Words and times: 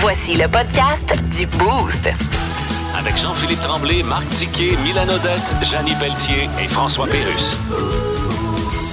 Voici 0.00 0.34
le 0.34 0.48
podcast 0.48 1.12
du 1.36 1.46
Boost. 1.46 2.08
Avec 2.96 3.16
Jean-Philippe 3.16 3.60
Tremblay, 3.60 4.02
Marc 4.02 4.28
Tiquet, 4.30 4.76
Milan 4.84 5.08
Odette, 5.08 5.52
Janine 5.70 5.96
Pelletier 5.98 6.48
et 6.62 6.68
François 6.68 7.06
Pérus. 7.06 7.56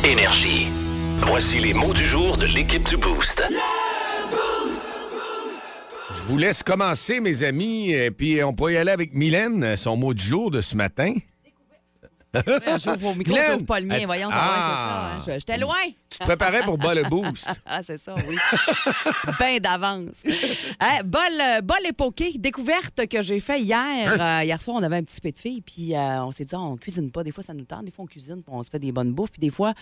Énergie. 0.06 0.68
Voici 1.18 1.60
les 1.60 1.74
mots 1.74 1.94
du 1.94 2.06
jour 2.06 2.38
de 2.38 2.46
l'équipe 2.46 2.84
du 2.88 2.98
Boost. 2.98 3.44
Je 6.10 6.22
vous 6.24 6.38
laisse 6.38 6.64
commencer, 6.64 7.20
mes 7.20 7.44
amis, 7.44 7.92
et 7.92 8.12
puis 8.12 8.44
on 8.44 8.54
peut 8.54 8.74
y 8.74 8.78
aller 8.78 8.92
avec 8.92 9.14
Mylène, 9.14 9.76
son 9.78 9.98
mot 9.98 10.14
du 10.14 10.24
jour 10.24 10.52
de 10.52 10.62
ce 10.62 10.76
matin. 10.76 11.14
J'ouvre 12.84 13.08
au 13.08 13.14
micro, 13.16 13.34
Glenn! 13.34 13.52
j'ouvre 13.54 13.66
pas 13.66 13.80
le 13.80 13.86
mien. 13.88 14.00
Voyons, 14.06 14.30
ça, 14.30 14.38
Ah! 14.40 14.46
ouais, 14.46 15.20
c'est 15.20 15.26
ça. 15.26 15.32
hein. 15.32 15.36
Je- 15.36 15.40
J'étais 15.40 15.58
loin. 15.58 15.76
Te 16.20 16.24
préparais 16.24 16.62
pour 16.62 16.78
bas 16.78 16.96
le 16.96 17.04
boost. 17.04 17.50
Ah, 17.66 17.82
c'est 17.84 17.98
ça, 17.98 18.16
oui. 18.28 18.36
ben 19.40 19.60
d'avance. 19.60 20.24
Hein, 20.80 21.04
bol, 21.04 21.22
euh, 21.42 21.62
bol 21.62 21.78
et 21.86 21.92
poké, 21.92 22.34
découverte 22.38 23.08
que 23.08 23.22
j'ai 23.22 23.40
fait 23.40 23.60
hier. 23.62 24.16
Euh, 24.20 24.44
hier 24.44 24.62
soir, 24.62 24.78
on 24.80 24.84
avait 24.84 24.98
un 24.98 25.04
petit 25.04 25.20
peu 25.20 25.32
de 25.32 25.38
filles, 25.38 25.62
puis 25.62 25.96
euh, 25.96 26.24
on 26.24 26.32
s'est 26.32 26.46
dit, 26.46 26.56
on 26.56 26.78
cuisine 26.78 27.12
pas. 27.12 27.24
Des 27.24 27.32
fois, 27.32 27.44
ça 27.44 27.54
nous 27.54 27.66
tente. 27.66 27.86
Des 27.86 27.92
fois, 27.92 28.06
on 28.06 28.08
cuisine, 28.08 28.42
puis 28.42 28.54
on 28.56 28.64
se 28.64 28.70
fait 28.70 28.80
des 28.80 28.92
bonnes 28.92 29.14
bouffes. 29.14 29.32
Puis 29.32 29.42
des 29.42 29.50
fois, 29.50 29.74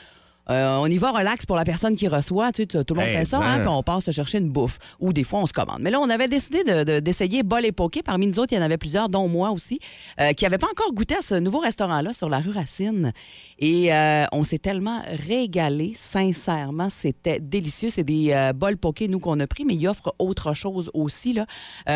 euh, 0.49 0.77
on 0.79 0.85
y 0.87 0.97
va 0.97 1.11
relax 1.11 1.45
pour 1.45 1.55
la 1.55 1.63
personne 1.63 1.95
qui 1.95 2.07
reçoit. 2.07 2.51
Tu 2.51 2.63
sais, 2.69 2.83
tout 2.83 2.93
le 2.93 2.99
monde 3.01 3.09
Hey, 3.09 3.17
fait 3.17 3.25
ça, 3.25 3.39
hein, 3.41 3.59
puis 3.59 3.67
on 3.67 3.83
passe 3.83 4.09
chercher 4.11 4.37
une 4.39 4.49
bouffe. 4.49 4.77
Ou 4.99 5.13
des 5.13 5.23
fois, 5.23 5.39
on 5.39 5.45
se 5.45 5.53
commande. 5.53 5.79
Mais 5.81 5.91
là, 5.91 5.99
on 5.99 6.09
avait 6.09 6.27
décidé 6.27 6.63
de- 6.63 6.83
de- 6.83 6.99
d'essayer 6.99 7.43
bol 7.43 7.65
et 7.65 7.71
poké. 7.71 8.03
Parmi 8.03 8.27
nous 8.27 8.39
autres, 8.39 8.53
il 8.53 8.55
y 8.55 8.59
en 8.59 8.63
avait 8.63 8.77
plusieurs, 8.77 9.09
dont 9.09 9.27
moi 9.27 9.51
aussi, 9.51 9.79
euh, 10.19 10.33
qui 10.33 10.43
n'avaient 10.43 10.57
pas 10.57 10.67
encore 10.69 10.93
goûté 10.93 11.15
à 11.15 11.21
ce 11.21 11.35
nouveau 11.35 11.59
restaurant-là 11.59 12.13
sur 12.13 12.29
la 12.29 12.39
rue 12.39 12.51
Racine. 12.51 13.11
Et 13.59 13.93
euh, 13.93 14.25
on 14.31 14.43
s'est 14.43 14.57
tellement 14.59 15.01
régalé, 15.27 15.93
sincèrement. 15.95 16.89
C'était 16.89 17.39
délicieux. 17.39 17.89
C'est 17.89 18.03
des 18.03 18.51
bols 18.55 18.77
poké, 18.77 19.07
nous, 19.07 19.19
qu'on 19.19 19.39
a 19.39 19.47
pris, 19.47 19.65
mais 19.65 19.75
ils 19.75 19.87
offrent 19.87 20.13
autre 20.19 20.53
chose 20.53 20.89
aussi. 20.93 21.33
Là. 21.33 21.45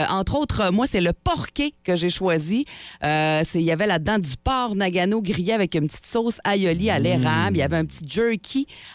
Entre 0.10 0.36
autres, 0.36 0.72
moi, 0.72 0.88
c'est 0.88 1.02
le 1.02 1.14
porqué 1.14 1.74
que 1.84 1.96
j'ai 1.96 2.10
choisi. 2.10 2.66
Il 3.04 3.62
y 3.62 3.72
avait 3.72 3.88
là-dedans 3.88 4.20
du 4.20 4.36
porc 4.44 4.76
nagano 4.76 5.22
grillé 5.22 5.54
avec 5.54 5.76
une 5.76 5.88
petite 5.88 6.06
sauce 6.06 6.40
aioli 6.50 6.90
à 6.90 7.00
l'érable. 7.00 7.58
Il 7.58 7.60
y 7.60 7.64
avait 7.64 7.78
un 7.78 7.86
petit 7.86 8.06
jerky 8.08 8.39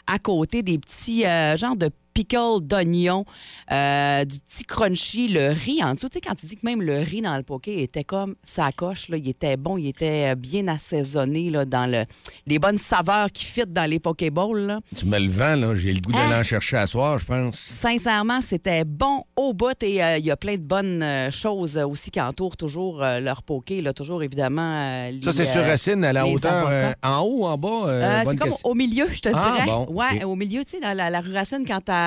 à 0.07 0.19
côté, 0.19 0.63
des 0.63 0.79
petits 0.79 1.27
euh, 1.27 1.57
genres 1.57 1.77
de 1.77 1.91
pickle 2.15 2.61
d'oignon, 2.63 3.25
euh, 3.73 4.25
du 4.25 4.39
petit 4.39 4.65
crunchy, 4.65 5.29
le 5.29 5.49
riz 5.51 5.83
en 5.83 5.95
dessous. 5.95 6.09
Tu 6.09 6.15
sais, 6.15 6.21
quand 6.21 6.35
tu 6.35 6.47
dis 6.47 6.57
que 6.57 6.65
même 6.65 6.81
le 6.81 6.99
riz 6.99 7.21
dans 7.23 7.37
le 7.37 7.43
poké 7.43 7.83
était 7.83 8.05
comme 8.05 8.37
sa 8.43 8.71
coche, 8.73 9.09
là, 9.09 9.17
il 9.17 9.29
était 9.29 9.57
bon, 9.57 9.77
il 9.77 9.89
était 9.89 10.31
euh, 10.33 10.35
bien 10.37 10.69
assaisonné 10.69 11.51
là, 11.51 11.65
dans 11.65 11.91
le, 11.91 12.05
les 12.47 12.59
bonnes 12.59 12.79
saveurs 12.79 13.31
qui 13.33 13.45
fit 13.45 13.65
dans 13.67 13.89
les 13.91 13.99
pokéballs. 13.99 14.67
là. 14.67 14.81
tu 14.97 15.07
me 15.07 15.19
le 15.19 15.29
vends, 15.29 15.57
là. 15.57 15.75
J'ai 15.75 15.93
le 15.93 16.01
goût 16.01 16.13
d'aller 16.13 16.33
Hein? 16.35 16.41
en 16.41 16.45
chercher 16.45 16.77
à 16.77 16.87
soir, 16.87 17.19
je 17.19 17.25
pense. 17.25 17.57
Sincèrement, 17.57 18.41
c'était 18.41 18.85
bon 18.85 19.25
au 19.37 19.53
bout 19.53 19.81
et 19.83 20.03
euh, 20.03 20.19
il 20.19 20.25
y 20.25 20.31
a 20.31 20.37
plein 20.37 20.55
de 20.55 20.63
bonnes 20.63 21.05
choses 21.33 21.77
aussi 21.79 22.11
qui 22.11 22.21
entourent 22.21 22.57
toujours 22.57 23.01
leur 23.01 23.43
poké. 23.43 23.83
Là, 23.83 23.93
toujours 23.93 24.23
évidemment. 24.23 24.63
euh, 24.83 25.11
Ça, 25.23 25.31
les, 25.31 25.37
c'est 25.37 25.45
sur 25.45 25.63
Racine, 25.65 26.05
à 26.05 26.13
la 26.13 26.23
les 26.25 26.33
hauteur, 26.35 26.95
en 27.03 27.19
haut 27.21 27.41
ou 27.41 27.47
en 27.47 27.59
bas? 27.59 28.23
c'est 28.25 28.37
comme 28.37 28.51
question. 28.51 28.71
au 28.71 28.75
milieu, 28.75 29.07
je 29.09 29.21
te 29.21 29.29
Ah, 29.35 29.53
dirais. 29.57 29.67
bon, 29.67 29.87
ouais, 29.91 30.23
au 30.25 30.37
milieu, 30.37 30.63
tu 30.65 30.71
sais, 30.71 30.81
dans 30.81 30.97
la, 30.97 31.11
la 31.11 31.21
rue 31.21 31.33
Racine, 31.35 31.65
quand 31.67 31.81
elle, 31.89 32.04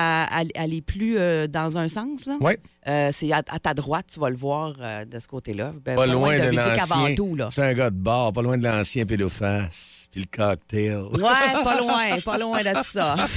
est 0.72 0.80
plus 0.80 1.18
euh, 1.18 1.46
dans 1.46 1.78
un 1.78 1.88
sens, 1.88 2.26
là. 2.26 2.36
Ouais. 2.40 2.58
Euh, 2.86 3.10
c'est 3.12 3.30
à, 3.32 3.42
à 3.50 3.58
ta 3.58 3.74
droite, 3.74 4.06
tu 4.12 4.18
vas 4.20 4.30
le 4.30 4.36
voir 4.36 4.72
euh, 4.80 5.04
de 5.04 5.18
ce 5.20 5.26
côté-là. 5.28 5.72
Ben, 5.84 5.94
Pas 5.96 6.06
loin 6.06 6.32
de 6.38 6.38
de 6.38 6.44
la 6.44 6.50
musique 6.50 6.82
avant 6.90 7.06
l'ancien. 7.06 7.50
C'est 7.50 7.62
un 7.62 7.74
gars 7.74 7.90
de 7.90 7.96
bar, 7.96 8.32
pas 8.32 8.40
loin 8.40 8.56
de 8.56 8.62
l'ancien 8.64 9.04
pédophase. 9.04 10.08
Puis 10.10 10.22
le 10.22 10.26
cocktail. 10.34 10.96
Ouais, 10.96 11.64
pas 11.64 11.76
loin, 11.80 12.18
pas 12.24 12.38
loin 12.38 12.60
de 12.62 12.72
ça. 12.84 13.14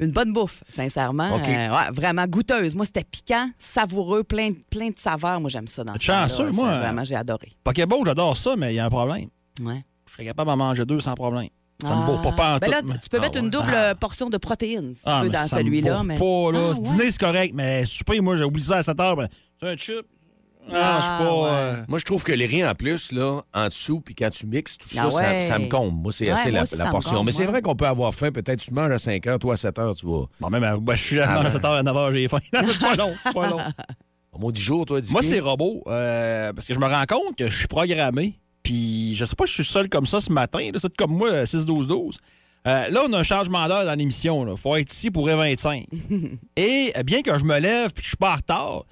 Une 0.00 0.10
bonne 0.10 0.32
bouffe, 0.32 0.62
sincèrement. 0.68 1.34
OK. 1.36 1.48
Euh, 1.48 1.70
ouais, 1.70 1.90
vraiment 1.92 2.24
goûteuse. 2.26 2.74
Moi, 2.74 2.86
c'était 2.86 3.04
piquant, 3.04 3.48
savoureux, 3.58 4.24
plein, 4.24 4.50
de- 4.50 4.56
plein 4.70 4.88
de 4.88 4.98
saveurs. 4.98 5.40
Moi, 5.40 5.50
j'aime 5.50 5.68
ça 5.68 5.84
dans 5.84 5.94
ce 5.94 6.00
Chanceux, 6.00 6.50
moi. 6.50 6.70
C'est 6.72 6.78
Vraiment, 6.80 7.04
j'ai 7.04 7.16
adoré. 7.16 7.52
Pokéball, 7.64 8.00
j'adore 8.04 8.36
ça, 8.36 8.56
mais 8.56 8.72
il 8.72 8.76
y 8.76 8.80
a 8.80 8.84
un 8.84 8.90
problème. 8.90 9.28
Ouais. 9.62 9.82
Je 10.06 10.12
serais 10.12 10.24
capable 10.26 10.48
d'en 10.50 10.56
manger 10.56 10.84
deux 10.84 11.00
sans 11.00 11.14
problème. 11.14 11.48
Ça 11.82 11.88
Ah. 11.92 12.00
me 12.00 12.06
bourre 12.06 12.22
pas, 12.22 12.32
pas 12.32 12.54
en 12.54 12.58
Ben 12.58 12.66
tout. 12.66 12.72
là, 12.88 12.98
tu 13.02 13.08
peux 13.08 13.16
Ah 13.18 13.20
mettre 13.20 13.38
une 13.38 13.50
double 13.50 13.72
Ah. 13.74 13.94
portion 13.94 14.30
de 14.30 14.36
protéines, 14.38 14.94
si 14.94 15.02
Ah, 15.06 15.18
tu 15.20 15.26
veux, 15.26 15.32
dans 15.32 15.46
celui-là. 15.46 16.02
Mais... 16.04 16.16
pas, 16.18 16.52
là. 16.52 16.58
Ah, 16.60 16.68
ouais? 16.70 16.80
Dîner, 16.80 17.10
c'est 17.10 17.18
correct, 17.20 17.52
mais 17.54 17.84
souper, 17.84 18.20
moi, 18.20 18.36
j'ai 18.36 18.44
oublié 18.44 18.66
ça 18.68 18.76
à 18.78 18.82
7 18.82 18.98
heures. 19.00 19.16
ben, 19.16 19.28
C'est 19.60 19.68
un 19.68 19.76
chip. 19.76 20.06
Ah, 20.68 20.72
je 20.72 20.78
Ah, 20.80 21.00
suis 21.02 21.26
pas. 21.26 21.34
ouais. 21.34 21.48
euh, 21.50 21.84
Moi, 21.88 21.98
je 21.98 22.04
trouve 22.06 22.24
que 22.24 22.32
les 22.32 22.46
riz 22.46 22.64
en 22.66 22.74
plus, 22.74 23.12
là, 23.12 23.42
en 23.52 23.66
dessous, 23.66 24.00
puis 24.00 24.14
quand 24.14 24.30
tu 24.30 24.46
mixes 24.46 24.78
tout 24.78 24.88
ça, 24.88 25.02
Ah 25.06 25.10
ça, 25.10 25.16
ouais. 25.18 25.40
ça 25.42 25.58
me 25.58 25.68
comble. 25.68 26.00
Moi, 26.00 26.10
c'est 26.10 26.24
Ouais, 26.24 26.30
assez 26.30 26.50
moi 26.50 26.60
la, 26.60 26.62
aussi, 26.62 26.76
portion. 26.90 27.10
comble, 27.18 27.26
Mais 27.26 27.32
c'est 27.32 27.44
vrai 27.44 27.60
qu'on 27.60 27.74
peut 27.76 27.86
avoir 27.86 28.14
faim. 28.14 28.30
Peut-être 28.32 28.60
tu 28.60 28.72
manges 28.72 28.90
à 28.92 28.98
5 28.98 29.26
heures, 29.26 29.38
toi 29.38 29.54
à 29.54 29.56
7 29.58 29.78
heures, 29.78 29.94
tu 29.94 30.06
vois. 30.06 30.26
Bon, 30.40 30.48
même, 30.48 30.64
euh, 30.64 30.78
ben, 30.80 30.94
je 30.94 31.02
suis 31.02 31.20
Ah, 31.20 31.38
à 31.40 31.42
ben. 31.42 31.50
7 31.50 31.60
h 31.62 31.78
à 31.78 31.82
9 31.82 31.94
h, 31.94 32.12
j'ai 32.12 32.28
faim. 32.28 32.38
Non, 32.54 32.68
c'est 32.72 32.80
pas 32.80 32.94
long. 32.96 33.14
C'est 33.22 33.34
pas 33.34 33.50
long. 33.50 33.58
Au 34.32 34.38
mot 34.38 34.52
du 34.52 34.60
jour, 34.62 34.86
toi, 34.86 35.00
dis 35.02 35.12
Moi, 35.12 35.22
c'est 35.22 35.38
robot. 35.38 35.82
euh, 35.86 36.52
parce 36.54 36.66
que 36.66 36.72
je 36.72 36.78
me 36.78 36.86
rends 36.86 37.04
compte 37.06 37.36
que 37.36 37.50
je 37.50 37.56
suis 37.58 37.68
programmé. 37.68 38.38
Puis 38.64 39.14
je 39.14 39.24
sais 39.24 39.36
pas, 39.36 39.46
je 39.46 39.52
suis 39.52 39.64
seul 39.64 39.88
comme 39.88 40.06
ça 40.06 40.20
ce 40.20 40.32
matin. 40.32 40.68
C'est 40.76 40.96
comme 40.96 41.12
moi, 41.12 41.44
6-12-12. 41.44 42.16
Euh, 42.66 42.88
là, 42.88 43.02
on 43.06 43.12
a 43.12 43.18
un 43.18 43.22
changement 43.22 43.68
d'heure 43.68 43.84
dans 43.84 43.94
l'émission. 43.94 44.50
Il 44.50 44.56
faut 44.56 44.74
être 44.74 44.92
ici 44.92 45.10
pour 45.10 45.26
25 45.26 45.86
Et 46.56 46.92
euh, 46.96 47.02
bien 47.02 47.20
que 47.20 47.36
je 47.38 47.44
me 47.44 47.58
lève 47.58 47.92
puis 47.92 48.00
que 48.00 48.04
je 48.04 48.08
suis 48.08 48.16
pas 48.16 48.32
en 48.32 48.36
retard, 48.36 48.84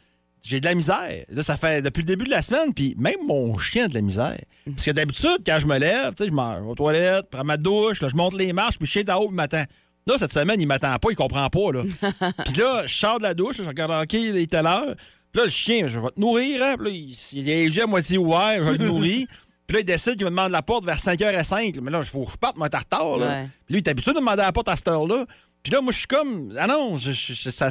j'ai 0.44 0.60
de 0.60 0.66
la 0.66 0.74
misère. 0.74 1.24
Là, 1.28 1.42
ça 1.42 1.56
fait 1.56 1.80
depuis 1.80 2.00
le 2.00 2.06
début 2.06 2.26
de 2.26 2.30
la 2.30 2.42
semaine, 2.42 2.74
puis 2.74 2.94
même 2.98 3.26
mon 3.26 3.56
chien 3.56 3.84
a 3.86 3.88
de 3.88 3.94
la 3.94 4.02
misère. 4.02 4.38
Parce 4.66 4.84
que 4.84 4.90
d'habitude, 4.90 5.38
quand 5.46 5.58
je 5.58 5.66
me 5.66 5.78
lève, 5.78 6.10
tu 6.14 6.24
sais, 6.24 6.28
je 6.28 6.34
m'en 6.34 6.60
vais 6.60 6.68
aux 6.68 6.74
toilettes, 6.74 7.30
prends 7.30 7.44
ma 7.44 7.56
douche, 7.56 8.02
là, 8.02 8.08
je 8.08 8.16
monte 8.16 8.34
les 8.34 8.52
marches, 8.52 8.76
puis 8.76 8.86
le 8.86 8.90
chien 8.90 9.02
est 9.02 9.10
en 9.10 9.20
haut, 9.20 9.28
il 9.30 9.34
m'attend. 9.34 9.64
Là, 10.06 10.16
cette 10.18 10.32
semaine, 10.32 10.60
il 10.60 10.66
m'attend 10.66 10.94
pas, 10.98 11.08
il 11.10 11.16
comprend 11.16 11.48
pas. 11.48 11.72
Là. 11.72 11.82
puis 12.44 12.54
là, 12.60 12.82
je 12.86 12.94
sors 12.94 13.18
de 13.18 13.22
la 13.22 13.34
douche, 13.34 13.56
je 13.58 13.62
regarde, 13.62 13.92
OK, 14.02 14.12
il 14.14 14.36
est 14.36 14.50
telle 14.50 14.66
heure. 14.66 14.96
Puis 15.30 15.38
là, 15.38 15.44
le 15.44 15.50
chien, 15.50 15.86
je 15.86 15.98
vais 15.98 16.10
te 16.10 16.20
nourrir. 16.20 16.62
Hein? 16.62 16.74
Puis 16.76 16.86
là, 16.86 16.90
il, 16.92 17.38
il 17.38 17.48
est 17.48 17.64
yeux 17.66 17.84
à 17.84 17.86
moitié 17.86 18.18
ouverts, 18.18 18.64
je 18.64 18.70
vais 18.70 18.78
le 18.78 18.86
nourrir. 18.86 19.26
Puis 19.66 19.76
là, 19.76 19.80
il 19.80 19.84
décide 19.84 20.16
qu'il 20.16 20.24
me 20.24 20.30
demande 20.30 20.52
la 20.52 20.62
porte 20.62 20.84
vers 20.84 20.98
5h05. 20.98 21.80
Mais 21.80 21.90
là, 21.90 22.00
il 22.00 22.04
faut 22.04 22.24
que 22.24 22.32
je 22.32 22.36
parte, 22.36 22.56
moi, 22.56 22.68
retard. 22.72 23.16
Là. 23.18 23.26
Ouais. 23.26 23.48
Puis 23.66 23.74
lui, 23.74 23.80
il 23.80 23.86
est 23.86 23.90
habitué 23.90 24.12
de 24.12 24.18
demander 24.18 24.42
la 24.42 24.52
porte 24.52 24.68
à 24.68 24.76
cette 24.76 24.88
heure-là. 24.88 25.24
Puis 25.62 25.70
là, 25.72 25.80
moi, 25.80 25.92
je 25.92 25.98
suis 25.98 26.06
comme. 26.08 26.52
Ah 26.58 26.66
non, 26.66 26.96
je- 26.96 27.12
je- 27.12 27.34
ça. 27.34 27.70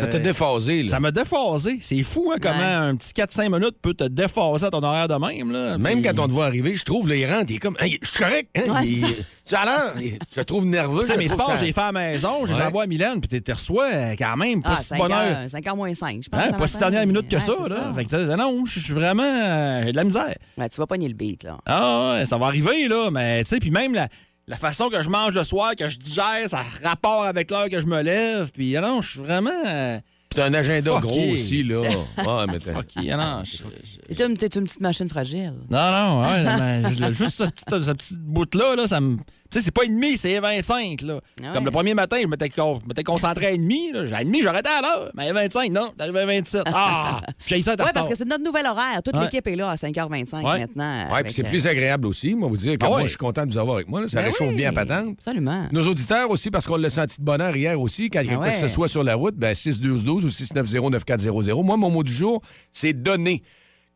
Ça 0.00 0.06
t'a 0.06 0.18
déphasé, 0.18 0.82
là. 0.84 0.88
ça 0.88 1.00
m'a 1.00 1.10
déphasé. 1.10 1.78
C'est 1.82 2.02
fou, 2.02 2.32
hein, 2.34 2.38
comment 2.40 2.56
Ouais. 2.56 2.64
un 2.64 2.96
petit 2.96 3.12
4-5 3.12 3.50
minutes 3.50 3.76
peut 3.82 3.92
te 3.92 4.04
déphaser 4.04 4.64
à 4.64 4.70
ton 4.70 4.82
horaire 4.82 5.06
de 5.06 5.14
même. 5.16 5.52
Là. 5.52 5.76
Même 5.76 6.00
Puis- 6.00 6.10
quand 6.14 6.24
on 6.24 6.28
te 6.28 6.32
voit 6.32 6.46
arriver, 6.46 6.74
je 6.74 6.82
trouve, 6.84 7.08
là, 7.10 7.14
il 7.16 7.26
rentre, 7.30 7.50
il 7.50 7.56
est 7.56 7.58
comme, 7.58 7.76
Hey, 7.78 7.98
je 8.02 8.08
suis 8.08 8.18
correct. 8.18 8.48
Hein? 8.56 8.72
Ouais, 8.72 8.86
Il- 8.88 9.04
tu 9.46 9.54
as 9.54 9.64
l'air, 9.66 9.92
je 10.34 10.40
le 10.40 10.44
trouve 10.46 10.64
nerveux. 10.64 11.02
Tu 11.02 11.08
sais, 11.08 11.12
je 11.12 11.18
mes 11.18 11.28
sports, 11.28 11.50
ça- 11.50 11.56
j'ai 11.62 11.72
fait 11.72 11.80
à 11.80 11.92
la 11.92 11.92
maison, 11.92 12.42
les 12.46 12.54
Ouais. 12.54 12.62
envoie 12.62 12.84
à 12.84 12.86
Mylène, 12.86 13.20
puis 13.20 13.28
tu 13.28 13.42
te 13.42 13.52
reçois 13.52 13.84
euh, 13.92 14.14
quand 14.18 14.36
même, 14.38 14.62
pas 14.62 14.70
Ah, 14.72 14.76
si 14.76 14.84
5 14.84 14.98
bonne 14.98 15.12
heure. 15.12 15.18
heures, 15.42 15.50
5 15.50 15.66
heures 15.66 15.76
moins 15.76 15.92
5, 15.92 16.22
je 16.24 16.28
pense. 16.30 16.40
Hein, 16.40 16.46
ça 16.52 16.56
pas 16.56 16.66
si 16.68 16.78
dernière 16.78 17.06
minute 17.06 17.28
que 17.28 17.36
Ouais, 17.36 17.42
ça, 17.42 17.52
là. 17.68 17.92
Fait 17.94 18.04
que, 18.06 18.08
tu 18.10 18.16
sais, 18.16 18.36
non, 18.36 18.64
je 18.64 18.80
suis 18.80 18.94
vraiment. 18.94 19.22
euh, 19.22 19.82
j'ai 19.84 19.92
de 19.92 19.96
la 19.96 20.04
misère. 20.04 20.34
Ouais, 20.56 20.68
tu 20.70 20.76
vas 20.80 20.86
pogner 20.86 21.08
le 21.08 21.14
beat, 21.14 21.42
là. 21.44 21.58
Ah, 21.66 22.14
ouais, 22.14 22.24
ça 22.24 22.38
va 22.38 22.46
arriver, 22.46 22.88
là. 22.88 23.10
Mais, 23.12 23.44
tu 23.44 23.50
sais, 23.50 23.58
puis 23.58 23.70
même 23.70 23.92
la, 23.92 24.08
la 24.48 24.56
façon 24.56 24.88
que 24.88 25.02
je 25.02 25.10
mange 25.10 25.34
le 25.34 25.42
soir, 25.44 25.74
que 25.76 25.88
je 25.88 25.98
digère, 25.98 26.48
ça 26.48 26.60
a 26.60 26.88
rapport 26.88 27.24
avec 27.24 27.50
l'heure 27.50 27.68
que 27.68 27.80
je 27.80 27.86
me 27.86 28.00
lève. 28.02 28.50
Puis, 28.52 28.76
ah 28.76 28.80
non, 28.80 29.02
je 29.02 29.10
suis 29.10 29.20
vraiment. 29.20 29.50
euh, 29.66 29.98
Puis 30.30 30.36
t'as 30.36 30.46
un 30.46 30.54
agenda 30.54 30.92
Fuck 30.92 31.02
gros 31.02 31.16
yeah. 31.18 31.32
aussi, 31.34 31.62
là. 31.64 31.80
Ouais, 32.18 32.46
mais 32.48 32.58
t'as- 32.60 32.78
OK, 32.78 32.86
ah 33.10 33.16
non, 33.16 33.44
je- 33.44 33.56
je- 33.56 34.14
T'es 34.14 34.24
une, 34.24 34.36
t'es 34.36 34.46
une 34.46 34.64
petite 34.64 34.80
machine 34.80 35.08
fragile. 35.08 35.52
Non, 35.70 35.90
non, 35.90 36.20
ouais, 36.22 36.42
mais 36.42 37.12
juste 37.12 37.36
ce 37.38 37.44
petit, 37.44 37.64
ce 37.84 37.90
petit 37.92 38.14
bout-là, 38.20 38.76
là, 38.76 38.86
ça 38.86 39.00
me. 39.00 39.16
Tu 39.50 39.58
sais, 39.58 39.64
c'est 39.64 39.70
pas 39.74 39.84
et 39.84 39.88
demi, 39.88 40.16
c'est 40.16 40.38
25, 40.40 41.02
là. 41.02 41.20
Ah 41.42 41.52
Comme 41.54 41.64
le 41.64 41.70
premier 41.70 41.94
matin, 41.94 42.18
je 42.20 42.26
m'étais 42.26 42.48
con- 42.48 42.80
je 42.82 42.88
m'étais 42.88 43.04
concentré 43.04 43.46
à 43.46 43.50
et 43.52 43.58
demi, 43.58 43.92
là. 43.92 44.02
À 44.16 44.22
et 44.22 44.24
demi, 44.24 44.42
j'arrêtais 44.42 44.68
à 44.68 44.80
l'heure. 44.82 45.10
Mais 45.14 45.28
à 45.28 45.32
25, 45.32 45.70
non, 45.70 45.92
t'arrives 45.96 46.16
à 46.16 46.26
27. 46.26 46.62
Ah! 46.66 47.20
J'ai 47.46 47.62
ça, 47.62 47.74
Oui, 47.78 47.84
parce 47.94 48.08
que 48.08 48.14
c'est 48.16 48.24
notre 48.26 48.42
nouvel 48.44 48.66
horaire. 48.66 49.02
Toute 49.04 49.16
Ouais. 49.16 49.22
l'équipe 49.24 49.46
est 49.46 49.56
là 49.56 49.70
à 49.70 49.76
5h25 49.76 50.44
Ouais. 50.44 50.58
maintenant. 50.60 51.06
Avec, 51.10 51.26
puis 51.26 51.34
c'est 51.34 51.46
euh, 51.46 51.48
plus 51.48 51.66
agréable 51.66 52.06
aussi. 52.06 52.34
Moi, 52.34 52.48
vous 52.48 52.56
dire 52.56 52.76
que 52.78 52.84
Ah 52.84 52.88
moi, 52.88 53.02
je 53.02 53.08
suis 53.08 53.16
content 53.16 53.46
de 53.46 53.52
vous 53.52 53.58
avoir 53.58 53.76
avec 53.76 53.88
moi. 53.88 54.00
là. 54.00 54.08
Ça 54.08 54.20
ben 54.20 54.26
réchauffe 54.30 54.48
oui, 54.50 54.56
bien 54.56 54.72
la 54.72 54.84
patente. 54.84 55.16
Absolument. 55.18 55.68
Nos 55.72 55.86
auditeurs 55.86 56.30
aussi, 56.30 56.50
parce 56.50 56.66
qu'on 56.66 56.76
l'a 56.76 56.90
senti 56.90 57.18
de 57.20 57.24
bonheur 57.24 57.56
hier 57.56 57.80
aussi, 57.80 58.10
quand 58.10 58.22
Ah 58.28 58.34
quoi 58.36 58.50
que 58.50 58.56
ce 58.56 58.68
soit 58.68 58.88
sur 58.88 59.04
la 59.04 59.14
route, 59.14 59.36
ben 59.36 59.54
61212 59.54 60.24
ou 60.24 60.28
690-9400. 60.28 61.62
Moi, 61.62 61.76
mon 61.76 61.90
mot 61.90 62.02
du 62.02 62.12
jour, 62.12 62.40
c'est 62.72 62.92
donner. 62.92 63.42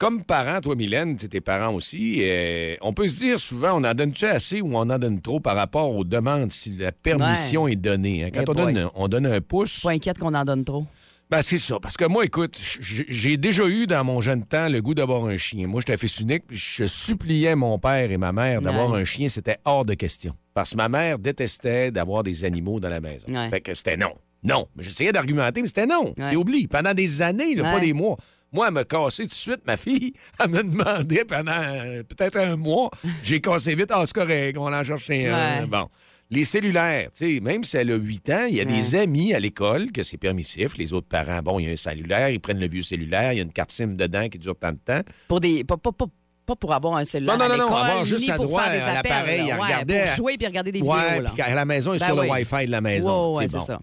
Comme 0.01 0.25
parent, 0.25 0.63
toi, 0.63 0.75
Mylène, 0.77 1.15
tu 1.19 1.29
tes 1.29 1.43
parents 1.43 1.75
aussi, 1.75 2.21
euh, 2.23 2.75
on 2.81 2.95
peut 2.95 3.07
se 3.07 3.19
dire 3.19 3.39
souvent, 3.39 3.79
on 3.79 3.85
en 3.85 3.93
donne-tu 3.93 4.25
assez 4.25 4.63
ou 4.63 4.71
on 4.75 4.89
en 4.89 4.99
donne 4.99 5.21
trop 5.21 5.41
par 5.41 5.55
rapport 5.57 5.95
aux 5.95 6.05
demandes, 6.05 6.51
si 6.53 6.71
la 6.75 6.91
permission 6.91 7.69
est 7.69 7.77
donnée. 7.77 8.25
hein? 8.25 8.31
Quand 8.33 8.49
on, 8.49 8.55
boy. 8.55 8.73
donne, 8.73 8.89
on 8.95 9.09
donne 9.09 9.27
un 9.27 9.43
pouce, 9.43 9.81
Pas 9.83 9.91
inquiète 9.91 10.19
qu'on 10.19 10.33
en 10.33 10.43
donne 10.47 10.65
trop. 10.65 10.87
ben, 11.31 11.43
c'est 11.43 11.59
ça. 11.59 11.79
Parce 11.83 11.99
que 11.99 12.07
moi, 12.07 12.25
écoute, 12.25 12.59
j'ai 12.81 13.37
déjà 13.37 13.69
eu 13.69 13.87
dans 13.87 14.03
mon 14.03 14.23
jeune 14.23 14.43
temps 14.47 14.71
le 14.71 14.81
goût 14.81 14.95
d'avoir 14.95 15.27
un 15.27 15.37
chien. 15.37 15.67
Moi, 15.67 15.83
j'étais 15.83 15.99
fils 15.99 16.19
unique, 16.21 16.45
je 16.49 16.85
suppliais 16.87 17.55
mon 17.55 17.79
père 17.79 18.11
et 18.11 18.17
ma 18.17 18.33
mère 18.33 18.63
d'avoir 18.63 18.91
Ouais. 18.93 19.01
un 19.03 19.05
chien. 19.05 19.29
C'était 19.29 19.59
hors 19.67 19.85
de 19.85 19.93
question. 19.93 20.35
Parce 20.55 20.71
que 20.71 20.77
ma 20.79 20.89
mère 20.89 21.19
détestait 21.19 21.91
d'avoir 21.91 22.23
des 22.23 22.45
animaux 22.45 22.81
dans 22.81 22.89
la 22.89 23.03
maison. 23.03 23.27
Ouais. 23.29 23.51
Fait 23.51 23.61
que 23.61 23.75
c'était 23.75 23.99
non. 23.99 24.15
Non. 24.43 24.65
Mais 24.77 24.83
j'essayais 24.83 25.13
d'argumenter, 25.13 25.61
mais 25.61 25.69
c'était 25.69 25.85
non. 25.85 26.15
Ouais. 26.17 26.31
C'est 26.31 26.37
oublie. 26.37 26.67
Pendant 26.69 26.95
des 26.95 27.21
années, 27.21 27.55
là, 27.55 27.71
pas 27.71 27.81
des 27.81 27.93
mois. 27.93 28.17
Moi, 28.53 28.67
elle 28.69 28.75
m'a 28.75 28.85
cassé 28.85 29.23
tout 29.25 29.29
de 29.29 29.35
suite, 29.35 29.61
ma 29.67 29.77
fille. 29.77 30.13
Elle 30.43 30.51
me 30.51 30.63
demandait 30.63 31.25
pendant 31.25 31.53
euh, 31.53 32.03
peut-être 32.03 32.37
un 32.37 32.57
mois. 32.57 32.91
J'ai 33.23 33.41
cassé 33.41 33.75
vite. 33.77 33.91
Ah, 33.93 34.03
c'est 34.07 34.13
correct, 34.15 34.57
on 34.59 34.73
en 34.73 34.83
cherche 34.85 35.09
un. 35.11 35.61
Ouais. 35.61 35.67
Bon. 35.67 35.89
Les 36.33 36.45
cellulaires, 36.45 37.11
tu 37.17 37.35
sais, 37.37 37.41
même 37.41 37.65
si 37.65 37.77
elle 37.77 37.91
a 37.91 37.97
8 37.97 38.31
ans, 38.31 38.47
il 38.49 38.55
y 38.57 38.61
a 38.61 38.65
des 38.65 38.95
amis 38.95 39.35
à 39.35 39.41
l'école 39.41 39.91
que 39.91 40.03
c'est 40.05 40.17
permissif. 40.17 40.77
Les 40.79 40.93
autres 40.93 41.09
parents, 41.09 41.41
bon, 41.43 41.59
il 41.59 41.67
y 41.67 41.69
a 41.69 41.73
un 41.73 41.77
cellulaire, 41.77 42.29
ils 42.31 42.39
prennent 42.41 42.61
le 42.61 42.69
vieux 42.69 42.83
cellulaire, 42.83 43.33
il 43.33 43.37
y 43.37 43.41
a 43.41 43.43
une 43.43 43.53
carte 43.53 43.73
SIM 43.73 43.97
dedans 43.97 44.29
qui 44.29 44.39
dure 44.39 44.57
tant 44.57 44.71
de 44.73 44.79
temps. 44.79 45.01
Pour 45.27 45.41
des, 45.41 45.65
pas, 45.65 45.77
pas- 45.77 45.91
pas- 45.93 46.07
pas 46.47 46.57
pour 46.57 46.73
avoir 46.73 46.97
un 46.97 47.05
cellulaire. 47.05 47.37
Non, 47.39 47.49
non, 47.49 47.57
non, 47.57 47.69
non, 47.69 47.77
avoir 47.77 48.05
juste 48.05 48.29
à 48.31 48.35
pour 48.37 48.47
droit 48.47 48.63
faire 48.63 48.73
des 48.73 48.79
à 48.81 48.95
l'appareil, 48.95 49.43
Ouais, 49.43 49.53
regarder. 49.55 50.01
Pour 50.07 50.17
jouer 50.17 50.37
puis 50.37 50.47
regarder 50.47 50.73
des 50.73 50.81
ouais, 50.83 51.09
vidéos. 51.11 51.23
là. 51.23 51.31
puis 51.35 51.55
la 51.55 51.65
maison 51.65 51.95
est 51.95 51.99
Ben 51.99 52.07
sur 52.07 52.17
oui. 52.19 52.27
le 52.27 52.33
Wi-Fi 52.33 52.67
de 52.67 52.71
la 52.73 52.81
maison. 52.81 53.29
Ouais, 53.31 53.35
sais, 53.35 53.39
ouais, 53.39 53.49
c'est 53.49 53.57
bon. 53.59 53.65
ça. 53.65 53.81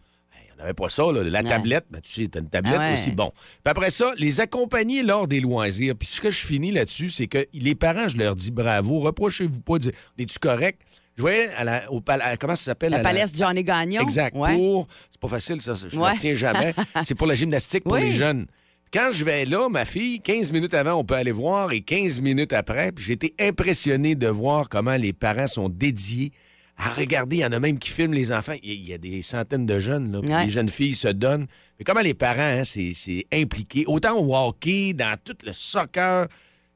On 0.57 0.62
n'avait 0.63 0.74
pas 0.74 0.89
ça, 0.89 1.04
là. 1.12 1.24
La 1.24 1.42
Ouais. 1.42 1.48
tablette, 1.50 1.86
ben, 1.92 2.01
tu 2.01 2.12
sais, 2.24 2.27
t'as 2.27 2.39
une 2.39 2.50
tablette 2.50 2.75
Ah 2.80 2.88
ouais. 2.88 2.94
aussi. 2.94 3.12
Bon. 3.12 3.31
Puis 3.36 3.69
après 3.71 3.92
ça, 3.92 4.12
les 4.18 4.39
accompagner 4.42 5.04
lors 5.04 5.27
des 5.27 5.39
loisirs. 5.39 5.95
Puis 5.95 6.07
ce 6.07 6.19
que 6.19 6.31
je 6.31 6.44
finis 6.45 6.71
là-dessus, 6.71 7.09
c'est 7.09 7.27
que 7.27 7.45
les 7.54 7.75
parents, 7.75 8.07
je 8.07 8.18
leur 8.18 8.36
dis 8.36 8.50
bravo, 8.51 9.00
reprochez-vous 9.00 9.62
pas. 9.62 9.77
de- 9.80 9.92
Es-tu 10.18 10.39
correct? 10.39 10.81
Je 11.15 11.21
voyais 11.21 11.50
à 11.57 11.63
la, 11.63 11.92
au 11.92 12.01
à- 12.07 12.38
comment 12.38 12.56
ça 12.56 12.63
s'appelle? 12.65 12.92
La 12.92 13.00
palette 13.00 13.36
Johnny 13.36 13.63
Gagnon. 13.63 14.01
Exact. 14.01 14.36
Ouais. 14.36 14.54
Pour. 14.56 14.88
C'est 15.12 15.19
pas 15.21 15.27
facile, 15.27 15.62
ça. 15.62 15.75
Je 15.75 15.95
ne 15.95 16.01
retiens 16.01 16.33
jamais. 16.33 16.74
c'est 17.06 17.15
pour 17.15 17.27
la 17.27 17.36
gymnastique 17.36 17.83
pour 17.83 17.94
Oui. 17.94 18.01
les 18.01 18.13
jeunes. 18.13 18.45
Quand 18.94 19.09
je 19.12 19.25
vais 19.25 19.44
là, 19.45 19.68
ma 19.69 19.83
fille, 19.83 20.21
15 20.21 20.51
minutes 20.51 20.74
avant, 20.74 20.94
on 20.94 21.04
peut 21.04 21.15
aller 21.15 21.31
voir, 21.33 21.71
et 21.74 21.81
15 21.81 22.21
minutes 22.21 22.54
après, 22.54 22.92
j'ai 22.98 23.13
été 23.13 23.36
impressionné 23.39 24.15
de 24.15 24.27
voir 24.27 24.69
comment 24.69 24.95
les 24.95 25.12
parents 25.12 25.48
sont 25.48 25.69
dédiés 25.69 26.31
à 26.78 26.90
regarder. 26.90 27.38
Il 27.38 27.40
y 27.40 27.46
en 27.46 27.52
a 27.52 27.60
même 27.60 27.80
qui 27.80 27.90
filment 27.90 28.14
les 28.14 28.32
enfants. 28.32 28.54
Il 28.64 28.70
y 28.70 28.72
a- 28.72 28.76
il 28.76 28.90
y 28.90 28.94
a 28.94 28.98
des 28.98 29.22
centaines 29.22 29.66
de 29.66 29.80
jeunes, 29.80 30.12
là, 30.12 30.20
Ouais. 30.20 30.46
les 30.46 30.52
jeunes 30.52 30.70
filles 30.70 30.94
se 30.96 31.08
donnent. 31.08 31.48
Mais 31.80 31.86
comment 31.86 32.02
les 32.02 32.14
parents, 32.14 32.40
hein, 32.42 32.64
c'est 32.66 33.26
impliqué? 33.34 33.84
Autant 33.88 34.18
au 34.20 34.36
hockey, 34.36 34.94
dans 34.94 35.18
tout 35.24 35.36
le 35.46 35.54
soccer, 35.54 36.28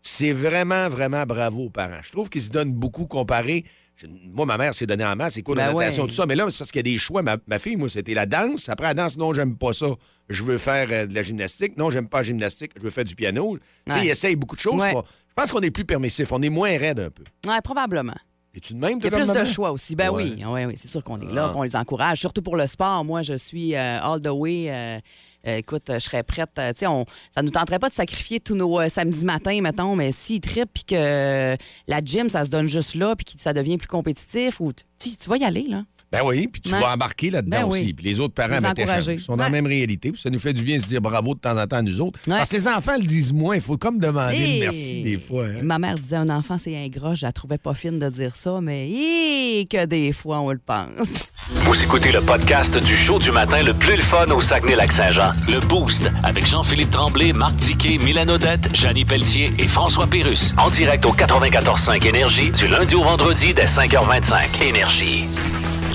c'est 0.02 0.32
vraiment, 0.34 0.90
vraiment 0.90 1.24
bravo 1.26 1.66
aux 1.66 1.70
parents. 1.70 2.02
Je 2.02 2.12
trouve 2.12 2.30
qu'ils 2.30 2.42
se 2.42 2.50
donnent 2.50 2.74
beaucoup 2.74 3.06
comparé. 3.06 3.64
je- 3.96 4.08
Moi, 4.34 4.48
ma 4.48 4.58
mère 4.58 4.74
s'est 4.74 4.88
donnée 4.88 5.06
en 5.06 5.16
masse, 5.16 5.34
c'est 5.36 5.44
cours 5.44 5.54
de 5.54 5.60
Ben 5.60 5.74
natation, 5.76 6.04
ouais. 6.04 6.10
tout 6.10 6.16
ça. 6.16 6.26
Mais 6.26 6.34
là, 6.34 6.46
c'est 6.50 6.58
parce 6.58 6.72
qu'il 6.72 6.80
y 6.80 6.90
a 6.90 6.92
des 6.92 6.98
choix. 6.98 7.22
Ma, 7.22 7.38
ma 7.46 7.60
fille, 7.60 7.76
moi, 7.76 7.88
c'était 7.88 8.16
la 8.16 8.26
danse. 8.26 8.68
Après 8.70 8.88
la 8.88 8.94
danse, 8.96 9.16
non, 9.16 9.32
j'aime 9.36 9.56
pas 9.56 9.74
ça. 9.74 9.90
Je 10.28 10.42
veux 10.44 10.58
faire 10.58 10.88
euh, 10.90 11.06
de 11.06 11.14
la 11.14 11.22
gymnastique. 11.22 11.78
Non, 11.78 11.92
j'aime 11.92 12.08
pas 12.08 12.20
la 12.20 12.24
gymnastique. 12.24 12.72
Je 12.78 12.82
veux 12.82 12.90
faire 12.90 13.06
du 13.06 13.14
piano. 13.14 13.60
Tu 13.86 13.92
sais, 13.94 14.06
ils 14.06 14.10
essayent 14.10 14.36
beaucoup 14.36 14.56
de 14.56 14.62
choses. 14.62 14.82
Je 14.82 15.34
pense 15.36 15.52
qu'on 15.52 15.60
est 15.62 15.70
plus 15.70 15.86
permissif. 15.86 16.32
On 16.32 16.42
est 16.42 16.50
moins 16.50 16.76
raide 16.80 17.00
un 17.00 17.12
peu. 17.12 17.24
Ouais, 17.48 17.62
probablement. 17.64 18.16
Es-tu 18.54 18.74
de 18.74 18.80
même, 18.80 19.00
Il 19.00 19.04
y 19.06 19.08
a 19.08 19.12
plus 19.12 19.28
de 19.32 19.46
choix 19.46 19.72
aussi. 19.72 19.96
Ben 19.96 20.10
Ouais. 20.10 20.24
oui, 20.36 20.44
oui, 20.46 20.66
oui, 20.66 20.74
c'est 20.76 20.90
sûr 20.90 21.02
qu'on 21.04 21.20
est 21.22 21.32
là, 21.34 21.48
Ah. 21.50 21.54
qu'on 21.54 21.64
les 21.64 21.76
encourage. 21.76 22.20
Surtout 22.20 22.42
pour 22.42 22.58
le 22.58 22.68
sport. 22.68 23.06
Moi, 23.06 23.22
je 23.22 23.34
suis 23.34 23.76
euh, 23.76 24.00
all 24.02 24.20
the 24.20 24.28
way. 24.28 24.66
euh, 24.70 25.00
euh, 25.48 25.58
écoute, 25.58 25.84
je 25.88 26.00
serais 26.00 26.22
prête. 26.22 26.50
euh, 26.60 26.72
tu 26.74 26.86
sais, 26.86 27.06
ça 27.34 27.42
nous 27.42 27.50
tenterait 27.50 27.80
pas 27.80 27.90
de 27.90 27.94
sacrifier 27.94 28.40
tous 28.40 28.54
nos 28.56 28.80
euh, 28.80 28.90
samedis 28.90 29.26
matins, 29.26 29.60
mettons, 29.62 29.96
mais 29.96 30.12
s'ils 30.12 30.42
trippent 30.42 30.70
puis 30.74 30.84
que 30.84 31.56
la 31.88 32.04
gym, 32.04 32.30
ça 32.30 32.44
se 32.46 32.50
donne 32.52 32.68
juste 32.68 32.94
là 32.96 33.16
puis 33.16 33.26
que 33.26 33.42
ça 33.42 33.54
devient 33.54 33.78
plus 33.78 33.88
compétitif, 33.88 34.60
ou 34.60 34.72
tu, 34.74 34.84
tu 35.18 35.30
vas 35.30 35.38
y 35.38 35.44
aller, 35.46 35.64
là. 35.68 35.84
Ben 36.12 36.22
oui, 36.26 36.48
puis 36.52 36.60
tu 36.62 36.74
Ouais. 36.74 36.80
vas 36.82 36.94
embarquer 36.94 37.30
là-dedans 37.30 37.58
Ben 37.62 37.64
oui. 37.70 37.82
aussi. 37.84 37.94
Puis 37.94 38.06
les 38.06 38.20
autres 38.20 38.34
parents 38.34 38.56
Les 38.56 38.60
mettent 38.60 38.80
encourager. 38.80 39.14
Ils 39.14 39.20
sont 39.20 39.38
dans 39.38 39.44
la 39.46 39.50
même 39.50 39.66
réalité. 39.66 40.12
Puis 40.12 40.20
ça 40.22 40.30
nous 40.30 40.40
fait 40.40 40.52
du 40.54 40.62
bien 40.64 40.78
de 40.78 40.82
se 40.82 40.88
dire 40.88 41.00
bravo 41.02 41.34
de 41.36 41.40
temps 41.40 41.58
en 41.58 41.66
temps 41.68 41.78
à 41.78 41.82
nous 41.82 42.02
autres. 42.02 42.20
Ouais. 42.28 42.36
Parce 42.38 42.50
que 42.50 42.56
les 42.58 42.68
enfants 42.68 42.98
le 42.98 43.04
disent 43.06 43.32
moins. 43.32 43.56
Il 43.56 43.62
faut 43.62 43.78
comme 43.78 43.98
demander 43.98 44.36
Hey! 44.36 44.60
le 44.60 44.66
merci 44.66 45.02
des 45.02 45.18
fois. 45.18 45.46
hein. 45.46 45.62
Ma 45.64 45.80
mère 45.80 45.96
disait 45.98 46.18
un 46.18 46.30
enfant, 46.30 46.58
c'est 46.58 46.76
ingrat. 46.76 47.16
Je 47.16 47.26
la 47.26 47.32
trouvais 47.32 47.58
pas 47.58 47.74
fine 47.74 47.98
de 47.98 48.10
dire 48.10 48.36
ça, 48.36 48.60
mais 48.62 48.90
hi, 48.90 49.68
que 49.70 49.86
des 49.86 50.12
fois, 50.12 50.42
on 50.42 50.52
le 50.52 50.60
pense. 50.60 51.28
Vous 51.66 51.82
écoutez 51.84 52.12
le 52.12 52.22
podcast 52.22 52.76
du 52.78 52.96
show 52.98 53.18
du 53.18 53.32
matin 53.32 53.62
le 53.64 53.74
plus 53.74 53.96
le 53.96 54.02
fun 54.02 54.26
au 54.28 54.42
Saguenay-Lac-Saint-Jean. 54.42 55.32
Le 55.50 55.60
Boost 55.66 56.10
avec 56.24 56.46
Jean-Philippe 56.46 56.92
Tremblay, 56.92 57.32
Marc 57.34 57.56
Tiquet, 57.58 57.98
Milan 58.04 58.28
Odette, 58.28 58.70
Janine 58.76 59.08
Pelletier 59.08 59.52
et 59.60 59.68
François 59.68 60.08
Pérus. 60.08 60.54
En 60.58 60.70
direct 60.70 61.06
au 61.06 61.14
94.5 61.14 62.06
Énergie 62.06 62.52
du 62.52 62.68
lundi 62.68 62.96
au 62.96 63.04
vendredi 63.04 63.54
dès 63.54 63.66
5h25. 63.66 64.62
Énergie. 64.62 65.26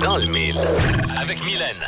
Dans 0.01 0.17
le 0.17 0.25
mille. 0.27 0.59
Avec 1.19 1.43
Mylène. 1.43 1.83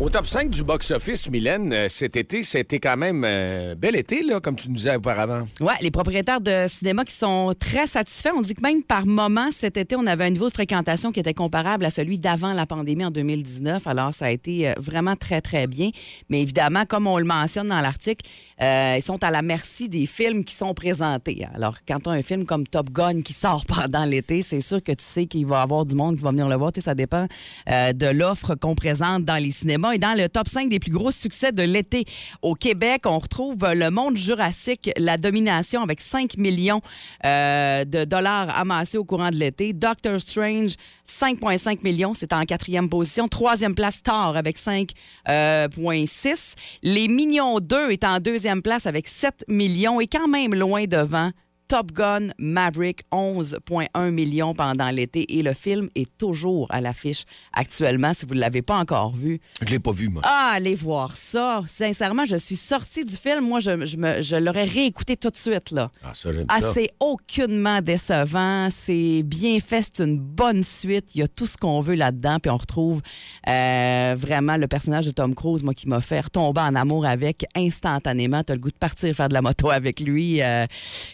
Au 0.00 0.08
top 0.08 0.26
5 0.26 0.48
du 0.48 0.64
box-office, 0.64 1.28
Mylène, 1.28 1.74
euh, 1.74 1.88
cet 1.90 2.16
été, 2.16 2.42
c'était 2.42 2.78
quand 2.78 2.96
même 2.96 3.22
euh, 3.22 3.74
bel 3.74 3.94
été, 3.94 4.24
comme 4.42 4.56
tu 4.56 4.68
nous 4.68 4.74
disais 4.74 4.96
auparavant. 4.96 5.46
Oui, 5.60 5.74
les 5.82 5.90
propriétaires 5.90 6.40
de 6.40 6.64
cinéma 6.68 7.04
qui 7.04 7.14
sont 7.14 7.52
très 7.60 7.86
satisfaits. 7.86 8.30
On 8.34 8.40
dit 8.40 8.54
que 8.54 8.62
même 8.62 8.82
par 8.82 9.04
moment, 9.04 9.48
cet 9.52 9.76
été, 9.76 9.96
on 9.96 10.06
avait 10.06 10.24
un 10.24 10.30
niveau 10.30 10.48
de 10.48 10.54
fréquentation 10.54 11.12
qui 11.12 11.20
était 11.20 11.34
comparable 11.34 11.84
à 11.84 11.90
celui 11.90 12.16
d'avant 12.16 12.54
la 12.54 12.64
pandémie 12.64 13.04
en 13.04 13.10
2019. 13.10 13.86
Alors, 13.86 14.14
ça 14.14 14.24
a 14.26 14.30
été 14.30 14.70
euh, 14.70 14.72
vraiment 14.78 15.16
très, 15.16 15.42
très 15.42 15.66
bien. 15.66 15.90
Mais 16.30 16.40
évidemment, 16.40 16.86
comme 16.86 17.06
on 17.06 17.18
le 17.18 17.26
mentionne 17.26 17.68
dans 17.68 17.82
l'article, 17.82 18.24
euh, 18.62 18.94
ils 18.96 19.02
sont 19.02 19.22
à 19.22 19.30
la 19.30 19.42
merci 19.42 19.90
des 19.90 20.06
films 20.06 20.46
qui 20.46 20.54
sont 20.54 20.72
présentés. 20.72 21.46
Alors, 21.54 21.76
quand 21.86 22.00
tu 22.00 22.08
as 22.08 22.12
un 22.12 22.22
film 22.22 22.46
comme 22.46 22.66
Top 22.66 22.88
Gun 22.88 23.20
qui 23.20 23.34
sort 23.34 23.66
pendant 23.68 24.06
l'été, 24.06 24.40
c'est 24.40 24.62
sûr 24.62 24.82
que 24.82 24.92
tu 24.92 25.04
sais 25.04 25.26
qu'il 25.26 25.44
va 25.44 25.58
y 25.58 25.62
avoir 25.62 25.84
du 25.84 25.94
monde 25.94 26.16
qui 26.16 26.22
va 26.22 26.30
venir 26.30 26.48
le 26.48 26.56
voir. 26.56 26.72
Ça 26.80 26.94
dépend 26.94 27.26
de 27.66 28.10
l'offre 28.10 28.54
qu'on 28.54 28.74
présente 28.74 29.26
dans 29.26 29.36
les 29.36 29.50
cinémas. 29.50 29.89
Et 29.92 29.98
dans 29.98 30.16
le 30.16 30.28
top 30.28 30.48
5 30.48 30.68
des 30.68 30.78
plus 30.78 30.90
gros 30.90 31.10
succès 31.10 31.52
de 31.52 31.62
l'été 31.62 32.04
au 32.42 32.54
Québec, 32.54 33.02
on 33.06 33.18
retrouve 33.18 33.58
Le 33.72 33.90
Monde 33.90 34.16
Jurassique, 34.16 34.90
La 34.96 35.16
Domination 35.16 35.82
avec 35.82 36.00
5 36.00 36.36
millions 36.36 36.80
euh, 37.24 37.84
de 37.84 38.04
dollars 38.04 38.56
amassés 38.58 38.98
au 38.98 39.04
courant 39.04 39.30
de 39.30 39.36
l'été. 39.36 39.72
Doctor 39.72 40.20
Strange, 40.20 40.74
5,5 41.08 41.82
millions, 41.82 42.14
c'est 42.14 42.32
en 42.32 42.44
quatrième 42.44 42.88
position. 42.88 43.28
Troisième 43.28 43.74
place, 43.74 44.02
Thor 44.02 44.36
avec 44.36 44.56
5,6. 44.58 46.54
Les 46.82 47.08
Mignons 47.08 47.60
2 47.60 47.90
est 47.90 48.04
en 48.04 48.20
deuxième 48.20 48.62
place 48.62 48.86
avec 48.86 49.06
7 49.08 49.44
millions 49.48 50.00
et 50.00 50.06
quand 50.06 50.28
même 50.28 50.54
loin 50.54 50.84
devant 50.84 51.30
Top 51.70 51.92
Gun 51.92 52.30
Maverick, 52.40 53.02
11,1 53.12 54.10
millions 54.10 54.54
pendant 54.54 54.90
l'été. 54.90 55.38
Et 55.38 55.44
le 55.44 55.54
film 55.54 55.88
est 55.94 56.10
toujours 56.18 56.66
à 56.70 56.80
l'affiche 56.80 57.22
actuellement, 57.52 58.12
si 58.12 58.26
vous 58.26 58.34
ne 58.34 58.40
l'avez 58.40 58.60
pas 58.60 58.76
encore 58.76 59.14
vu. 59.14 59.40
Je 59.64 59.66
l'ai 59.70 59.78
pas 59.78 59.92
vu, 59.92 60.08
moi. 60.08 60.20
Ah, 60.24 60.54
allez 60.56 60.74
voir 60.74 61.14
ça. 61.16 61.62
Sincèrement, 61.68 62.26
je 62.26 62.34
suis 62.34 62.56
sortie 62.56 63.04
du 63.04 63.14
film. 63.14 63.46
Moi, 63.46 63.60
je, 63.60 63.84
je, 63.84 63.96
me- 63.98 64.20
je 64.20 64.34
l'aurais 64.34 64.64
réécouté 64.64 65.16
tout 65.16 65.30
de 65.30 65.36
suite. 65.36 65.70
là. 65.70 65.92
Ah, 66.02 66.10
ça, 66.12 66.32
j'aime 66.32 66.46
Ah, 66.48 66.58
ça. 66.60 66.72
c'est 66.74 66.90
aucunement 66.98 67.80
décevant. 67.80 68.66
C'est 68.72 69.22
bien 69.24 69.60
fait. 69.60 69.82
C'est 69.94 70.02
une 70.02 70.18
bonne 70.18 70.64
suite. 70.64 71.14
Il 71.14 71.20
y 71.20 71.22
a 71.22 71.28
tout 71.28 71.46
ce 71.46 71.56
qu'on 71.56 71.80
veut 71.80 71.94
là-dedans. 71.94 72.38
Puis 72.42 72.50
on 72.50 72.56
retrouve 72.56 73.00
euh, 73.48 74.16
vraiment 74.18 74.56
le 74.56 74.66
personnage 74.66 75.06
de 75.06 75.12
Tom 75.12 75.36
Cruise, 75.36 75.62
moi, 75.62 75.74
qui 75.74 75.88
m'a 75.88 76.00
fait 76.00 76.18
retomber 76.20 76.62
en 76.62 76.74
amour 76.74 77.06
avec 77.06 77.44
instantanément. 77.54 78.42
Tu 78.42 78.50
as 78.50 78.56
le 78.56 78.60
goût 78.60 78.70
de 78.72 78.76
partir 78.76 79.14
faire 79.14 79.28
de 79.28 79.34
la 79.34 79.42
moto 79.42 79.70
avec 79.70 80.00
lui. 80.00 80.42
Euh, 80.42 80.66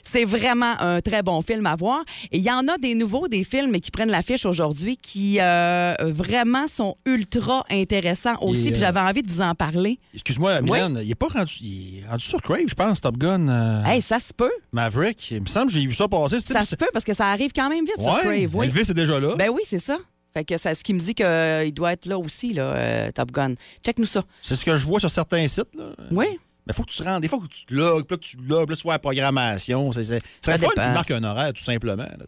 c'est 0.03 0.25
vraiment 0.47 0.79
un 0.81 1.01
très 1.01 1.23
bon 1.23 1.43
film 1.43 1.67
à 1.67 1.75
voir. 1.75 2.05
Et 2.31 2.39
il 2.39 2.45
y 2.45 2.51
en 2.51 2.69
a 2.69 2.79
des 2.79 2.95
nouveaux, 2.95 3.27
des 3.27 3.43
films 3.43 3.81
qui 3.81 3.91
prennent 3.91 4.11
l'affiche 4.11 4.47
aujourd'hui 4.47 4.97
qui 4.97 5.39
euh, 5.41 5.95
vraiment 6.01 6.69
sont 6.69 6.97
ultra 7.05 7.65
intéressants 7.71 8.37
aussi. 8.41 8.71
Puis 8.71 8.75
euh, 8.75 8.79
j'avais 8.79 9.01
envie 9.01 9.23
de 9.23 9.31
vous 9.31 9.41
en 9.41 9.55
parler. 9.55 9.99
Excuse-moi, 10.15 10.61
Mylène, 10.63 11.01
il 11.03 11.11
est 11.11 11.17
pas 11.17 11.27
rendu, 11.27 11.55
il 11.63 11.99
est 11.99 12.09
rendu 12.09 12.25
sur 12.25 12.41
Crave, 12.43 12.69
je 12.69 12.75
pense, 12.75 13.01
Top 13.01 13.17
Gun 13.17 13.49
euh, 13.49 13.85
Hey, 13.85 14.01
ça 14.01 14.21
se 14.21 14.33
peut. 14.33 14.53
Maverick. 14.73 15.31
Il 15.33 15.43
me 15.43 15.47
semble 15.47 15.67
que 15.67 15.73
j'ai 15.73 15.87
vu 15.87 15.95
ça 15.95 16.07
passer. 16.07 16.41
Ça 16.41 16.63
se 16.63 16.77
peut 16.77 16.89
parce 16.93 17.05
que 17.05 17.15
ça 17.15 17.27
arrive 17.27 17.51
quand 17.55 17.69
même 17.69 17.85
vite 17.85 18.01
sur 18.01 18.17
Crave. 18.21 18.49
Oui. 18.55 18.67
Elvis 18.67 18.91
est 18.91 18.95
déjà 18.95 19.19
là. 19.19 19.35
Ben 19.37 19.51
oui, 19.51 19.63
c'est 19.67 19.81
ça. 19.81 19.99
Fait 20.33 20.45
que 20.45 20.59
c'est 20.59 20.75
ce 20.75 20.85
qui 20.85 20.93
me 20.93 21.01
dit 21.01 21.15
qu'il 21.15 21.73
doit 21.73 21.93
être 21.95 22.05
là 22.05 22.19
aussi, 22.19 22.53
là, 22.53 22.75
euh, 22.75 23.11
Top 23.11 23.33
Gun. 23.33 23.55
Check-nous 23.83 24.05
ça. 24.05 24.23
C'est 24.43 24.55
ce 24.55 24.65
que 24.67 24.77
je 24.77 24.87
vois 24.87 25.01
sur 25.01 25.11
certains 25.11 25.49
sites. 25.49 25.75
Là. 25.75 25.93
Oui. 26.11 26.27
Mais 26.67 26.73
faut 26.73 26.83
que 26.83 26.91
tu 26.91 26.99
te 26.99 27.03
rendes. 27.05 27.23
Des 27.23 27.29
fois, 27.29 27.39
que 27.39 27.47
tu 27.47 27.65
te 27.65 27.75
logs, 27.75 28.05
puis 28.07 28.15
là, 28.15 28.19
que 28.19 28.25
tu 28.25 28.37
logs, 28.49 28.71
là, 28.71 28.77
tu 28.77 28.83
vois 28.83 28.95
la 28.95 28.99
programmation. 28.99 29.93
C'est, 29.93 30.05
c'est, 30.05 30.21
ça 30.41 30.57
serait 30.57 30.67
fun 30.67 30.73
que 30.75 30.87
tu 30.87 30.91
marques 30.93 31.11
un 31.13 31.23
horaire, 31.23 31.53
tout 31.53 31.63
simplement. 31.63 32.03
là. 32.03 32.25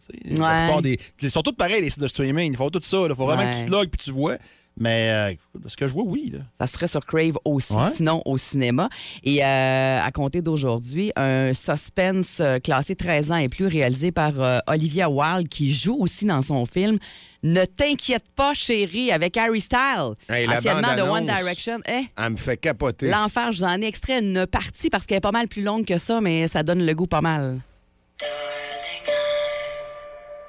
La 0.75 0.81
des, 0.81 0.97
ils 1.21 1.31
sont 1.31 1.41
tous 1.41 1.51
pareils, 1.53 1.81
les 1.81 1.89
sites 1.89 2.01
de 2.01 2.07
streaming. 2.07 2.53
Ils 2.53 2.57
font 2.57 2.69
tout 2.69 2.79
ça. 2.81 2.97
Il 3.09 3.15
faut 3.15 3.25
vraiment 3.25 3.51
que 3.51 3.57
tu 3.57 3.65
te 3.65 3.71
logs, 3.71 3.89
puis 3.89 4.05
tu 4.05 4.11
vois. 4.11 4.37
Mais 4.79 5.11
euh, 5.11 5.33
ce 5.67 5.75
que 5.75 5.87
je 5.87 5.93
vois, 5.93 6.03
oui. 6.05 6.31
Là. 6.33 6.39
Ça 6.59 6.67
serait 6.67 6.87
sur 6.87 7.05
Crave 7.05 7.37
aussi, 7.43 7.73
Ouais. 7.73 7.91
sinon 7.95 8.21
au 8.25 8.37
cinéma. 8.37 8.87
Et 9.23 9.43
euh, 9.43 9.99
à 10.01 10.09
compter 10.11 10.41
d'aujourd'hui, 10.41 11.11
un 11.17 11.53
suspense 11.53 12.39
euh, 12.39 12.59
classé 12.59 12.95
13 12.95 13.31
ans 13.31 13.35
et 13.37 13.49
plus 13.49 13.67
réalisé 13.67 14.11
par 14.11 14.31
euh, 14.39 14.59
Olivia 14.67 15.09
Wilde 15.09 15.49
qui 15.49 15.71
joue 15.71 15.97
aussi 15.99 16.25
dans 16.25 16.41
son 16.41 16.65
film 16.65 16.97
Ne 17.43 17.65
t'inquiète 17.65 18.25
pas, 18.35 18.53
chérie, 18.53 19.11
avec 19.11 19.35
Harry 19.37 19.59
Styles, 19.61 20.13
Hey, 20.29 20.47
anciennement 20.47 20.95
de 20.95 21.01
One. 21.01 21.25
Direction. 21.25 21.79
Eh, 21.87 22.05
Elle 22.17 22.29
me 22.31 22.37
fait 22.37 22.57
capoter. 22.57 23.09
L'enfer, 23.09 23.51
je 23.51 23.57
vous 23.59 23.63
en 23.65 23.81
ai 23.81 23.85
extrait 23.85 24.19
une 24.19 24.45
partie 24.47 24.89
parce 24.89 25.05
qu'elle 25.05 25.17
est 25.17 25.21
pas 25.21 25.31
mal 25.31 25.47
plus 25.49 25.61
longue 25.63 25.85
que 25.85 25.97
ça, 25.97 26.21
mais 26.21 26.47
ça 26.47 26.63
donne 26.63 26.85
le 26.85 26.93
goût 26.95 27.07
pas 27.07 27.21
mal. 27.21 27.61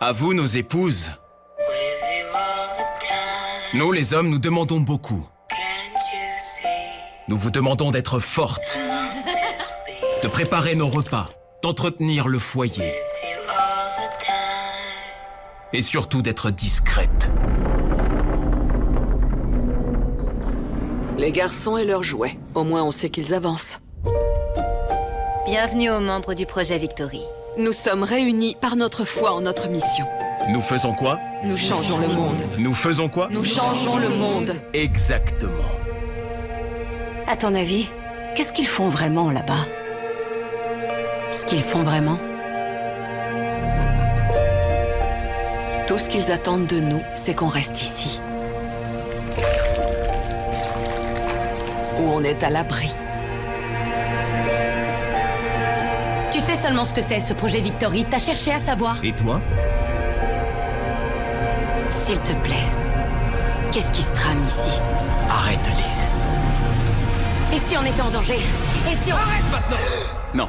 À 0.00 0.12
vous, 0.12 0.34
nos 0.34 0.46
épouses. 0.46 1.10
Nous, 3.72 3.92
les 3.92 4.14
hommes, 4.14 4.28
nous 4.28 4.40
demandons 4.40 4.80
beaucoup. 4.80 5.28
Nous 7.28 7.36
vous 7.36 7.52
demandons 7.52 7.92
d'être 7.92 8.18
fortes, 8.18 8.76
de 10.24 10.28
préparer 10.28 10.74
nos 10.74 10.88
repas, 10.88 11.26
d'entretenir 11.62 12.26
le 12.26 12.40
foyer 12.40 12.92
et 15.72 15.82
surtout 15.82 16.20
d'être 16.20 16.50
discrète. 16.50 17.30
Les 21.16 21.30
garçons 21.30 21.76
et 21.76 21.84
leurs 21.84 22.02
jouets. 22.02 22.38
Au 22.56 22.64
moins, 22.64 22.82
on 22.82 22.90
sait 22.90 23.10
qu'ils 23.10 23.34
avancent. 23.34 23.80
Bienvenue 25.46 25.90
aux 25.90 26.00
membres 26.00 26.34
du 26.34 26.44
projet 26.44 26.78
Victory. 26.78 27.22
Nous 27.56 27.72
sommes 27.72 28.02
réunis 28.02 28.56
par 28.60 28.74
notre 28.74 29.04
foi 29.04 29.32
en 29.32 29.42
notre 29.42 29.68
mission. 29.68 30.06
Nous 30.50 30.60
faisons 30.60 30.92
quoi 30.92 31.16
Nous 31.44 31.56
changeons 31.56 31.98
le 31.98 32.08
monde. 32.08 32.42
Nous 32.58 32.74
faisons 32.74 33.08
quoi 33.08 33.28
Nous 33.30 33.44
changeons 33.44 33.98
le 33.98 34.08
monde. 34.08 34.52
Exactement. 34.74 35.52
À 37.28 37.36
ton 37.36 37.54
avis, 37.54 37.88
qu'est-ce 38.34 38.52
qu'ils 38.52 38.66
font 38.66 38.88
vraiment 38.88 39.30
là-bas? 39.30 39.64
Ce 41.30 41.46
qu'ils 41.46 41.62
font 41.62 41.84
vraiment? 41.84 42.18
Tout 45.86 45.98
ce 45.98 46.08
qu'ils 46.08 46.32
attendent 46.32 46.66
de 46.66 46.80
nous, 46.80 47.00
c'est 47.14 47.34
qu'on 47.34 47.46
reste 47.46 47.80
ici. 47.80 48.18
Où 52.00 52.08
on 52.08 52.24
est 52.24 52.42
à 52.42 52.50
l'abri. 52.50 52.92
Tu 56.32 56.40
sais 56.40 56.56
seulement 56.56 56.84
ce 56.86 56.94
que 56.94 57.02
c'est, 57.02 57.20
ce 57.20 57.34
projet 57.34 57.60
Victory. 57.60 58.04
T'as 58.10 58.18
cherché 58.18 58.50
à 58.50 58.58
savoir. 58.58 58.96
Et 59.04 59.12
toi? 59.12 59.40
S'il 62.10 62.18
te 62.22 62.32
plaît, 62.42 62.66
qu'est-ce 63.70 63.92
qui 63.92 64.02
se 64.02 64.12
trame 64.12 64.42
ici? 64.42 64.76
Arrête, 65.30 65.60
Alice. 65.64 66.02
Et 67.54 67.60
si 67.60 67.76
on 67.76 67.84
était 67.84 68.02
en 68.02 68.10
danger? 68.10 68.34
Et 68.34 68.96
si 68.96 69.12
on... 69.12 69.16
Non. 70.36 70.48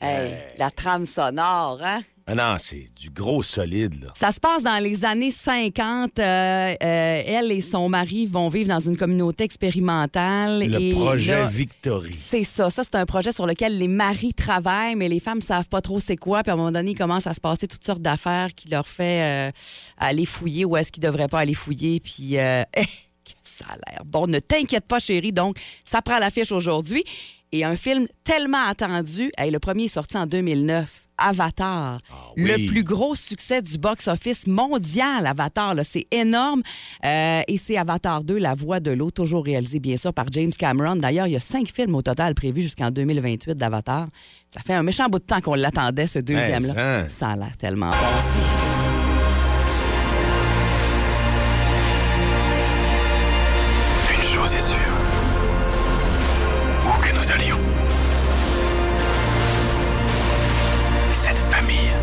Hey, 0.00 0.34
la 0.58 0.72
trame 0.72 1.06
sonore, 1.06 1.78
hein? 1.84 2.00
Ah 2.26 2.34
non, 2.34 2.56
c'est 2.58 2.86
du 2.96 3.10
gros 3.10 3.42
solide, 3.42 4.04
là. 4.04 4.12
Ça 4.14 4.30
se 4.30 4.38
passe 4.38 4.62
dans 4.62 4.82
les 4.82 5.04
années 5.04 5.30
50. 5.30 6.18
Euh, 6.18 6.22
euh, 6.22 7.22
elle 7.26 7.50
et 7.50 7.60
son 7.60 7.88
mari 7.88 8.26
vont 8.26 8.48
vivre 8.48 8.68
dans 8.68 8.80
une 8.80 8.96
communauté 8.96 9.44
expérimentale. 9.44 10.64
Le 10.68 10.80
et 10.80 10.92
projet 10.92 11.32
là, 11.32 11.46
Victory. 11.46 12.12
C'est 12.12 12.44
ça. 12.44 12.70
Ça, 12.70 12.84
c'est 12.84 12.94
un 12.94 13.06
projet 13.06 13.32
sur 13.32 13.46
lequel 13.46 13.78
les 13.78 13.88
maris 13.88 14.34
travaillent, 14.34 14.94
mais 14.94 15.08
les 15.08 15.20
femmes 15.20 15.40
savent 15.40 15.68
pas 15.68 15.80
trop 15.80 15.98
c'est 15.98 16.16
quoi. 16.16 16.42
Puis 16.42 16.50
à 16.50 16.54
un 16.54 16.56
moment 16.56 16.72
donné, 16.72 16.92
il 16.92 16.96
commence 16.98 17.26
à 17.26 17.34
se 17.34 17.40
passer 17.40 17.66
toutes 17.66 17.84
sortes 17.84 18.02
d'affaires 18.02 18.54
qui 18.54 18.68
leur 18.68 18.86
fait 18.86 19.48
euh, 19.48 19.50
aller 19.98 20.26
fouiller 20.26 20.64
ou 20.64 20.76
est-ce 20.76 20.92
qu'ils 20.92 21.02
devraient 21.02 21.28
pas 21.28 21.40
aller 21.40 21.54
fouiller. 21.54 22.00
Puis, 22.00 22.34
eh, 22.36 22.64
que 22.74 23.32
ça 23.42 23.64
a 23.68 23.90
l'air 23.90 24.04
bon. 24.04 24.26
Ne 24.26 24.38
t'inquiète 24.38 24.86
pas, 24.86 25.00
chérie. 25.00 25.32
Donc, 25.32 25.56
ça 25.84 26.02
prend 26.02 26.18
l'affiche 26.18 26.52
aujourd'hui. 26.52 27.04
Et 27.52 27.64
un 27.64 27.74
film 27.74 28.06
tellement 28.22 28.64
attendu. 28.66 29.32
Hey, 29.36 29.50
le 29.50 29.58
premier 29.58 29.84
est 29.84 29.88
sorti 29.88 30.16
en 30.16 30.26
2009. 30.26 30.88
Avatar, 31.20 31.98
oui. 32.36 32.50
le 32.50 32.66
plus 32.66 32.82
gros 32.82 33.14
succès 33.14 33.62
du 33.62 33.78
box-office 33.78 34.46
mondial, 34.46 35.26
Avatar, 35.26 35.74
c'est 35.82 36.06
énorme. 36.10 36.62
Euh, 37.04 37.42
et 37.46 37.58
c'est 37.58 37.76
Avatar 37.76 38.24
2, 38.24 38.38
La 38.38 38.54
Voix 38.54 38.80
de 38.80 38.90
l'eau, 38.90 39.10
toujours 39.10 39.44
réalisé 39.44 39.80
bien 39.80 39.96
sûr 39.96 40.12
par 40.12 40.26
James 40.32 40.52
Cameron. 40.52 40.96
D'ailleurs, 40.96 41.26
il 41.26 41.32
y 41.32 41.36
a 41.36 41.40
cinq 41.40 41.68
films 41.68 41.94
au 41.94 42.02
total 42.02 42.34
prévus 42.34 42.62
jusqu'en 42.62 42.90
2028 42.90 43.56
d'Avatar. 43.56 44.08
Ça 44.50 44.60
fait 44.60 44.74
un 44.74 44.82
méchant 44.82 45.08
bout 45.08 45.18
de 45.18 45.24
temps 45.24 45.40
qu'on 45.40 45.54
l'attendait, 45.54 46.06
ce 46.06 46.18
deuxième-là. 46.18 46.74
Hein? 46.76 47.08
Ça 47.08 47.30
a 47.30 47.36
l'air 47.36 47.56
tellement 47.56 47.90
bon 47.90 47.96
aussi. 47.96 48.69
Cette 61.62 61.99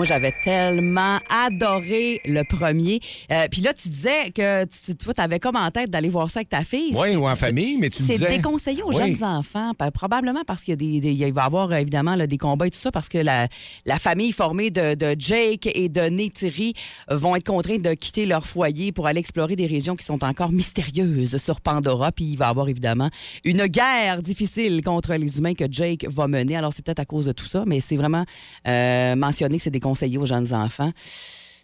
Moi, 0.00 0.06
j'avais 0.06 0.32
tellement 0.42 1.18
adoré 1.28 2.22
le 2.24 2.42
premier. 2.42 3.00
Euh, 3.30 3.48
Puis 3.50 3.60
là, 3.60 3.74
tu 3.74 3.90
disais 3.90 4.30
que 4.34 4.64
tu, 4.64 4.94
toi, 4.94 5.12
tu 5.12 5.20
avais 5.20 5.38
comme 5.38 5.56
en 5.56 5.70
tête 5.70 5.90
d'aller 5.90 6.08
voir 6.08 6.30
ça 6.30 6.38
avec 6.38 6.48
ta 6.48 6.64
fille. 6.64 6.94
Oui, 6.94 7.08
C'est- 7.10 7.16
ou 7.16 7.28
en 7.28 7.34
famille, 7.34 7.76
mais 7.76 7.90
tu 7.90 8.02
me 8.04 8.06
C'est 8.08 8.14
disais... 8.14 8.36
déconseillé 8.38 8.82
aux 8.82 8.94
Oui. 8.94 8.96
jeunes 8.96 9.22
enfants, 9.22 9.72
pa- 9.76 9.90
probablement 9.90 10.40
parce 10.46 10.64
qu'il 10.64 10.72
y 10.82 11.00
des, 11.00 11.14
des- 11.14 11.30
va 11.32 11.42
y 11.42 11.44
avoir 11.44 11.70
euh, 11.70 11.74
évidemment 11.76 12.14
là, 12.14 12.26
des 12.26 12.38
combats 12.38 12.66
et 12.66 12.70
tout 12.70 12.78
ça, 12.78 12.90
parce 12.90 13.10
que 13.10 13.18
la, 13.18 13.46
la 13.84 13.98
famille 13.98 14.32
formée 14.32 14.70
de, 14.70 14.94
de 14.94 15.14
Jake 15.18 15.68
et 15.74 15.90
de 15.90 16.00
Neytiri 16.00 16.72
vont 17.10 17.36
être 17.36 17.44
contraints 17.44 17.76
de 17.76 17.92
quitter 17.92 18.24
leur 18.24 18.46
foyer 18.46 18.92
pour 18.92 19.06
aller 19.06 19.20
explorer 19.20 19.54
des 19.54 19.66
régions 19.66 19.96
qui 19.96 20.06
sont 20.06 20.24
encore 20.24 20.50
mystérieuses 20.50 21.36
sur 21.36 21.60
Pandora. 21.60 22.10
Puis 22.10 22.24
il 22.24 22.36
va 22.38 22.46
y 22.46 22.48
avoir 22.48 22.70
évidemment 22.70 23.10
une 23.44 23.66
guerre 23.66 24.22
difficile 24.22 24.80
contre 24.82 25.12
les 25.16 25.36
humains 25.36 25.52
que 25.52 25.64
Jake 25.70 26.06
va 26.08 26.26
mener. 26.26 26.56
Alors 26.56 26.72
c'est 26.72 26.82
peut-être 26.82 27.00
à 27.00 27.04
cause 27.04 27.26
de 27.26 27.32
tout 27.32 27.44
ça, 27.46 27.64
mais 27.66 27.80
c'est 27.80 27.96
vraiment 27.98 28.24
euh, 28.66 29.14
mentionné 29.14 29.58
que 29.58 29.62
c'est 29.62 29.70
déconseillé 29.90 30.18
aux 30.18 30.26
jeunes 30.26 30.52
enfants. 30.54 30.92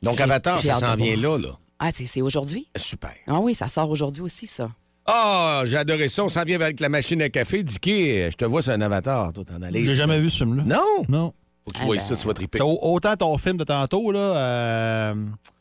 Donc, 0.02 0.20
Avatar, 0.20 0.60
ça 0.60 0.74
s'en 0.74 0.94
vient 0.96 1.16
là, 1.16 1.38
là. 1.38 1.50
Ah, 1.78 1.90
c'est 1.94 2.06
c'est 2.06 2.22
aujourd'hui? 2.22 2.66
Super. 2.76 3.12
Ah 3.26 3.38
oui, 3.40 3.54
ça 3.54 3.68
sort 3.68 3.90
aujourd'hui 3.90 4.22
aussi, 4.22 4.46
ça. 4.46 4.68
Ah, 5.06 5.62
j'ai 5.66 5.76
adoré 5.76 6.08
ça. 6.08 6.24
On 6.24 6.28
s'en 6.28 6.42
vient 6.42 6.60
avec 6.60 6.80
la 6.80 6.88
machine 6.88 7.20
à 7.22 7.28
café. 7.28 7.62
Dicky, 7.62 8.18
je 8.30 8.36
te 8.36 8.44
vois 8.44 8.62
sur 8.62 8.72
un 8.72 8.80
Avatar, 8.80 9.32
toi, 9.32 9.44
t'en 9.44 9.60
allais. 9.62 9.84
J'ai 9.84 9.94
jamais 9.94 10.18
vu 10.18 10.30
ce 10.30 10.38
film-là. 10.38 10.62
Non? 10.66 11.04
Non. 11.08 11.32
Faut 11.64 11.70
que 11.72 11.76
tu 11.76 11.82
Ah 11.82 11.84
vois 11.84 11.96
ben. 11.96 12.02
ça, 12.02 12.16
tu 12.16 12.26
vas 12.26 12.32
triper. 12.34 12.58
C'est 12.58 12.64
au- 12.64 12.78
autant 12.82 13.14
ton 13.16 13.36
film 13.38 13.56
de 13.58 13.64
tantôt, 13.64 14.10
là, 14.10 14.18
euh, 14.20 15.14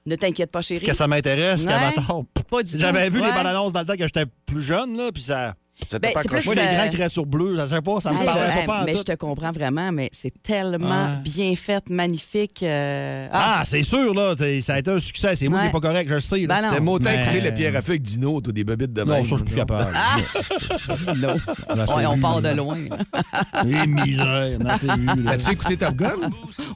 Ne 0.06 0.16
t'inquiète 0.16 0.52
pas, 0.52 0.62
ce 0.62 0.70
chérie. 0.76 0.86
que 0.86 0.94
ça 0.94 1.08
m'intéresse 1.08 1.62
Ouais. 1.62 1.68
qu'Avatar. 1.68 2.22
Pas 2.50 2.64
du 2.64 2.72
tout. 2.72 2.78
J'avais 2.80 3.10
vu 3.10 3.22
les 3.22 3.32
bandes 3.32 3.46
annonces 3.48 3.74
dans 3.74 3.80
le 3.82 3.86
temps 3.86 3.96
que 3.96 4.06
j'étais 4.06 4.26
plus 4.46 4.62
jeune, 4.62 4.96
là, 4.98 5.10
puis 5.14 5.24
ça. 5.24 5.54
T'a 5.90 6.00
Ben, 6.00 6.14
pas 6.14 6.22
accroché? 6.22 6.46
Moi, 6.46 6.56
les 6.56 6.62
euh, 6.62 6.82
grands 6.84 6.90
créatures 6.90 7.26
bleues, 7.26 7.58
je 7.60 7.68
sais 7.68 7.82
pas, 7.82 8.00
ça 8.02 8.12
me 8.12 8.20
Hey, 8.20 8.26
parlait 8.26 8.62
je- 8.62 8.66
pas, 8.66 8.84
mais 8.86 8.96
je 8.96 9.02
te 9.04 9.12
comprends 9.16 9.52
vraiment, 9.52 9.92
mais 9.92 10.10
c'est 10.14 10.32
tellement 10.42 11.06
Ouais. 11.08 11.22
bien 11.24 11.56
fait, 11.56 11.90
magnifique. 11.90 12.64
euh, 12.64 13.28
Ah, 13.32 13.58
Ah, 13.60 13.66
c'est 13.66 13.84
sûr, 13.84 14.14
là, 14.14 14.36
ça 14.62 14.74
a 14.74 14.80
été 14.80 14.90
un 14.92 15.00
succès. 15.00 15.36
C'est 15.36 15.48
moi 15.50 15.60
qui 15.60 15.66
Ouais. 15.68 15.74
n'ai 15.74 15.80
pas 15.80 15.88
correct, 15.88 16.08
je 16.10 16.14
le 16.16 16.20
sais. 16.22 16.48
Ben 16.48 16.62
non. 16.62 16.70
T'aimes 16.72 16.88
autant 16.88 17.10
Mais- 17.10 17.22
écouter 17.24 17.42
la 17.42 17.52
pierre 17.52 17.76
à 17.76 17.82
feu 17.82 17.92
avec 17.92 18.02
Dino, 18.04 18.40
toi, 18.42 18.54
des 18.54 18.64
bobites 18.64 18.94
de 18.94 19.04
Non, 19.04 19.14
même. 19.16 19.24
ça, 19.24 19.30
je 19.32 19.36
suis 19.36 19.46
plus 19.46 19.56
capable. 19.56 19.86
dis-le. 20.98 21.28
On 21.70 21.80
a 21.80 21.84
assez 21.84 21.94
Ouais, 21.94 22.06
on 22.06 22.16
vu, 22.16 22.22
part 22.22 22.42
là. 22.42 22.52
de 22.54 22.58
loin. 22.58 22.78
Les 23.66 23.88
misères. 23.88 24.58
As-tu 25.28 25.52
écouté 25.52 25.78
Top 25.78 25.96
Gun? 25.96 26.16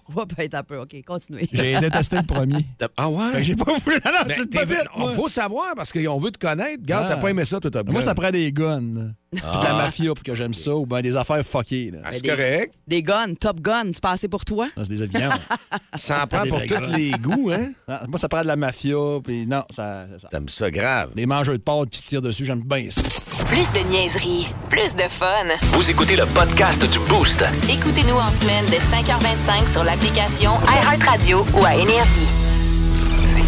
On 0.09 0.13
va 0.13 0.25
être 0.39 0.55
un 0.55 0.63
peu. 0.63 0.77
OK, 0.79 0.95
continuez. 1.05 1.47
J'ai 1.51 1.79
détesté 1.79 2.17
le 2.17 2.23
premier. 2.23 2.65
T'as- 2.77 2.87
Ah 2.97 3.09
ouais? 3.09 3.31
que 3.33 3.43
J'ai 3.43 3.55
pas 3.55 3.73
voulu. 3.83 3.95
Non, 4.05 4.11
non, 4.11 4.25
Ben, 4.27 4.35
c'est 4.51 5.15
faut 5.15 5.27
savoir 5.29 5.73
parce 5.75 5.91
qu'on 5.91 6.17
veut 6.19 6.31
te 6.31 6.37
connaître. 6.37 6.81
Regarde, 6.81 7.05
Ah. 7.09 7.13
t'as 7.15 7.21
pas 7.21 7.29
aimé 7.29 7.45
ça, 7.45 7.59
toi, 7.59 7.71
Top 7.71 7.87
Gun. 7.87 7.93
Moi, 7.93 8.01
ça 8.01 8.13
prend 8.13 8.31
des 8.31 8.51
guns. 8.51 8.81
De 8.93 9.63
la 9.63 9.73
mafia 9.73 10.13
pour 10.13 10.23
que 10.23 10.35
j'aime 10.35 10.53
ça, 10.53 10.75
ou 10.75 10.85
bien 10.85 11.01
des 11.01 11.15
affaires 11.15 11.43
fuckées. 11.45 11.91
là. 11.91 11.99
Ah, 12.03 12.09
c'est 12.11 12.25
correct. 12.27 12.73
Des 12.87 13.03
guns, 13.03 13.33
Top 13.39 13.59
Gun, 13.61 13.85
c'est 13.93 14.01
passé 14.01 14.27
pour 14.27 14.43
toi? 14.45 14.67
C'est 14.77 14.89
des 14.89 15.01
avions. 15.03 15.29
Ça 15.95 16.23
en 16.23 16.27
prend 16.27 16.45
pour 16.47 16.61
tous 16.61 16.91
les 16.95 17.11
goûts, 17.11 17.51
hein? 17.51 17.71
Ah, 17.87 18.03
moi, 18.07 18.17
ça 18.19 18.29
prend 18.29 18.41
de 18.41 18.47
la 18.47 18.55
mafia, 18.55 18.95
puis 19.23 19.45
non, 19.47 19.63
ça, 19.69 20.05
ça- 20.11 20.19
ça- 20.19 20.27
T'aimes 20.29 20.47
ça 20.49 20.69
grave. 20.71 21.11
Les 21.15 21.25
mangeurs 21.25 21.55
de 21.55 21.61
pâtes 21.61 21.89
qui 21.89 21.99
se 21.99 22.07
tirent 22.07 22.21
dessus, 22.21 22.45
j'aime 22.45 22.61
bien 22.63 22.87
ça. 22.89 23.01
Plus 23.47 23.71
de 23.71 23.79
niaiserie, 23.89 24.47
plus 24.69 24.95
de 24.95 25.03
fun. 25.09 25.45
Vous 25.73 25.89
écoutez 25.89 26.15
le 26.15 26.25
podcast 26.27 26.79
du 26.91 26.99
Boost. 27.09 27.43
Écoutez-nous 27.69 28.15
en 28.15 28.31
semaine 28.31 28.65
de 28.67 28.75
5h25 28.75 29.71
sur 29.71 29.83
l'application 29.83 30.51
iHeartRadio 30.67 31.45
ou 31.59 31.65
à 31.65 31.75
Énergie. 31.75 32.27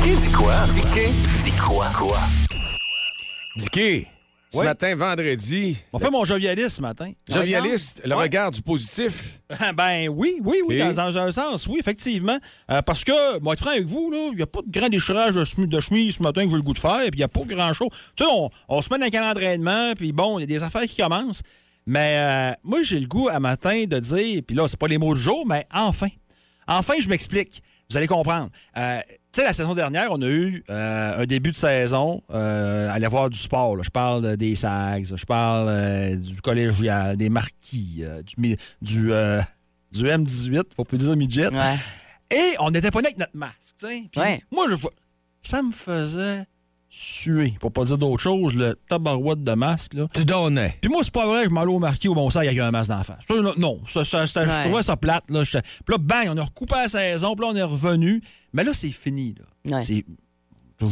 Dis 0.04 0.16
dis 0.16 0.32
quoi? 0.32 0.54
Dis 0.74 0.82
dis 1.44 1.52
quoi? 1.52 1.88
Quoi? 1.96 2.18
Dicky, 3.56 4.08
ce 4.54 4.60
Oui. 4.60 4.66
matin, 4.66 4.94
vendredi, 4.96 5.78
On 5.94 6.00
fait 6.00 6.10
mon 6.10 6.26
jovialiste 6.26 6.72
ce 6.78 6.82
matin. 6.82 7.12
jovialiste, 7.32 8.02
le 8.04 8.16
Ouais. 8.16 8.24
regard 8.24 8.52
du 8.52 8.62
positif. 8.62 9.40
Ben 9.76 10.10
oui, 10.10 10.40
oui, 10.44 10.58
oui, 10.68 10.76
Et? 10.76 10.94
dans, 10.94 11.18
un 11.18 11.32
sens, 11.32 11.68
oui, 11.68 11.78
effectivement. 11.80 12.38
Euh, 12.70 12.82
parce 12.82 13.04
que, 13.04 13.40
moi, 13.40 13.54
être 13.54 13.60
franc 13.62 13.72
avec 13.72 13.86
vous, 13.86 14.12
il 14.32 14.36
n'y 14.36 14.42
a 14.42 14.48
pas 14.48 14.60
de 14.66 14.72
grand 14.72 14.90
déchirage 14.90 15.36
de, 15.36 15.44
chemise- 15.46 15.68
de 15.70 15.80
chemise 15.80 16.16
ce 16.18 16.24
matin 16.24 16.44
que 16.44 16.50
j'ai 16.52 16.56
le 16.58 16.62
goût 16.64 16.74
de 16.74 16.80
faire, 16.80 17.00
puis 17.02 17.12
il 17.14 17.18
n'y 17.18 17.24
a 17.24 17.28
pas 17.30 17.42
grand-chose. 17.46 17.90
Tu 18.16 18.24
sais, 18.24 18.30
on, 18.32 18.50
on 18.68 18.82
se 18.82 18.90
met 18.92 19.00
dans 19.00 19.06
un 19.06 19.10
calendrier 19.10 19.58
d'entraînement, 19.58 19.94
puis 19.96 20.12
bon, 20.12 20.40
il 20.40 20.42
y 20.42 20.44
a 20.44 20.48
des 20.48 20.64
affaires 20.64 20.84
qui 20.84 21.02
commencent. 21.02 21.42
Mais 21.86 22.16
euh, 22.18 22.52
moi, 22.64 22.84
j'ai 22.84 23.00
le 23.00 23.08
goût 23.08 23.30
à 23.30 23.40
matin 23.40 23.86
de 23.88 24.00
dire, 24.00 24.42
puis 24.46 24.56
là, 24.56 24.68
c'est 24.68 24.78
pas 24.80 24.88
les 24.88 24.98
mots 24.98 25.14
du 25.16 25.22
jour, 25.22 25.46
mais 25.48 25.66
enfin. 25.74 26.08
Enfin, 26.68 26.94
je 27.00 27.08
m'explique. 27.10 27.62
Vous 27.92 27.98
allez 27.98 28.08
comprendre. 28.08 28.50
Euh, 28.78 29.00
tu 29.34 29.42
sais, 29.42 29.44
la 29.44 29.52
saison 29.54 29.76
dernière, 29.76 30.08
on 30.12 30.22
a 30.22 30.28
eu 30.28 30.64
euh, 30.70 31.22
un 31.22 31.26
début 31.26 31.52
de 31.52 31.58
saison, 31.58 32.24
euh, 32.32 32.90
aller 32.90 33.08
voir 33.08 33.30
du 33.30 33.38
sport. 33.38 33.76
là. 33.76 33.84
Je 33.84 33.90
parle 33.90 34.38
des 34.38 34.56
SAGs, 34.56 35.16
je 35.16 35.26
parle 35.26 35.68
euh, 35.70 36.16
du 36.16 36.40
collégial, 36.42 37.18
des 37.18 37.30
marquis, 37.30 38.04
du, 38.38 38.56
du, 38.82 39.12
euh, 39.14 39.42
du 39.92 40.06
M18, 40.06 40.64
faut 40.76 40.86
plus 40.86 41.00
dire 41.00 41.16
midget. 41.18 41.48
Ouais. 41.54 41.76
Et 42.32 42.56
on 42.60 42.72
n'était 42.72 42.92
pas 42.92 43.02
né 43.02 43.08
avec 43.08 43.18
notre 43.18 43.36
masque. 43.36 43.76
Puis 43.82 44.10
Ouais. 44.16 44.42
moi, 44.54 44.66
je, 44.70 44.76
ça 45.42 45.62
me 45.62 45.72
faisait 45.74 46.46
suer, 46.94 47.54
pour 47.62 47.72
pas 47.72 47.86
dire 47.86 47.98
d'autre 47.98 48.22
chose, 48.22 48.54
le 48.54 48.78
tabarouette 48.90 49.44
de 49.44 49.54
masque, 49.54 49.94
là. 49.94 50.08
Tu 50.14 50.26
donnais. 50.26 50.78
Puis 50.82 50.92
moi, 50.92 51.02
c'est 51.04 51.14
pas 51.14 51.26
vrai, 51.26 51.46
je 51.46 51.50
m'en 51.50 51.62
allais 51.62 51.72
au 51.72 51.80
marquis 51.80 52.10
au 52.10 52.14
bon 52.14 52.30
sang 52.30 52.40
avec 52.40 52.58
un 52.60 52.70
masque 52.70 52.90
d'en 52.90 53.02
face. 53.04 53.24
Ça, 53.26 53.34
là, 53.36 53.54
non, 53.58 53.80
ça, 53.88 54.04
ça, 54.04 54.28
ça- 54.28 54.42
Ouais. 54.44 54.48
je 54.64 54.68
trouvais 54.68 54.84
ça 54.84 54.98
plate. 54.98 55.24
Là, 55.30 55.44
puis 55.46 55.62
là, 55.88 55.98
bang, 55.98 56.28
on 56.30 56.38
a 56.38 56.44
recoupé 56.44 56.76
la 56.76 56.90
saison, 56.90 57.34
puis 57.36 57.46
là, 57.46 57.52
on 57.54 57.56
est 57.56 57.64
revenu. 57.64 58.22
Mais 58.52 58.66
là, 58.66 58.74
c'est 58.74 58.92
fini. 58.92 59.34
Là. 59.66 59.78
Ouais. 59.78 59.82
C'est. 59.82 60.04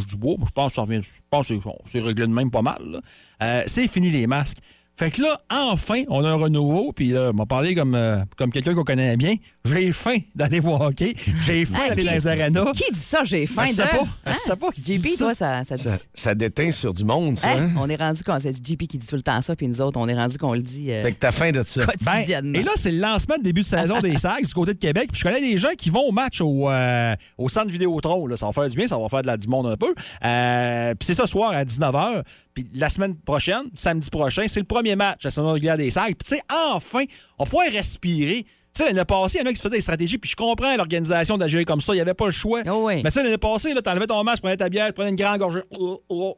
Du 0.07 0.15
bois, 0.17 0.35
je 0.45 0.51
pense 0.51 0.67
que 0.67 0.75
ça 0.75 0.81
revient. 0.83 1.01
Je 1.03 1.09
pense 1.31 1.47
que 1.49 1.55
c'est- 1.87 1.99
réglé 1.99 2.27
de 2.27 2.31
même 2.31 2.51
pas 2.51 2.61
mal. 2.61 3.01
Euh, 3.41 3.63
c'est 3.65 3.87
fini 3.87 4.11
les 4.11 4.27
masques. 4.27 4.59
Fait 4.99 5.11
que 5.11 5.21
là, 5.21 5.39
enfin, 5.49 6.03
on 6.09 6.25
a 6.25 6.29
un 6.29 6.35
renouveau. 6.35 6.91
Puis 6.91 7.11
là, 7.11 7.31
m'a 7.31 7.45
parlé 7.45 7.73
comme, 7.73 7.95
euh, 7.95 8.17
comme 8.37 8.51
quelqu'un 8.51 8.73
qu'on 8.75 8.83
connaît 8.83 9.15
bien. 9.15 9.35
J'ai 9.63 9.93
faim 9.93 10.17
d'aller 10.35 10.59
voir 10.59 10.81
hockey. 10.81 11.13
J'ai 11.45 11.63
faim 11.63 11.77
Hey, 11.83 11.89
d'aller 11.91 12.03
dans 12.03 12.11
les 12.11 12.27
arénas. 12.27 12.71
Qui 12.73 12.91
dit 12.91 12.99
ça, 12.99 13.23
j'ai 13.23 13.45
faim 13.47 13.63
Je 13.67 13.71
de... 13.71 13.75
sais 13.77 13.83
pas. 13.87 14.03
Je 14.25 14.31
Hein? 14.31 14.35
sais 14.43 14.55
pas 14.57 14.71
qui 14.71 14.81
dit 14.81 14.97
JP, 14.97 15.07
ça. 15.11 15.17
toi, 15.23 15.35
ça, 15.35 15.63
ça 15.63 15.75
dit... 15.77 15.83
Ça, 15.83 15.97
ça 16.13 16.35
déteint 16.35 16.69
sur 16.71 16.91
du 16.91 17.05
monde, 17.05 17.37
ça. 17.37 17.49
Hein? 17.49 17.69
hein? 17.69 17.69
On 17.79 17.89
est 17.89 17.95
rendu 17.95 18.23
qu'on 18.25 18.37
c'est 18.41 18.53
JP 18.53 18.87
qui 18.87 18.97
dit 18.97 19.07
tout 19.07 19.15
le 19.15 19.21
temps 19.21 19.41
ça, 19.41 19.55
puis 19.55 19.69
nous 19.69 19.79
autres, 19.79 19.97
on 19.97 20.09
est 20.09 20.15
rendu 20.15 20.37
qu'on 20.37 20.53
le 20.53 20.61
dit 20.61 20.91
euh, 20.91 21.01
Fait 21.03 21.13
que 21.13 21.17
t'as 21.19 21.31
faim 21.31 21.51
de 21.51 21.63
ça. 21.63 21.85
Ben, 22.03 22.15
quotidiennement. 22.15 22.59
et 22.59 22.63
là, 22.63 22.71
c'est 22.75 22.91
le 22.91 22.99
lancement 22.99 23.37
de 23.37 23.43
début 23.43 23.61
de 23.61 23.67
saison 23.67 24.01
des 24.01 24.17
Sags 24.17 24.45
du 24.45 24.53
côté 24.53 24.73
de 24.73 24.79
Québec. 24.79 25.07
Puis 25.13 25.21
je 25.21 25.23
connais 25.25 25.39
des 25.39 25.57
gens 25.57 25.69
qui 25.77 25.89
vont 25.91 26.01
au 26.09 26.11
match 26.11 26.41
au, 26.41 26.69
euh, 26.69 27.15
au 27.37 27.47
centre 27.47 27.69
Vidéotron. 27.69 28.27
Là. 28.27 28.35
Ça 28.35 28.47
va 28.47 28.51
faire 28.51 28.67
du 28.69 28.75
bien, 28.75 28.85
ça 28.87 28.97
va 28.97 29.07
faire 29.07 29.21
de 29.21 29.27
la, 29.27 29.37
du 29.37 29.47
monde 29.47 29.67
un 29.67 29.77
peu. 29.77 29.95
Euh, 30.25 30.93
puis 30.95 31.05
c'est 31.07 31.13
ce 31.13 31.25
soir 31.25 31.51
à 31.53 31.63
19h. 31.63 32.23
Puis 32.59 32.69
la 32.73 32.89
semaine 32.89 33.15
prochaine, 33.15 33.69
samedi 33.73 34.09
prochain, 34.09 34.45
c'est 34.47 34.59
le 34.59 34.65
premier 34.65 34.95
match 34.95 35.25
à 35.25 35.27
la 35.27 35.31
saison 35.31 35.53
régulière 35.53 35.77
des 35.77 35.89
Sags. 35.89 36.15
Puis 36.15 36.29
tu 36.29 36.35
sais, 36.35 36.41
enfin, 36.51 37.05
on 37.37 37.45
pourrait 37.45 37.69
respirer. 37.69 38.43
Tu 38.43 38.83
sais, 38.83 38.85
l'année 38.87 39.05
passée, 39.05 39.39
il 39.39 39.45
y 39.45 39.47
en 39.47 39.49
a 39.49 39.51
qui 39.51 39.57
se 39.57 39.61
faisaient 39.61 39.77
des 39.77 39.81
stratégies, 39.81 40.17
puis 40.17 40.29
je 40.29 40.35
comprends 40.35 40.75
l'organisation 40.75 41.37
d'agir 41.37 41.63
comme 41.65 41.79
ça. 41.79 41.93
Il 41.93 41.97
n'y 41.97 42.01
avait 42.01 42.13
pas 42.13 42.25
le 42.25 42.31
choix. 42.31 42.61
Oh 42.67 42.87
oui. 42.87 43.01
Mais 43.03 43.09
tu 43.09 43.11
sais, 43.11 43.23
l'année 43.23 43.37
passée, 43.37 43.73
là, 43.73 43.81
t'enlevais 43.81 44.07
ton 44.07 44.23
masque, 44.23 44.37
tu 44.37 44.41
prenais 44.41 44.57
ta 44.57 44.69
bière, 44.69 44.87
tu 44.87 44.93
prenais 44.93 45.09
une 45.09 45.15
grande 45.15 45.39
gorgée. 45.39 45.61
Oh, 45.71 46.03
oh, 46.09 46.15
oh, 46.21 46.37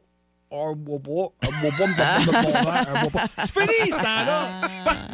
un 0.52 0.74
bois 0.74 0.98
pas, 0.98 1.48
un 1.48 1.60
bois 1.60 1.70
pas, 1.78 1.86
me 1.86 2.26
de 2.26 2.32
mon 2.32 2.52
verre, 2.52 2.88
un 2.94 3.00
bois 3.02 3.10
pas. 3.10 3.26
C'est 3.38 3.52
fini, 3.52 3.90
ce 3.90 4.02
temps-là! 4.02 4.60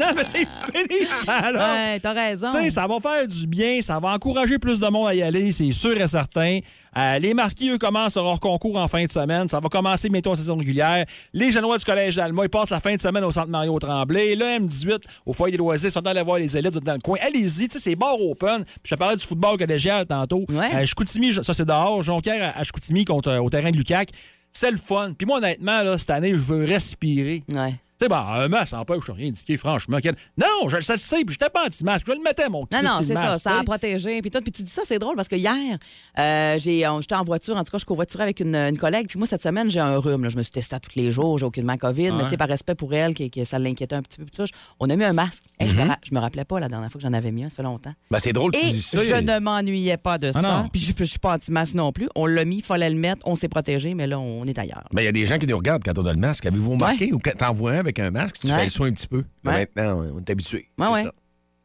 Non, 0.00 0.06
mais 0.16 0.24
c'est 0.24 0.38
fini, 0.38 1.06
ce 1.08 1.24
temps-là! 1.24 1.74
Ouais, 1.74 2.00
t'as 2.00 2.12
raison. 2.12 2.48
Tu 2.50 2.58
sais, 2.58 2.70
ça 2.70 2.86
va 2.86 2.98
faire 3.00 3.26
du 3.26 3.46
bien, 3.46 3.80
ça 3.80 4.00
va 4.00 4.14
encourager 4.14 4.58
plus 4.58 4.80
de 4.80 4.88
monde 4.88 5.08
à 5.08 5.14
y 5.14 5.22
aller, 5.22 5.52
c'est 5.52 5.70
sûr 5.70 6.00
et 6.00 6.06
certain. 6.08 6.58
Euh, 6.96 7.18
les 7.20 7.34
marquis, 7.34 7.70
eux, 7.70 7.78
commencent 7.78 8.16
leur 8.16 8.40
concours 8.40 8.76
en 8.76 8.88
fin 8.88 9.04
de 9.04 9.10
semaine. 9.12 9.46
Ça 9.46 9.60
va 9.60 9.68
commencer 9.68 10.08
bientôt 10.08 10.32
en 10.32 10.34
saison 10.34 10.56
régulière. 10.56 11.04
Les 11.32 11.52
Genois 11.52 11.78
du 11.78 11.84
Collège 11.84 12.16
d'Alma, 12.16 12.44
ils 12.44 12.48
passent 12.48 12.70
la 12.70 12.80
fin 12.80 12.94
de 12.96 13.00
semaine 13.00 13.22
au 13.22 13.30
Centre 13.30 13.48
Mario 13.48 13.78
Tremblay. 13.78 14.34
Le 14.34 14.44
M18, 14.58 14.98
au 15.24 15.32
Foyer 15.32 15.52
des 15.52 15.58
loisirs, 15.58 15.90
ils 15.90 15.92
sont 15.92 16.06
allés 16.06 16.22
voir 16.22 16.38
les 16.38 16.56
élites 16.56 16.78
dans 16.78 16.94
le 16.94 16.98
coin. 16.98 17.18
Allez-y, 17.24 17.68
tu 17.68 17.74
sais, 17.74 17.78
c'est 17.78 17.94
bar 17.94 18.20
open. 18.20 18.64
Puis 18.64 18.74
je 18.84 18.94
te 18.94 18.98
parlais 18.98 19.16
du 19.16 19.24
football 19.24 19.56
collégial 19.58 20.06
tantôt. 20.06 20.44
Ouais. 20.48 20.74
Euh, 20.74 20.86
Chicoutimi, 20.86 21.32
ça 21.32 21.54
c'est 21.54 21.66
dehors. 21.66 22.02
Jonquière 22.02 22.52
à, 22.54 22.58
à 22.58 22.64
Chicoutimi 22.64 23.04
contre, 23.04 23.28
euh, 23.28 23.38
au 23.38 23.50
terrain 23.50 23.70
de 23.70 23.76
Lucac. 23.76 24.08
C'est 24.52 24.70
le 24.70 24.76
fun. 24.76 25.12
Puis 25.16 25.26
moi, 25.26 25.38
honnêtement, 25.38 25.82
là, 25.82 25.98
cette 25.98 26.10
année, 26.10 26.30
je 26.30 26.36
veux 26.36 26.64
respirer. 26.64 27.44
Ouais. 27.48 27.74
Tu 28.00 28.04
sais, 28.04 28.08
ben, 28.08 28.24
un 28.28 28.46
masque, 28.46 28.68
ça 28.68 28.80
empêche 28.80 29.10
rien 29.10 29.26
indiqué, 29.26 29.56
franchement. 29.56 29.98
Quel- 30.00 30.14
Non, 30.36 30.68
je 30.68 30.76
le 30.76 30.82
sais, 30.82 31.24
puis 31.24 31.32
j'étais 31.32 31.50
pas 31.50 31.64
anti-masque. 31.66 32.04
Je 32.06 32.12
le 32.12 32.22
mettais, 32.22 32.48
mon 32.48 32.60
Non, 32.72 32.78
non, 32.84 32.98
c'est 33.04 33.14
ça, 33.14 33.38
ça 33.40 33.58
a 33.58 33.64
protégé. 33.64 34.22
Puis 34.22 34.30
tu 34.30 34.62
dis 34.62 34.70
ça, 34.70 34.82
c'est 34.84 35.00
drôle 35.00 35.16
parce 35.16 35.26
que 35.26 35.34
hier, 35.34 35.78
euh, 36.18 36.58
j'étais 36.58 37.14
en 37.16 37.24
voiture, 37.24 37.56
en 37.56 37.64
tout 37.64 37.72
cas, 37.72 37.78
je 37.78 37.84
covoiturais 37.84 38.22
avec 38.22 38.38
une, 38.38 38.54
une 38.54 38.78
collègue. 38.78 39.08
Puis 39.08 39.18
moi, 39.18 39.26
cette 39.26 39.42
semaine, 39.42 39.68
j'ai 39.68 39.80
un 39.80 39.98
rhume. 39.98 40.22
là. 40.22 40.30
Je 40.30 40.36
me 40.36 40.44
suis 40.44 40.52
testée 40.52 40.76
à 40.76 40.78
tous 40.78 40.92
les 40.94 41.10
jours, 41.10 41.38
j'ai 41.38 41.44
aucunement 41.46 41.76
COVID. 41.76 42.12
Mais 42.12 42.22
tu 42.24 42.30
sais, 42.30 42.36
par 42.36 42.46
respect 42.46 42.76
pour 42.76 42.94
elle, 42.94 43.14
que, 43.14 43.26
que 43.28 43.44
ça 43.44 43.58
l'inquiétait 43.58 43.96
un 43.96 44.02
petit 44.02 44.18
peu. 44.18 44.24
puis 44.24 44.32
tout 44.36 44.46
ça, 44.46 44.52
on 44.78 44.88
a 44.90 44.94
mis 44.94 45.02
un 45.02 45.12
masque. 45.12 45.42
Hey, 45.58 45.68
je, 45.68 45.74
me 45.74 45.88
ra- 45.88 45.98
je 46.08 46.14
me 46.14 46.20
rappelais 46.20 46.44
pas 46.44 46.60
la 46.60 46.68
dernière 46.68 46.92
fois 46.92 47.00
que 47.00 47.06
j'en 47.06 47.12
avais 47.12 47.32
mis 47.32 47.42
un, 47.44 47.48
ça 47.48 47.56
fait 47.56 47.62
longtemps. 47.64 47.92
Ben, 48.12 48.18
c'est 48.20 48.32
drôle 48.32 48.52
que 48.52 48.58
tu 48.60 48.66
dis 48.66 48.80
ça. 48.80 49.02
je 49.02 49.14
ne 49.14 49.40
m'ennuyais 49.40 49.96
pas 49.96 50.18
de 50.18 50.30
ça. 50.30 50.40
non. 50.40 50.68
Puis 50.72 50.80
je, 50.82 50.92
je 50.96 51.04
suis 51.04 51.18
pas 51.18 51.34
anti-masque 51.34 51.74
non 51.74 51.90
plus. 51.90 52.08
On 52.14 52.26
l'a 52.26 52.44
mis, 52.44 52.58
il 52.58 52.62
fallait 52.64 52.90
le 52.90 52.96
mettre, 52.96 53.26
on 53.26 53.34
s'est 53.34 53.48
protégé, 53.48 53.94
mais 53.94 54.06
là, 54.06 54.20
on 54.20 54.44
est 54.44 54.56
ailleurs. 54.56 54.84
Ben, 54.92 55.02
il 55.02 55.06
y 55.06 55.08
a 55.08 55.12
des 55.12 55.26
gens 55.26 55.38
qui 55.38 55.48
nous 55.48 55.56
regardent 55.56 55.82
quand 55.84 55.98
on 55.98 56.06
a 56.06 56.12
le 56.12 56.20
masque. 56.20 56.46
Avez-vous 56.46 56.70
remarqué? 56.72 57.12
Ou 57.12 57.18
quand 57.18 57.32
t'en 57.36 57.52
vois 57.52 57.72
un 57.72 57.82
avec 57.88 57.98
un 57.98 58.10
masque, 58.10 58.38
tu 58.40 58.46
Ouais. 58.46 58.56
fais 58.56 58.64
le 58.64 58.70
soin 58.70 58.88
un 58.88 58.92
petit 58.92 59.06
peu. 59.08 59.24
Mais 59.44 59.50
Ouais. 59.52 59.68
Maintenant, 59.74 60.02
on 60.14 60.18
est 60.20 60.30
habitué. 60.30 60.68
Ouais, 60.78 60.86
C'est 60.86 60.92
ouais. 61.04 61.10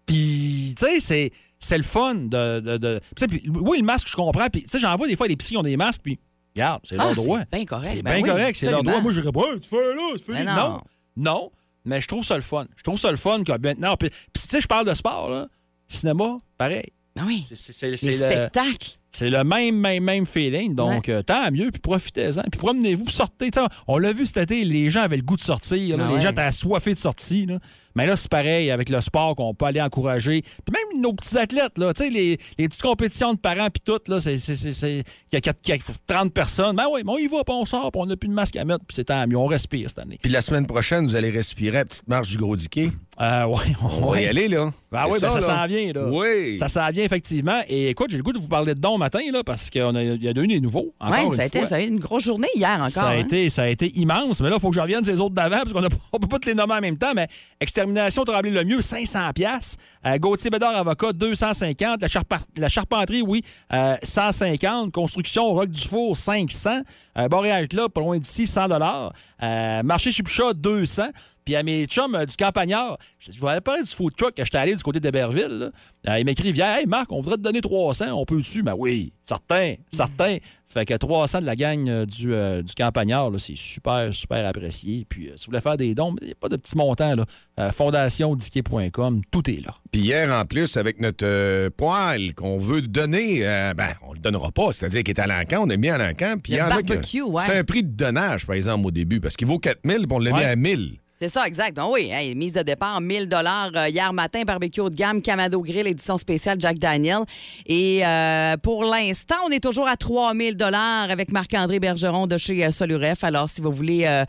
Puis, 0.06 0.76
tu 0.78 0.86
sais, 0.86 1.00
c'est, 1.00 1.32
c'est 1.60 1.78
le 1.78 1.84
fun 1.84 2.16
de. 2.16 2.60
de, 2.60 2.78
de- 2.78 3.00
tu 3.16 3.20
sais, 3.20 3.28
puis, 3.28 3.44
oui, 3.50 3.78
le 3.80 3.86
masque, 3.86 4.08
je 4.10 4.16
comprends. 4.16 4.50
Puis, 4.50 4.64
tu 4.64 4.70
sais, 4.70 4.80
j'en 4.80 4.96
vois 4.98 5.08
des 5.08 5.16
fois 5.16 5.28
des 5.28 5.36
psys 5.38 5.52
qui 5.54 5.58
ont 5.58 5.62
des 5.64 5.78
masques, 5.78 6.02
puis, 6.04 6.20
regarde, 6.56 6.82
c'est 6.84 6.96
leur 6.98 7.08
Ah, 7.08 7.14
droit. 7.14 7.40
c'est 7.40 7.52
bien 7.58 7.66
correct. 7.66 7.86
C'est 7.90 8.02
Ben 8.02 8.16
bien 8.16 8.24
oui, 8.24 8.30
correct, 8.30 8.58
c'est 8.60 8.70
leur 8.70 8.84
droit. 8.84 9.00
Moi, 9.02 9.12
je 9.12 9.22
dirais 9.22 9.32
pas, 9.32 9.46
tu 9.62 9.70
fais 9.70 9.78
là, 9.96 10.10
c'est 10.18 10.24
fini. 10.24 10.38
Ben 10.46 10.56
non. 10.56 10.70
non. 10.70 10.82
Non, 11.16 11.52
mais 11.86 12.02
je 12.02 12.08
trouve 12.08 12.24
ça 12.26 12.36
le 12.36 12.42
fun. 12.42 12.66
Je 12.76 12.84
trouve 12.84 12.98
ça 13.00 13.12
le 13.12 13.18
fun 13.18 13.44
que 13.44 13.52
maintenant. 13.58 13.96
Puis, 13.96 14.10
tu 14.10 14.42
sais, 14.42 14.60
je 14.62 14.68
parle 14.68 14.88
de 14.88 14.94
sport, 14.94 15.30
là. 15.30 15.48
Cinéma, 15.88 16.40
pareil. 16.58 16.92
Ah 17.18 17.24
oui. 17.28 17.46
C'est, 17.48 17.56
c'est, 17.56 17.72
c'est, 17.74 17.92
Les 17.92 17.98
c'est 17.98 18.12
le, 18.12 18.18
spectacles. 18.18 18.98
C'est 19.16 19.30
le 19.30 19.44
même, 19.44 19.76
même, 19.78 20.04
même 20.04 20.26
feeling. 20.26 20.74
Donc, 20.76 21.08
euh, 21.08 21.22
tant 21.22 21.52
mieux, 21.52 21.70
puis 21.72 21.80
profitez-en. 21.82 22.42
Puis 22.52 22.60
promenez-vous, 22.60 23.08
sortez. 23.10 23.52
Tu 23.52 23.60
sais, 23.60 23.66
on 23.88 23.98
l'a 24.00 24.12
vu 24.12 24.26
cet 24.26 24.38
été, 24.38 24.66
les 24.66 24.90
gens 24.90 25.02
avaient 25.02 25.18
le 25.18 25.22
goût 25.24 25.36
de 25.38 25.42
sortir. 25.42 25.98
là. 25.98 26.04
Ah 26.06 26.10
les 26.10 26.16
ouais. 26.16 26.22
gens 26.22 26.32
étaient 26.32 26.42
assoiffés 26.42 26.94
de 26.96 27.00
sortie. 27.00 27.46
là. 27.46 27.60
Mais 27.96 28.08
là, 28.08 28.16
c'est 28.16 28.28
pareil 28.30 28.72
avec 28.72 28.90
le 28.90 29.00
sport 29.02 29.36
qu'on 29.36 29.54
peut 29.54 29.66
aller 29.66 29.80
encourager. 29.82 30.42
Puis 30.42 30.74
même 30.74 31.02
nos 31.02 31.14
petits 31.14 31.38
athlètes, 31.38 31.78
là, 31.78 31.94
tu 31.94 32.04
sais, 32.06 32.10
les, 32.10 32.40
les 32.58 32.68
petites 32.68 32.82
compétitions 32.82 33.34
de 33.36 33.40
parents, 33.40 33.68
puis 33.70 33.84
tout, 33.86 34.00
là, 34.08 34.20
c'est, 34.20 34.38
c'est, 34.38 34.56
c'est, 34.56 34.74
c'est- 34.74 35.04
il 35.32 35.34
y 35.34 35.36
a 35.36 35.42
quatre- 35.42 35.60
il 35.68 35.70
y 35.70 35.74
a 35.74 35.78
30 36.08 36.34
personnes. 36.34 36.76
Ben 36.76 36.86
oui, 36.92 37.02
mais 37.06 37.12
on 37.12 37.18
y 37.20 37.28
va, 37.28 37.44
puis 37.44 37.54
on 37.56 37.66
sort, 37.66 37.92
puis 37.92 38.02
on 38.02 38.08
n'a 38.08 38.18
plus 38.18 38.30
de 38.30 38.34
masque 38.34 38.56
à 38.56 38.66
mettre, 38.66 38.84
puis 38.88 38.96
c'est 38.96 39.06
tant 39.06 39.28
mieux. 39.28 39.38
On 39.38 39.46
respire 39.46 39.88
cette 39.90 40.00
année. 40.00 40.18
Puis 40.20 40.32
la 40.32 40.42
semaine 40.42 40.66
prochaine, 40.66 41.06
vous 41.06 41.16
allez 41.16 41.30
respirer 41.30 41.78
à 41.78 41.80
la 41.82 41.86
petite 41.86 42.08
marche 42.08 42.30
du 42.30 42.38
gros 42.38 42.56
diquet. 42.56 42.90
Euh, 43.22 43.46
ouais, 43.46 43.58
On 43.84 44.08
va 44.10 44.22
y 44.22 44.26
aller, 44.26 44.48
là. 44.48 44.72
Ben 44.92 45.06
oui, 45.06 45.20
ben 45.22 45.30
ça, 45.32 45.40
là. 45.40 45.46
s'en 45.46 45.68
vient, 45.68 45.94
là. 45.94 46.08
Oui. 46.08 46.58
Ça 46.58 46.68
s'en 46.70 46.90
vient, 46.90 47.04
effectivement. 47.04 47.62
Et 47.68 47.90
écoute, 47.90 48.08
j'ai 48.10 48.18
le 48.18 48.24
goût 48.24 48.34
de 48.34 48.40
vous 48.40 48.48
parler 48.48 48.74
de 48.74 48.80
dons 48.80 48.98
matin, 49.04 49.20
là, 49.32 49.44
parce 49.44 49.70
qu'il 49.70 49.82
y 49.82 49.84
en 49.84 49.96
a, 49.96 50.00
a 50.00 50.34
des 50.34 50.60
nouveaux. 50.60 50.94
Oui, 51.02 51.36
ça 51.36 51.44
a, 51.44 51.46
été, 51.46 51.60
fois. 51.60 51.68
ça 51.68 51.76
a 51.76 51.80
été 51.80 51.90
une 51.90 52.00
grosse 52.00 52.24
journée 52.24 52.48
hier 52.56 52.76
encore. 52.76 52.90
Ça 52.90 53.08
a, 53.08 53.14
hein. 53.14 53.20
été, 53.20 53.50
ça 53.50 53.64
a 53.64 53.68
été 53.68 53.92
immense. 53.98 54.42
Mais 54.42 54.50
là, 54.50 54.56
il 54.58 54.62
faut 54.62 54.70
que 54.70 54.76
je 54.76 54.82
revienne 54.82 55.04
ces 55.04 55.20
autres 55.22 55.36
d'avant, 55.36 55.58
parce 55.58 55.74
qu'on 55.74 55.82
ne 55.82 55.88
peut 55.88 56.28
pas 56.28 56.40
te 56.40 56.48
les 56.48 56.56
nommer 56.56 56.76
en 56.76 56.82
même 56.82 56.98
temps. 56.98 57.14
Mais 57.16 57.28
Extermination 57.60 58.24
Tremblay 58.24 58.52
le 58.52 58.64
mieux, 58.64 58.82
500 58.82 59.32
pièces. 59.34 59.76
Gauthier 60.20 60.50
Bédard 60.50 60.76
Avocat, 60.76 61.14
250. 61.14 62.02
La, 62.02 62.08
charpa- 62.08 62.46
la 62.58 62.70
Charpenterie, 62.70 63.22
oui, 63.22 63.42
euh, 63.74 63.96
150. 64.04 64.92
Construction 64.92 65.54
Roc 65.54 65.70
du 65.70 65.88
Four, 65.88 66.18
500. 66.18 66.82
Euh, 67.18 67.28
Boréal 67.28 67.68
Club, 67.68 67.92
pas 67.92 68.02
loin 68.02 68.18
d'ici, 68.18 68.48
100 68.48 68.70
euh, 68.72 69.84
Marché 69.84 70.12
Chipcha, 70.12 70.54
200. 70.54 71.04
Puis 71.46 71.56
à 71.56 71.64
mes 71.64 71.86
chums 71.86 72.16
euh, 72.16 72.26
du 72.26 72.36
campagnard, 72.36 72.98
je 73.20 73.32
je 73.32 73.40
vais 73.42 73.62
parler 73.62 73.84
du 73.84 73.90
food 73.90 74.16
truck 74.16 74.36
que 74.36 74.44
j'étais 74.44 74.58
allé 74.58 74.76
du 74.76 74.84
côté 74.84 75.00
d'Héberville. 75.00 75.72
Euh, 76.08 76.20
il 76.20 76.26
m'écrit 76.26 76.52
Viens, 76.52 76.78
Hey 76.78 76.86
Marc, 76.86 77.12
on 77.12 77.22
voudrait 77.22 77.38
te 77.38 77.42
donner 77.42 77.62
300, 77.62 78.12
on 78.14 78.26
peut 78.26 78.38
dessus. 78.38 78.64
Ben 78.64 78.76
oui, 78.78 79.12
certain, 79.24 79.76
certain. 79.90 80.38
Fait 80.68 80.86
que 80.86 80.94
300 80.96 81.42
de 81.42 81.46
la 81.46 81.56
gang 81.56 81.88
euh, 81.88 82.06
du, 82.06 82.34
euh, 82.34 82.64
du 82.64 82.74
campagnard, 82.74 83.30
là, 83.30 83.38
c'est 83.38 83.56
super, 83.56 84.12
super 84.14 84.46
apprécié. 84.48 85.06
Puis 85.08 85.28
euh, 85.30 85.34
si 85.36 85.46
vous 85.46 85.52
voulez 85.52 85.62
faire 85.62 85.78
des 85.78 85.94
dons, 85.94 86.16
il 86.22 86.28
n'y 86.28 86.32
a 86.32 86.36
pas 86.36 86.50
de 86.50 86.56
petits 86.56 86.76
montants. 86.78 87.16
Là. 87.16 87.26
Euh, 87.60 87.72
FondationDiquet.com, 87.72 89.22
tout 89.32 89.50
est 89.50 89.62
là. 89.64 89.76
Puis 89.92 90.02
hier, 90.02 90.32
en 90.34 90.46
plus, 90.46 90.78
avec 90.78 91.00
notre 91.00 91.26
euh, 91.26 91.70
poêle 91.70 92.34
qu'on 92.34 92.58
veut 92.58 92.82
donner, 92.82 93.40
euh, 93.48 93.74
ben, 93.76 93.90
on 94.08 94.14
le 94.14 94.20
donnera 94.20 94.52
pas. 94.52 94.72
C'est-à-dire 94.74 95.04
qu'il 95.04 95.14
est 95.14 95.20
à 95.20 95.28
l'encan, 95.28 95.64
on 95.66 95.70
a 95.70 95.78
mis 95.78 95.90
à 95.90 95.98
l'encan. 95.98 96.38
Puis 96.42 96.54
il 96.54 96.58
y 96.58 96.62
en 96.62 96.70
a 96.72 96.78
ouais. 96.78 97.44
C'est 97.46 97.58
un 97.58 97.64
prix 97.64 97.84
de 97.84 97.90
donnage, 97.96 98.46
par 98.48 98.56
exemple, 98.56 98.88
au 98.88 98.92
début, 98.92 99.20
parce 99.20 99.36
qu'il 99.36 99.48
vaut 99.48 99.60
4000 99.60 100.08
puis 100.08 100.08
on 100.12 100.20
l'a 100.20 100.32
mis 100.32 100.38
Ouais. 100.38 100.46
à 100.46 100.56
1000 100.56 100.98
C'est 101.24 101.30
ça, 101.30 101.48
exact. 101.48 101.78
Donc, 101.78 101.94
oui, 101.94 102.10
hey, 102.12 102.36
mise 102.36 102.52
de 102.52 102.64
départ, 102.64 103.00
1000 103.00 103.30
dollars 103.30 103.72
euh, 103.78 103.88
hier 103.88 104.12
matin, 104.12 104.42
barbecue 104.44 104.82
haut 104.82 104.90
de 104.90 104.96
gamme, 104.96 105.22
Camado 105.22 105.62
Grill, 105.62 105.88
édition 105.88 106.18
spéciale 106.18 106.60
Jack 106.60 106.80
Daniel. 106.80 107.20
Et 107.66 108.06
euh, 108.06 108.58
pour 108.58 108.84
l'instant, 108.84 109.38
on 109.48 109.50
est 109.50 109.64
toujours 109.64 109.88
à 109.88 109.96
3000 109.96 110.58
dollars 110.58 111.10
avec 111.10 111.32
Marc-André 111.32 111.80
Bergeron 111.80 112.28
de 112.28 112.38
chez 112.38 112.66
euh, 112.66 112.72
Soluref. 112.72 113.24
Alors, 113.24 113.50
si 113.50 113.62
vous 113.62 113.72
voulez 113.72 114.04
euh, 114.06 114.26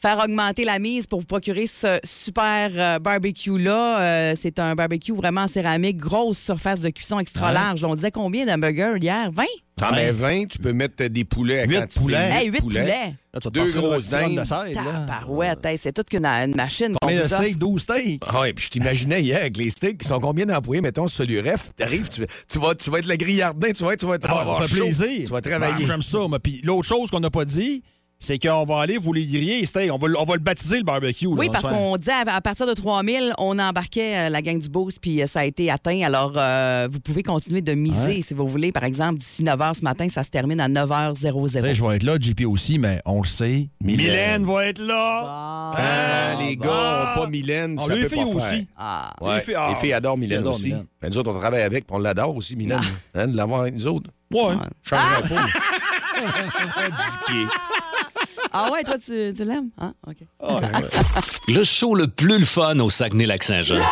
faire 0.00 0.20
augmenter 0.20 0.64
la 0.64 0.78
mise 0.78 1.08
pour 1.08 1.18
vous 1.18 1.26
procurer 1.26 1.66
ce 1.66 1.98
super 2.04 2.70
euh, 2.76 3.00
barbecue-là, 3.00 4.36
c'est 4.36 4.60
un 4.60 4.76
barbecue 4.76 5.14
vraiment 5.14 5.40
en 5.40 5.48
céramique, 5.48 5.96
grosse 5.96 6.38
surface 6.38 6.80
de 6.80 6.90
cuisson 6.90 7.18
extra 7.18 7.52
large. 7.52 7.82
On 7.82 7.96
disait 7.96 8.12
combien 8.12 8.46
d'hamburgers 8.46 8.98
hier? 9.00 9.32
20? 9.32 9.42
T'en 9.78 9.92
mets 9.92 10.10
20, 10.10 10.46
tu 10.46 10.58
peux 10.58 10.72
mettre 10.72 11.04
des 11.04 11.24
poulets 11.26 11.60
à 11.60 11.64
Huit 11.66 11.76
quantité. 11.80 12.00
poulets. 12.00 12.16
Hey, 12.30 12.48
8 12.48 12.60
poulets. 12.62 12.86
Là, 13.34 13.40
tu 13.42 13.50
Deux 13.50 13.70
grosses 13.74 14.08
dindes. 14.08 14.42
Tabarouette, 14.46 15.66
hey, 15.66 15.76
c'est 15.76 15.92
toute 15.92 16.08
qu'une 16.08 16.24
une 16.24 16.54
machine 16.56 16.94
Combien 16.98 17.20
de 17.20 17.26
steaks? 17.28 17.58
12 17.58 17.82
steaks? 17.82 18.22
Ah 18.26 18.40
oui, 18.40 18.54
puis 18.54 18.64
je 18.64 18.70
t'imaginais 18.70 19.20
hier 19.22 19.38
avec 19.38 19.58
les 19.58 19.68
steaks 19.68 19.98
qui 19.98 20.08
sont 20.08 20.18
combien 20.18 20.46
d'employés, 20.46 20.80
mettons, 20.80 21.08
sur 21.08 21.26
l'UREF. 21.26 21.72
T'arrives, 21.76 22.08
tu, 22.08 22.24
tu, 22.50 22.58
vas, 22.58 22.74
tu 22.74 22.88
vas 22.90 23.00
être 23.00 23.06
le 23.06 23.16
grillardin, 23.16 23.70
tu 23.72 23.84
vas, 23.84 23.92
être- 23.92 24.00
tu 24.00 24.06
vas, 24.06 24.18
tu 24.18 24.26
vas 24.26 24.34
Ah, 24.38 24.40
avoir 24.40 24.62
ça 24.62 24.68
fait 24.68 24.76
chaud. 24.76 24.84
plaisir. 24.84 25.24
Tu 25.26 25.30
vas 25.30 25.42
Ben, 25.42 25.50
travailler. 25.50 25.86
J'aime 25.86 26.00
ça. 26.02 26.20
Puis 26.42 26.62
l'autre 26.64 26.88
chose 26.88 27.10
qu'on 27.10 27.20
n'a 27.20 27.28
pas 27.30 27.44
dit, 27.44 27.82
c'est 28.18 28.38
qu'on 28.38 28.64
va 28.64 28.80
aller 28.80 28.96
vous 28.98 29.12
les 29.12 29.26
griller, 29.26 29.62
les. 29.74 29.90
On 29.90 29.98
va, 29.98 30.08
le- 30.08 30.18
on 30.18 30.24
va 30.24 30.34
le 30.34 30.40
baptiser, 30.40 30.78
le 30.78 30.84
barbecue. 30.84 31.26
là. 31.26 31.30
Oui, 31.36 31.46
On 31.48 31.52
parce 31.52 31.66
qu'on 31.66 31.96
disait 31.96 32.12
à, 32.12 32.24
à 32.34 32.40
partir 32.40 32.66
de 32.66 32.72
3000, 32.72 33.34
on 33.38 33.58
embarquait 33.58 34.16
euh, 34.16 34.28
la 34.30 34.40
gang 34.42 34.58
du 34.58 34.68
Boost, 34.68 34.98
puis 35.00 35.22
euh, 35.22 35.26
ça 35.26 35.40
a 35.40 35.44
été 35.44 35.70
atteint. 35.70 36.00
Alors, 36.02 36.32
euh, 36.36 36.88
vous 36.90 36.98
pouvez 37.00 37.22
continuer 37.22 37.60
de 37.60 37.74
miser 37.74 37.96
Ouais. 38.06 38.22
si 38.22 38.34
vous 38.34 38.48
voulez. 38.48 38.72
Par 38.72 38.84
exemple, 38.84 39.18
d'ici 39.18 39.42
9 39.44 39.58
h 39.58 39.74
ce 39.78 39.82
matin, 39.82 40.08
ça 40.08 40.22
se 40.22 40.30
termine 40.30 40.60
à 40.60 40.68
9h00. 40.68 41.14
Tu 41.14 41.20
sais, 41.60 41.74
je 41.74 41.84
vais 41.84 41.96
être 41.96 42.02
là, 42.04 42.16
JP 42.20 42.42
aussi, 42.46 42.78
mais 42.78 43.00
on 43.04 43.20
le 43.22 43.26
sait. 43.26 43.68
Mylène. 43.82 44.06
Mylène 44.06 44.44
va 44.44 44.66
être 44.66 44.78
là. 44.80 45.72
Ah, 45.76 46.34
les 46.40 46.56
gars 46.56 47.12
ont 47.16 47.20
pas 47.20 47.26
Mylène, 47.28 47.76
Ah, 47.78 47.84
ça 47.86 47.94
les 47.94 48.02
peut 48.02 48.08
filles 48.08 48.24
aussi. 48.34 48.66
Ah. 48.76 49.12
Ouais. 49.20 49.34
Les 49.36 49.40
filles- 49.42 49.54
ah. 49.58 49.66
les 49.70 49.74
filles 49.76 49.92
adorent 49.92 50.16
Mylène 50.18 50.38
adorent 50.40 50.54
aussi. 50.54 50.64
Mylène. 50.66 50.86
Ben, 51.02 51.10
nous 51.10 51.18
autres, 51.18 51.30
on 51.30 51.38
travaille 51.38 51.62
avec, 51.62 51.86
puis 51.86 51.94
on 51.96 51.98
l'adore 51.98 52.34
aussi, 52.36 52.56
Mylène. 52.56 52.80
Hein, 53.14 53.26
de 53.28 53.36
l'avoir 53.36 53.60
avec 53.62 53.74
nous 53.74 53.86
autres. 53.86 54.10
Ouais. 54.32 54.54
Changerait 54.82 55.22
pas. 55.28 55.46
Ah 58.52 58.70
ouais, 58.72 58.82
toi, 58.84 58.96
tu, 58.98 59.32
tu 59.34 59.44
l'aimes? 59.44 59.70
Hein? 59.78 59.92
OK. 60.06 60.16
Le 61.48 61.64
show 61.64 61.94
le 61.94 62.06
plus 62.08 62.38
le 62.38 62.44
fun 62.46 62.78
au 62.80 62.90
Saguenay-Lac-Saint-Jean. 62.90 63.82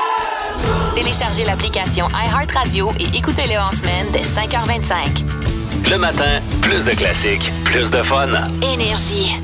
Téléchargez 0.94 1.44
l'application 1.44 2.08
iHeartRadio 2.10 2.90
et 2.98 3.16
écoutez-le 3.16 3.58
en 3.58 3.72
semaine 3.72 4.06
dès 4.12 4.22
5h25. 4.22 5.24
Le 5.90 5.98
matin, 5.98 6.40
plus 6.62 6.84
de 6.84 6.92
classiques, 6.92 7.50
plus 7.64 7.90
de 7.90 8.02
fun. 8.02 8.28
Énergie. 8.62 9.34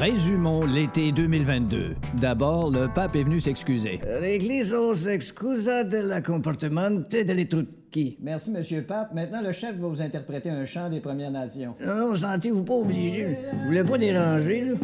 Résumons 0.00 0.64
l'été 0.64 1.12
2022. 1.12 1.94
D'abord, 2.14 2.70
le 2.70 2.88
pape 2.88 3.16
est 3.16 3.22
venu 3.22 3.38
s'excuser. 3.38 4.00
L'Église 4.22 4.74
s'excusa 4.94 5.84
del 5.84 6.22
comportamento 6.24 7.22
delle 7.22 7.46
trucchi. 7.46 8.16
Merci, 8.22 8.50
Monsieur 8.50 8.80
Pape. 8.80 9.12
Maintenant, 9.12 9.42
le 9.42 9.52
chef 9.52 9.76
va 9.76 9.88
vous 9.88 10.00
interpréter 10.00 10.48
un 10.48 10.64
chant 10.64 10.88
des 10.88 11.00
Premières 11.00 11.30
Nations. 11.30 11.74
Non, 11.84 11.96
non, 11.96 12.16
sentez-vous 12.16 12.64
pas 12.64 12.76
obligé. 12.76 13.36
Je 13.60 13.66
voulais 13.66 13.84
pas 13.84 13.98
déranger, 13.98 14.64
là? 14.64 14.74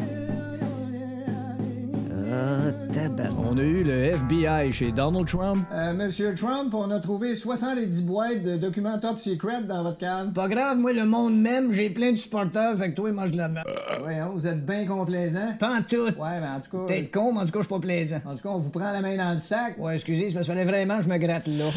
Ah, 2.29 2.73
tabac. 2.93 3.31
On 3.39 3.57
a 3.57 3.63
eu 3.63 3.85
le 3.85 3.93
FBI 4.15 4.73
chez 4.73 4.91
Donald 4.91 5.27
Trump. 5.27 5.65
Euh, 5.73 5.95
Monsieur 5.95 6.35
Trump, 6.35 6.75
on 6.75 6.91
a 6.91 6.99
trouvé 6.99 7.35
70 7.37 8.03
boîtes 8.03 8.43
de 8.43 8.57
documents 8.57 8.99
top 8.99 9.21
secret 9.21 9.63
dans 9.63 9.83
votre 9.85 9.99
cave. 9.99 10.33
Pas 10.33 10.49
grave, 10.49 10.79
moi, 10.79 10.93
le 10.93 11.05
monde 11.05 11.39
même, 11.39 11.73
j'ai 11.73 11.89
plein 11.91 12.13
de 12.13 12.17
supporters, 12.17 12.77
fait 12.77 12.91
que 12.91 12.97
toi, 12.97 13.13
mange 13.13 13.31
de 13.31 13.37
la 13.37 13.49
merde. 13.49 13.69
Voyons, 14.01 14.31
vous 14.35 14.47
êtes 14.47 14.65
bien 14.65 14.87
complaisant. 14.87 15.55
Pas 15.59 15.77
en 15.77 15.83
tout. 15.83 15.97
Ouais, 15.97 16.41
mais 16.41 16.49
en 16.49 16.61
tout 16.61 16.71
cas. 16.77 16.87
Peut-être 16.87 17.13
con, 17.13 17.33
mais 17.33 17.41
en 17.41 17.47
tout 17.47 17.53
cas, 17.53 17.61
je 17.61 17.67
suis 17.67 17.75
pas 17.75 17.81
plaisant. 17.81 18.21
En 18.25 18.35
tout 18.35 18.43
cas, 18.43 18.49
on 18.49 18.59
vous 18.59 18.71
prend 18.71 18.93
la 18.93 19.01
main 19.01 19.17
dans 19.17 19.35
le 19.35 19.41
sac. 19.41 19.77
Ouais, 19.79 19.95
excusez, 19.95 20.29
c'est 20.29 20.35
parce 20.35 20.47
qu'il 20.47 20.55
fallait 20.55 20.65
vraiment 20.71 20.97
que 20.99 21.05
je 21.05 21.09
me 21.09 21.19
gratte 21.19 21.47
là. 21.47 21.71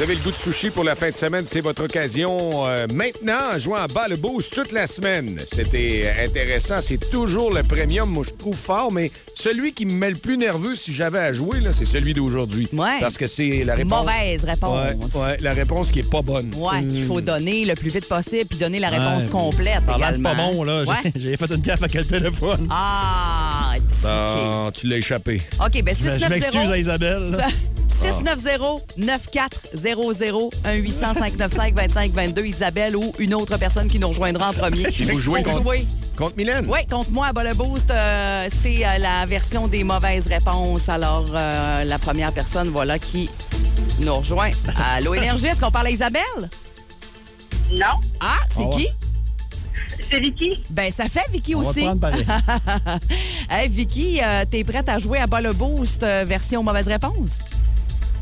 Vous 0.00 0.04
avez 0.04 0.14
le 0.14 0.22
goût 0.22 0.30
de 0.30 0.36
sushi 0.36 0.70
pour 0.70 0.82
la 0.82 0.94
fin 0.94 1.10
de 1.10 1.14
semaine, 1.14 1.44
c'est 1.44 1.60
votre 1.60 1.84
occasion. 1.84 2.66
Euh, 2.66 2.86
maintenant, 2.90 3.54
en 3.54 3.58
jouant 3.58 3.76
à 3.76 3.86
bas 3.86 4.08
le 4.08 4.16
boost 4.16 4.50
toute 4.50 4.72
la 4.72 4.86
semaine. 4.86 5.38
C'était 5.46 6.10
intéressant. 6.24 6.80
C'est 6.80 7.10
toujours 7.10 7.52
le 7.52 7.62
premium, 7.62 8.08
moi, 8.08 8.24
je 8.26 8.32
trouve 8.34 8.56
fort, 8.56 8.90
mais 8.90 9.10
celui 9.34 9.74
qui 9.74 9.84
me 9.84 9.92
met 9.92 10.08
le 10.08 10.16
plus 10.16 10.38
nerveux 10.38 10.74
si 10.74 10.94
j'avais 10.94 11.18
à 11.18 11.34
jouer, 11.34 11.60
là, 11.60 11.72
c'est 11.74 11.84
celui 11.84 12.14
d'aujourd'hui. 12.14 12.66
Ouais. 12.72 12.98
Parce 12.98 13.18
que 13.18 13.26
c'est 13.26 13.62
la 13.62 13.74
réponse. 13.74 14.06
Mauvaise 14.06 14.44
réponse. 14.44 14.78
Ouais, 15.14 15.20
ouais, 15.20 15.36
la 15.42 15.52
réponse 15.52 15.92
qui 15.92 15.98
est 15.98 16.10
pas 16.10 16.22
bonne. 16.22 16.50
Ouais, 16.56 16.82
qu'il 16.82 17.04
faut 17.04 17.20
donner 17.20 17.66
le 17.66 17.74
plus 17.74 17.90
vite 17.90 18.08
possible 18.08 18.46
puis 18.48 18.58
donner 18.58 18.78
la 18.78 18.88
réponse 18.88 19.28
complète 19.30 19.84
Parlant 19.86 20.12
de 20.16 20.22
pas 20.22 20.34
bon, 20.34 20.62
là, 20.64 20.82
j'ai- 21.14 21.36
fait 21.36 21.50
une 21.50 21.60
gaffe 21.60 21.82
avec 21.82 21.92
le 21.92 22.06
téléphone. 22.06 22.68
Ah, 22.70 23.74
Non, 24.02 24.70
tu 24.70 24.86
l'as 24.86 24.96
échappé. 24.96 25.42
OK, 25.62 25.82
ben 25.82 25.94
Je 25.94 26.04
je 26.04 26.26
m'excuse 26.26 26.62
690 26.62 26.72
à 26.72 26.78
Isabelle. 26.78 27.36
690-9400 28.00 30.50
1-800-595-2522 30.64 32.46
Isabelle 32.46 32.96
ou 32.96 33.12
une 33.18 33.34
autre 33.34 33.56
personne 33.56 33.88
qui 33.88 33.98
nous 33.98 34.08
rejoindra 34.08 34.50
en 34.50 34.52
premier. 34.52 34.86
Et 34.88 35.04
vous 35.04 35.18
jouez 35.18 35.42
contre, 35.42 35.62
jouer. 35.62 35.82
contre 36.16 36.36
Mylène? 36.36 36.66
Oui, 36.68 36.80
contre 36.90 37.10
moi 37.10 37.28
à 37.28 37.32
Bas 37.32 37.44
le 37.44 37.54
Boost, 37.54 37.90
euh, 37.90 38.48
c'est 38.62 38.84
euh, 38.84 38.98
la 38.98 39.24
version 39.26 39.68
des 39.68 39.84
mauvaises 39.84 40.26
réponses. 40.26 40.88
Alors, 40.88 41.26
euh, 41.34 41.84
la 41.84 41.98
première 41.98 42.32
personne, 42.32 42.68
voilà, 42.68 42.98
qui 42.98 43.30
nous 44.00 44.14
rejoint. 44.14 44.50
Allô, 44.94 45.14
Énergie, 45.14 45.46
est-ce 45.46 45.60
qu'on 45.60 45.70
parle 45.70 45.88
à 45.88 45.90
Isabelle? 45.90 46.22
Non. 47.72 47.86
Ah, 48.20 48.38
c'est 48.54 48.64
Ah 48.64 48.76
qui? 48.76 48.88
C'est 50.10 50.18
Vicky. 50.20 50.62
Ben, 50.70 50.90
ça 50.90 51.08
fait 51.08 51.22
Vicky 51.32 51.54
On 51.54 51.60
va 51.60 51.70
aussi. 51.70 51.80
te 51.80 51.84
prendre 51.84 52.00
pareil. 52.00 52.26
hey, 53.50 53.68
Vicky, 53.68 54.20
euh, 54.22 54.44
t'es 54.50 54.64
prête 54.64 54.88
à 54.88 54.98
jouer 54.98 55.18
à 55.18 55.26
Bas 55.28 55.40
le 55.40 55.52
Boost, 55.52 56.02
euh, 56.02 56.24
version 56.26 56.64
mauvaise 56.64 56.88
réponse? 56.88 57.38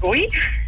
Oui. 0.03 0.27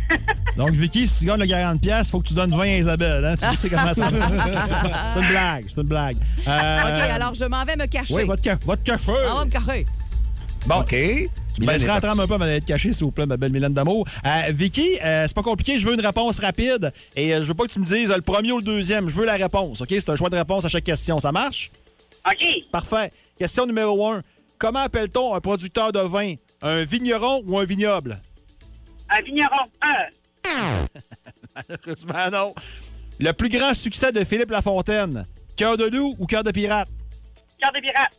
Donc, 0.57 0.71
Vicky, 0.73 1.07
si 1.07 1.21
tu 1.21 1.25
gagnes 1.27 1.41
le 1.41 1.47
40$, 1.47 1.79
il 1.83 2.11
faut 2.11 2.21
que 2.21 2.27
tu 2.29 2.35
donnes 2.35 2.51
20 2.51 2.61
à 2.61 2.67
Isabelle. 2.79 3.25
Hein? 3.25 3.35
Tu 3.51 3.57
sais 3.57 3.69
comment 3.69 3.95
ça 3.95 4.09
c'est 5.15 5.21
une 5.21 5.29
blague, 5.29 5.65
c'est 5.69 5.81
une 5.81 5.87
blague. 5.87 6.17
Euh, 6.49 6.83
OK, 6.83 7.11
alors 7.11 7.35
je 7.35 7.45
m'en 7.45 7.65
vais 7.65 7.77
me 7.77 7.87
cacher. 7.87 8.15
Oui, 8.15 8.25
va 8.25 8.37
te, 8.37 8.43
ca- 8.43 8.59
va 8.67 8.77
te 8.77 8.83
cacher. 8.83 9.13
On 9.31 9.35
va 9.37 9.45
me 9.45 9.51
cacher. 9.51 9.85
Bon, 10.67 10.81
OK. 10.81 10.89
Tu 10.91 11.63
me 11.63 11.73
laisseras 11.73 11.95
attendre 11.95 12.23
un 12.23 12.27
peu 12.27 12.35
avant 12.35 12.45
d'être 12.45 12.65
caché, 12.65 12.93
s'il 12.93 13.05
vous 13.05 13.11
plaît, 13.13 13.27
ma 13.27 13.37
belle 13.37 13.53
Mylène 13.53 13.73
d'amour. 13.75 14.07
Euh, 14.27 14.53
Vicky, 14.53 14.99
euh, 15.05 15.25
c'est 15.27 15.35
pas 15.35 15.43
compliqué, 15.43 15.79
je 15.79 15.87
veux 15.87 15.95
une 15.95 16.05
réponse 16.05 16.39
rapide. 16.41 16.93
Et 17.17 17.33
euh, 17.35 17.43
je 17.43 17.47
veux 17.47 17.55
pas 17.55 17.65
que 17.67 17.73
tu 17.73 17.81
me 17.81 17.85
dises 17.87 18.11
euh, 18.11 18.17
le 18.17 18.23
premier 18.23 18.53
ou 18.53 18.59
le 18.59 18.65
deuxième. 18.65 19.09
Je 19.09 19.15
veux 19.15 19.27
la 19.27 19.35
réponse, 19.35 19.81
OK? 19.81 19.89
C'est 19.91 20.09
un 20.11 20.17
choix 20.17 20.31
de 20.31 20.37
réponse 20.37 20.65
à 20.65 20.69
chaque 20.69 20.85
question. 20.85 21.19
Ça 21.21 21.33
marche? 21.33 21.71
OK. 22.27 22.45
Parfait. 22.73 23.11
Question 23.39 23.67
numéro 23.67 24.11
un. 24.11 24.23
Comment 24.59 24.81
appelle-t-on 24.81 25.35
un 25.35 25.41
producteur 25.41 25.93
de 25.93 26.01
vin? 26.01 26.35
Un 26.63 26.85
vigneron 26.85 27.43
ou 27.47 27.59
un 27.59 27.65
vignoble? 27.65 28.21
Un 29.11 29.23
vigneron. 29.23 29.67
Un. 29.83 30.07
Malheureusement, 31.55 32.31
non. 32.31 32.55
Le 33.19 33.33
plus 33.33 33.49
grand 33.49 33.75
succès 33.75 34.13
de 34.13 34.25
Philippe 34.25 34.51
Lafontaine? 34.51 35.27
Cœur 35.57 35.77
de 35.77 35.85
loup 35.85 36.17
ou 36.19 36.27
cœur 36.27 36.43
de 36.43 36.51
pirate? 36.51 36.89
Cœur 37.61 37.73
de 37.73 37.81
pirate. 37.81 38.13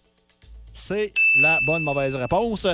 C'est 0.74 1.12
la 1.42 1.60
bonne 1.66 1.84
mauvaise 1.84 2.16
réponse. 2.16 2.68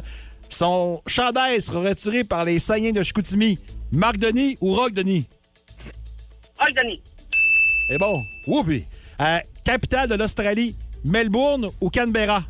Son 0.49 1.01
chandail 1.08 1.62
sera 1.62 1.82
retiré 1.82 2.23
par 2.23 2.43
les 2.43 2.60
Saiyens 2.60 2.91
de 2.91 3.03
Chicoutimi. 3.03 3.60
Marc 3.91 4.17
Denis 4.17 4.58
ou 4.62 4.73
Rock 4.73 4.93
Denis? 4.93 5.25
Rock 6.60 6.73
Denis. 6.75 7.01
C'est 7.89 7.97
bon. 7.97 8.21
Whoopi. 8.45 8.86
Euh, 9.21 9.39
capitale 9.63 10.10
de 10.10 10.15
l'Australie, 10.15 10.75
Melbourne 11.06 11.69
ou 11.80 11.89
Canberra? 11.89 12.43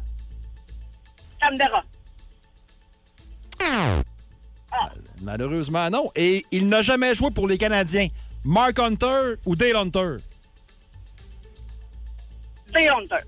Canberra. 1.41 1.83
Malheureusement, 5.23 5.89
non. 5.89 6.11
Et 6.15 6.45
il 6.51 6.67
n'a 6.67 6.81
jamais 6.81 7.15
joué 7.15 7.29
pour 7.31 7.47
les 7.47 7.57
Canadiens. 7.57 8.07
Mark 8.45 8.79
Hunter 8.79 9.35
ou 9.45 9.55
Dale 9.55 9.75
Hunter? 9.75 10.15
Dale 12.73 12.89
Hunter. 12.97 13.23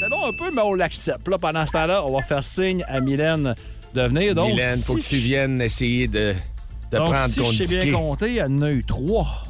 C'est 0.00 0.10
donc 0.10 0.34
un 0.34 0.36
peu, 0.36 0.50
mais 0.54 0.62
on 0.62 0.74
l'accepte. 0.74 1.26
Là, 1.28 1.38
pendant 1.38 1.66
ce 1.66 1.72
temps-là, 1.72 2.04
on 2.04 2.12
va 2.16 2.22
faire 2.22 2.44
signe 2.44 2.84
à 2.86 3.00
Mylène 3.00 3.54
de 3.94 4.02
venir. 4.02 4.34
Donc, 4.34 4.50
Mylène, 4.50 4.78
faut 4.78 4.96
si 4.98 5.02
que 5.02 5.08
tu 5.08 5.16
viennes 5.16 5.60
essayer 5.62 6.06
de, 6.06 6.34
de 6.92 6.96
Donc, 6.98 7.12
prendre 7.12 7.30
si 7.32 7.40
ton 7.40 7.50
je 7.52 7.64
sais 7.64 7.68
bien 7.70 7.80
ticket. 7.80 7.92
compter, 7.92 8.34
elle 8.36 8.52
en 8.52 8.62
a 8.62 8.70
eu 8.70 8.84
trois. 8.84 9.44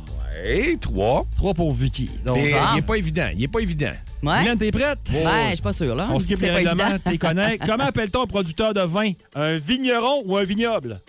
Et 0.44 0.76
trois. 0.80 1.26
Trois 1.36 1.54
pour 1.54 1.72
Vicky. 1.72 2.08
Donc, 2.24 2.36
Mais 2.36 2.52
ah. 2.54 2.72
il 2.74 2.78
est 2.78 2.86
pas 2.86 2.96
évident. 2.96 3.28
Il 3.34 3.42
est 3.42 3.48
pas 3.48 3.60
évident. 3.60 3.92
Ouais. 4.26 4.40
Mylène, 4.40 4.58
t'es 4.58 4.70
prête? 4.70 4.98
Ouais, 5.12 5.48
je 5.50 5.54
suis 5.54 5.62
pas 5.62 5.72
sûre, 5.72 5.94
là. 5.94 6.08
On 6.10 6.18
skip 6.18 6.40
les 6.40 6.50
règlements, 6.50 6.98
t'es 7.04 7.18
connais. 7.18 7.58
Comment 7.66 7.84
appelle-t-on 7.84 8.22
un 8.22 8.26
producteur 8.26 8.74
de 8.74 8.80
vin? 8.80 9.12
Un 9.34 9.56
vigneron 9.56 10.22
ou 10.26 10.36
un 10.36 10.44
vignoble? 10.44 11.00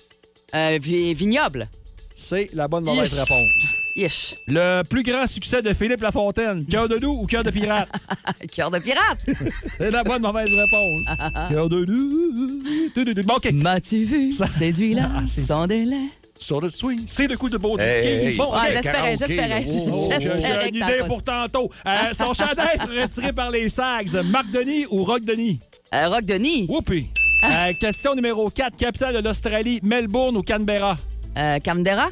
Euh, 0.55 0.77
vi- 0.81 1.13
vignoble. 1.13 1.67
C'est 2.15 2.49
la 2.53 2.67
bonne 2.67 2.83
mauvaise 2.83 3.11
Ish. 3.11 3.19
réponse. 3.19 3.73
Ish. 3.95 4.35
Le 4.47 4.83
plus 4.83 5.03
grand 5.03 5.27
succès 5.27 5.61
de 5.61 5.73
Philippe 5.73 6.01
Lafontaine, 6.01 6.65
cœur 6.65 6.87
de 6.87 6.95
loup 6.95 7.21
ou 7.21 7.25
cœur 7.25 7.43
de 7.43 7.49
pirate? 7.51 7.89
Cœur 8.55 8.69
de 8.71 8.79
pirate. 8.79 9.19
C'est 9.77 9.91
la 9.91 10.03
bonne 10.03 10.21
mauvaise 10.21 10.49
réponse. 10.49 11.07
cœur 11.49 11.69
de 11.69 11.77
loup. 11.83 13.23
Bon, 13.25 13.35
OK. 13.35 13.51
M'as-tu 13.53 14.03
vu? 14.05 14.31
Séduit-là 14.31 15.09
Ah, 15.15 15.21
c'est- 15.27 15.41
sans 15.43 15.67
délai? 15.67 15.97
Sur 16.39 16.61
le 16.61 16.69
swing, 16.69 17.01
c'est 17.07 17.27
le 17.27 17.35
coup 17.37 17.49
de 17.49 17.57
beau 17.57 17.77
Hey, 17.79 18.27
hey. 18.29 18.35
Bon, 18.37 18.51
Ouais, 18.53 18.71
j'espérais, 18.71 19.17
j'espérais. 19.17 19.47
là. 19.47 19.59
Oh, 19.67 19.89
oh, 19.93 20.09
J'ai 20.19 20.69
une 20.69 20.75
idée 20.75 21.03
pour 21.07 21.23
tantôt. 21.23 21.69
Euh, 21.85 21.91
son 22.17 22.33
chandail 22.33 22.77
sera 22.79 23.01
retiré 23.01 23.33
par 23.33 23.49
les 23.51 23.69
Sags. 23.69 24.13
Marc 24.25 24.49
Denis 24.51 24.85
ou 24.89 25.03
Rock 25.03 25.23
Denis? 25.23 25.59
Euh, 25.93 26.07
Rock 26.09 26.23
Denis. 26.25 26.65
Whoopi. 26.69 27.09
Euh, 27.43 27.73
question 27.79 28.15
numéro 28.15 28.49
4. 28.49 28.75
Capitale 28.77 29.15
de 29.15 29.19
l'Australie, 29.27 29.79
Melbourne 29.83 30.37
ou 30.37 30.43
Canberra? 30.43 30.95
Euh, 31.37 31.59
Canberra? 31.59 32.07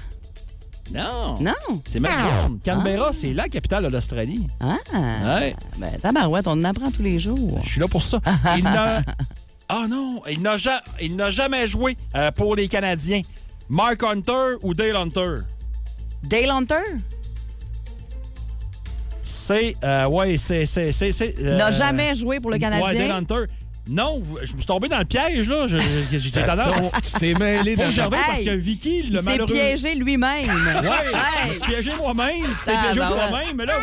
Non. 0.91 1.37
Non. 1.41 1.81
C'est 1.89 1.99
Melbourne. 1.99 2.59
Canberra, 2.63 3.11
c'est 3.13 3.33
la 3.33 3.47
capitale 3.49 3.85
de 3.85 3.89
l'Australie. 3.89 4.45
Ah. 4.61 4.77
Ouais. 5.39 5.55
Ben, 5.77 5.89
tabarouette, 6.01 6.47
on 6.47 6.51
en 6.51 6.63
apprend 6.63 6.91
tous 6.91 7.01
les 7.03 7.19
jours. 7.19 7.59
Je 7.63 7.69
suis 7.69 7.79
là 7.79 7.87
pour 7.87 8.03
ça. 8.03 8.19
Il 8.57 8.63
n'a... 8.65 9.01
Ah 9.67 9.85
non, 9.89 10.21
il 10.29 10.43
n'a, 10.43 10.57
ja- 10.57 10.83
il 11.01 11.15
n'a 11.15 11.31
jamais 11.31 11.65
joué 11.65 11.97
euh, 12.15 12.29
pour 12.31 12.55
les 12.55 12.67
Canadiens. 12.67 13.21
Mark 13.69 14.03
Hunter 14.03 14.55
ou 14.61 14.73
Dale 14.73 14.95
Hunter? 14.95 15.35
Dale 16.23 16.49
Hunter? 16.49 16.83
C'est... 19.21 19.75
euh, 19.83 20.07
ouais, 20.07 20.37
c'est... 20.37 20.65
c'est, 20.65 20.91
c'est, 20.91 21.11
c'est 21.11 21.35
euh, 21.39 21.57
N'a 21.57 21.71
jamais 21.71 22.13
joué 22.15 22.39
pour 22.39 22.51
le 22.51 22.57
Canadien? 22.59 22.85
Ouais, 22.85 22.95
Dale 22.97 23.11
Hunter. 23.11 23.45
Non, 23.87 24.21
je 24.43 24.53
me 24.53 24.57
suis 24.57 24.65
tombé 24.65 24.87
dans 24.87 24.97
le 24.97 25.05
piège, 25.05 25.47
là. 25.47 25.67
Je- 25.67 25.77
je- 25.77 26.17
J'ai 26.17 26.31
tendance... 26.45 26.73
Tu 27.03 27.11
t'es 27.19 27.33
mêlé 27.35 27.75
dans 27.75 27.85
revienne 27.85 28.09
parce 28.09 28.41
que 28.43 28.55
Vicky, 28.55 28.99
Il 29.03 29.11
le 29.11 29.17
s'est 29.19 29.23
malheureux... 29.23 29.53
piégé 29.53 29.93
lui-même. 29.95 30.43
Ouais, 30.45 31.11
je 31.43 31.49
me 31.49 31.53
suis 31.53 31.63
piégé 31.63 31.95
moi-même. 31.95 32.43
Tu 32.59 32.65
t'es 32.65 32.71
Ah, 32.75 32.83
piégé 32.85 32.99
ben 32.99 33.09
ouais. 33.09 33.15
toi-même, 33.15 33.55
mais 33.55 33.65
là, 33.65 33.73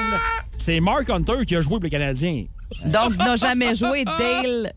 c'est 0.59 0.81
Mark 0.81 1.09
Hunter 1.09 1.45
qui 1.47 1.55
a 1.55 1.61
joué 1.61 1.75
pour 1.75 1.85
les 1.85 1.91
Canadiens. 1.91 2.45
Donc, 2.85 3.17
n'a 3.17 3.37
jamais 3.37 3.75
joué 3.77 4.05
Dale. 4.05 4.73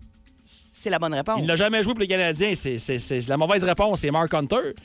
C'est 0.46 0.92
la 0.92 1.00
bonne 1.00 1.16
réponse. 1.16 1.40
Il 1.40 1.48
n'a 1.48 1.56
jamais 1.56 1.82
joué 1.82 1.94
pour 1.94 2.02
les 2.02 2.08
Canadiens. 2.08 2.54
C'est, 2.56 2.78
c'est, 2.78 3.00
c'est- 3.00 3.28
la 3.28 3.38
mauvaise 3.38 3.64
réponse, 3.64 4.02
c'est 4.02 4.12
Mark 4.12 4.32
Hunter. 4.32 4.76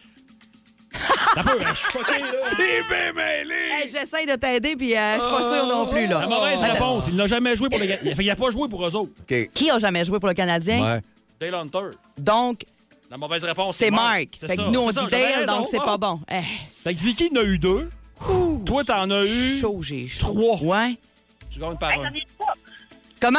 C'est 0.92 2.56
bien 2.88 3.12
mêlé! 3.14 3.54
Hey, 3.72 3.88
J'essaie 3.88 4.26
de 4.26 4.34
t'aider, 4.34 4.74
puis 4.76 4.96
euh, 4.96 5.14
je 5.16 5.20
suis 5.20 5.30
pas 5.30 5.42
sûre 5.54 5.66
non 5.66 5.86
plus. 5.86 6.06
Là. 6.06 6.20
La 6.20 6.26
mauvaise 6.26 6.62
Attends. 6.62 6.72
réponse, 6.72 7.04
il 7.08 7.16
n'a 7.16 7.26
jamais 7.26 7.54
joué 7.56 7.68
pour 7.68 7.78
les 7.78 7.88
Canadiens. 7.88 8.14
Il 8.18 8.26
n'a 8.26 8.36
pas 8.36 8.50
joué 8.50 8.68
pour 8.68 8.84
eux 8.86 8.96
autres. 8.96 9.12
OK. 9.20 9.50
Qui 9.54 9.70
a 9.70 9.78
jamais 9.78 10.04
joué 10.04 10.18
pour 10.18 10.28
le 10.28 10.34
Canadien? 10.34 10.82
Ouais. 10.84 11.00
Dale 11.40 11.54
Hunter. 11.54 11.90
Donc, 12.18 12.64
La 13.10 13.16
mauvaise 13.16 13.44
réponse, 13.44 13.76
c'est 13.76 13.86
c'est 13.86 13.90
Mark. 13.90 14.28
C'est 14.36 14.48
Fait 14.48 14.56
ça, 14.56 14.64
que 14.64 14.68
nous, 14.70 14.80
on 14.80 14.86
c'est 14.88 14.94
ça, 14.94 15.00
dit 15.02 15.06
j'avais 15.10 15.22
Dale, 15.30 15.40
raison. 15.40 15.56
donc 15.58 15.68
c'est 15.70 15.78
Ah. 15.80 15.84
pas 15.84 15.96
bon. 15.96 16.20
Eh, 16.30 16.40
Fait 16.68 16.94
que 16.94 17.00
Vicky 17.00 17.30
en 17.32 17.36
a 17.40 17.42
eu 17.44 17.58
deux. 17.58 17.90
Toi, 18.66 18.84
t'en 18.84 19.10
as 19.10 19.24
eu 19.24 19.60
chaud, 19.60 19.80
j'ai 19.82 20.06
chaud. 20.08 20.18
trois. 20.26 20.58
Ouais. 20.62 20.94
Tu 21.50 21.58
gagnes 21.60 21.76
par 21.76 21.90
Hey, 21.92 21.98
un. 22.04 22.10
Comment? 23.20 23.38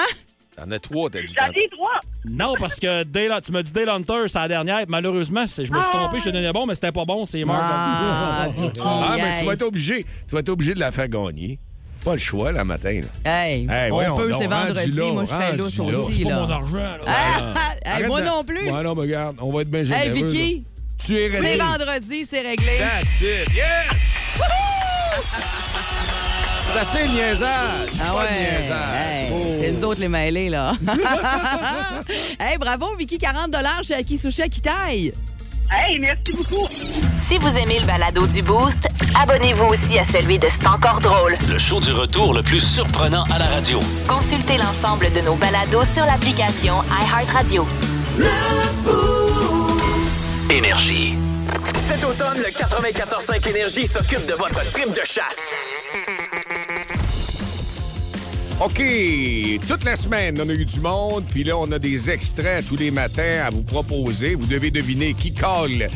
T'en 0.55 0.69
as 0.69 0.79
trois, 0.79 1.09
t'as 1.09 1.21
dit. 1.21 1.33
J'en 1.37 1.47
ai 1.51 1.67
trois. 1.69 1.99
Non, 2.29 2.53
parce 2.59 2.75
que 2.79 3.03
Dale- 3.03 3.39
tu 3.43 3.51
m'as 3.53 3.63
dit 3.63 3.71
Dale 3.71 3.89
Hunter, 3.89 4.23
c'est 4.27 4.37
la 4.37 4.47
dernière. 4.49 4.83
Malheureusement, 4.87 5.47
c'est- 5.47 5.63
je 5.63 5.71
me 5.71 5.79
suis 5.79 5.89
Ah. 5.93 5.97
trompé, 5.97 6.19
je 6.19 6.25
te 6.25 6.29
donnais 6.29 6.51
bon, 6.51 6.65
mais 6.65 6.75
c'était 6.75 6.91
pas 6.91 7.05
bon, 7.05 7.25
c'est 7.25 7.43
mort. 7.45 7.55
Ah, 7.59 8.47
Vicky, 8.57 8.79
Ah, 8.83 9.13
mais 9.15 9.31
tu 9.31 9.37
hey. 9.39 9.45
vas 9.45 9.53
être 9.53 9.61
obligé. 9.63 10.05
Tu 10.27 10.33
vas 10.33 10.39
être 10.39 10.49
obligé 10.49 10.73
de 10.73 10.79
la 10.79 10.91
faire 10.91 11.07
gagner. 11.07 11.57
Pas 12.03 12.13
le 12.13 12.19
choix, 12.19 12.51
là, 12.51 12.65
matin. 12.65 12.99
Là. 13.23 13.31
Hey, 13.45 13.67
Hey, 13.69 13.91
on 13.91 14.17
peut, 14.17 14.33
c'est 14.37 14.47
vendredi. 14.47 14.91
là, 14.91 15.05
Moi, 15.13 15.23
je 15.25 15.29
fais 15.35 15.55
là. 15.57 15.63
aussi. 15.63 16.15
C'est 16.15 16.23
pas 16.23 16.29
là. 16.31 16.39
mon 16.41 16.49
argent, 16.49 16.77
là. 16.77 16.97
Ah, 17.07 17.53
hey, 17.85 17.93
Arrête 17.93 18.07
moi 18.07 18.21
non 18.21 18.43
plus. 18.43 18.69
Ouais, 18.71 18.83
non, 18.83 18.95
mais 18.95 19.01
regarde, 19.01 19.37
on 19.39 19.51
va 19.51 19.61
être 19.61 19.69
bien 19.69 19.81
Hey, 19.81 19.85
généreux. 19.85 20.13
Vicky, 20.27 20.55
là. 20.55 20.61
Tu 21.05 21.15
es 21.17 21.29
c'est 21.31 21.37
réglé. 21.37 21.57
vendredi, 21.57 22.25
c'est 22.29 22.41
réglé. 22.41 22.77
That's 22.79 23.21
it. 23.21 23.53
Yes! 23.55 24.11
C'est 26.73 26.79
assez 26.79 27.07
le 27.07 27.13
niaisage. 27.13 27.89
Ah 28.01 28.15
ouais. 28.15 28.59
niaisage. 28.61 28.95
Hey, 28.95 29.31
Oh. 29.33 29.35
C'est 29.59 29.71
nous 29.71 29.83
autres 29.85 30.01
les 30.01 30.07
mêlés, 30.09 30.49
là. 30.49 30.73
hey, 32.39 32.57
bravo, 32.57 32.95
Vicky, 32.97 33.17
40 33.17 33.55
chez 33.83 33.93
Aki 33.95 34.17
Sushi 34.17 34.41
Akitaï. 34.41 35.13
Hey, 35.71 35.99
merci 35.99 36.33
beaucoup. 36.35 36.67
Si 37.17 37.37
vous 37.37 37.57
aimez 37.57 37.79
le 37.79 37.85
balado 37.85 38.27
du 38.27 38.41
Boost, 38.41 38.87
abonnez-vous 39.21 39.67
aussi 39.67 39.97
à 39.97 40.03
celui 40.03 40.37
de 40.37 40.47
C'est 40.49 40.67
encore 40.67 40.99
drôle. 40.99 41.35
Le 41.49 41.57
show 41.57 41.79
du 41.79 41.93
retour 41.93 42.33
le 42.33 42.43
plus 42.43 42.59
surprenant 42.59 43.23
à 43.33 43.39
la 43.39 43.45
radio. 43.45 43.79
Consultez 44.07 44.57
l'ensemble 44.57 45.07
de 45.13 45.21
nos 45.21 45.35
balados 45.35 45.85
sur 45.85 46.05
l'application 46.05 46.75
iHeartRadio. 46.91 47.65
Énergie. 50.49 51.15
Cet 51.87 52.03
automne, 52.03 52.37
le 52.37 52.49
94.5 52.51 53.49
Énergie 53.49 53.87
s'occupe 53.87 54.25
de 54.25 54.33
votre 54.33 54.69
trip 54.71 54.89
de 54.91 55.01
chasse. 55.05 55.51
OK, 58.63 58.79
toute 59.67 59.83
la 59.85 59.95
semaine, 59.95 60.39
on 60.39 60.47
a 60.47 60.53
eu 60.53 60.65
du 60.65 60.79
monde, 60.81 61.23
puis 61.31 61.43
là, 61.43 61.57
on 61.57 61.71
a 61.71 61.79
des 61.79 62.11
extraits 62.11 62.63
tous 62.67 62.75
les 62.75 62.91
matins 62.91 63.41
à 63.43 63.49
vous 63.49 63.63
proposer. 63.63 64.35
Vous 64.35 64.45
devez 64.45 64.69
deviner 64.69 65.15
qui 65.15 65.33
colle 65.33 65.89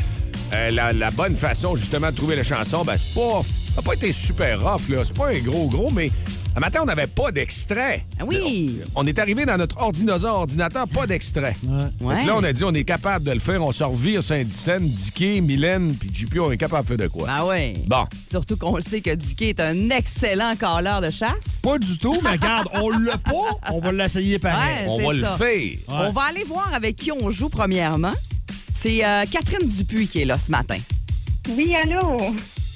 euh, 0.52 0.70
la, 0.72 0.92
la 0.92 1.12
bonne 1.12 1.36
façon, 1.36 1.76
justement, 1.76 2.10
de 2.10 2.16
trouver 2.16 2.34
la 2.34 2.42
chanson. 2.42 2.84
Ben, 2.84 2.96
c'est 2.98 3.14
pas... 3.14 3.42
Ça 3.68 3.76
n'a 3.76 3.82
pas 3.82 3.94
été 3.94 4.10
super 4.10 4.60
rough, 4.60 4.88
là. 4.88 5.04
C'est 5.04 5.16
pas 5.16 5.28
un 5.28 5.38
gros, 5.38 5.68
gros, 5.68 5.92
mais... 5.92 6.10
Un 6.56 6.60
matin, 6.60 6.80
on 6.82 6.86
n'avait 6.86 7.06
pas 7.06 7.30
d'extrait. 7.32 8.02
Ah 8.18 8.24
oui. 8.26 8.80
On 8.94 9.06
est 9.06 9.18
arrivé 9.18 9.44
dans 9.44 9.58
notre 9.58 9.76
ordinateur, 9.78 10.36
ordinateur, 10.36 10.88
pas 10.88 11.06
d'extrait. 11.06 11.54
Ouais. 12.00 12.22
Que 12.22 12.26
là, 12.26 12.34
on 12.34 12.42
a 12.42 12.50
dit, 12.50 12.64
on 12.64 12.72
est 12.72 12.84
capable 12.84 13.26
de 13.26 13.32
le 13.32 13.40
faire. 13.40 13.62
On 13.62 13.72
se 13.72 13.84
revire 13.84 14.22
Saint-Dicenne, 14.22 14.88
Dicky, 14.88 15.42
Mylène, 15.42 15.94
puis 15.96 16.08
JP, 16.10 16.38
on 16.40 16.50
est 16.50 16.56
capable 16.56 16.84
de 16.84 16.88
faire 16.88 16.96
de 16.96 17.08
quoi? 17.08 17.26
Ah 17.28 17.44
ouais. 17.44 17.74
Bon. 17.86 18.06
Surtout 18.26 18.56
qu'on 18.56 18.76
le 18.76 18.80
sait 18.80 19.02
que 19.02 19.14
Dicky 19.14 19.50
est 19.50 19.60
un 19.60 19.90
excellent 19.90 20.56
caleur 20.56 21.02
de 21.02 21.10
chasse. 21.10 21.60
Pas 21.62 21.78
du 21.78 21.98
tout, 21.98 22.18
mais 22.22 22.30
regarde, 22.30 22.68
on 22.72 22.88
l'a 22.88 23.18
pas, 23.18 23.58
on 23.70 23.80
va 23.80 23.92
l'essayer 23.92 24.38
pareil. 24.38 24.86
Ouais, 24.86 24.88
on 24.88 25.06
va 25.08 25.12
le 25.12 25.26
faire. 25.36 25.78
On 25.88 26.10
va 26.10 26.22
aller 26.22 26.44
voir 26.44 26.72
avec 26.72 26.96
qui 26.96 27.12
on 27.12 27.30
joue 27.30 27.50
premièrement. 27.50 28.14
C'est 28.80 29.04
euh, 29.04 29.26
Catherine 29.30 29.68
Dupuis 29.68 30.08
qui 30.08 30.22
est 30.22 30.24
là 30.24 30.38
ce 30.38 30.50
matin. 30.50 30.78
Oui, 31.50 31.74
allô? 31.74 32.16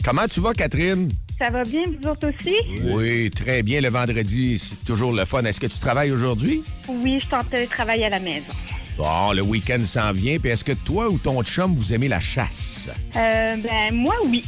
Comment 0.04 0.26
tu 0.26 0.40
vas, 0.40 0.52
Catherine? 0.52 1.10
Ça 1.40 1.48
va 1.48 1.62
bien, 1.62 1.84
vous 1.86 2.06
autres 2.06 2.28
aussi? 2.28 2.54
Oui, 2.82 3.30
très 3.30 3.62
bien. 3.62 3.80
Le 3.80 3.88
vendredi, 3.88 4.58
c'est 4.58 4.84
toujours 4.84 5.10
le 5.10 5.24
fun. 5.24 5.42
Est-ce 5.44 5.58
que 5.58 5.68
tu 5.68 5.78
travailles 5.78 6.10
aujourd'hui? 6.10 6.62
Oui, 6.86 7.18
je 7.18 7.26
tentais 7.30 7.64
de 7.64 7.70
travailler 7.70 8.04
à 8.04 8.10
la 8.10 8.18
maison. 8.18 8.52
Bon, 8.98 9.32
le 9.32 9.40
week-end 9.40 9.82
s'en 9.82 10.12
vient. 10.12 10.38
Puis 10.38 10.50
est-ce 10.50 10.62
que 10.62 10.72
toi 10.72 11.08
ou 11.08 11.16
ton 11.16 11.42
chum, 11.42 11.74
vous 11.74 11.94
aimez 11.94 12.08
la 12.08 12.20
chasse? 12.20 12.90
Euh, 13.16 13.56
ben, 13.56 13.94
moi, 13.94 14.16
oui. 14.26 14.44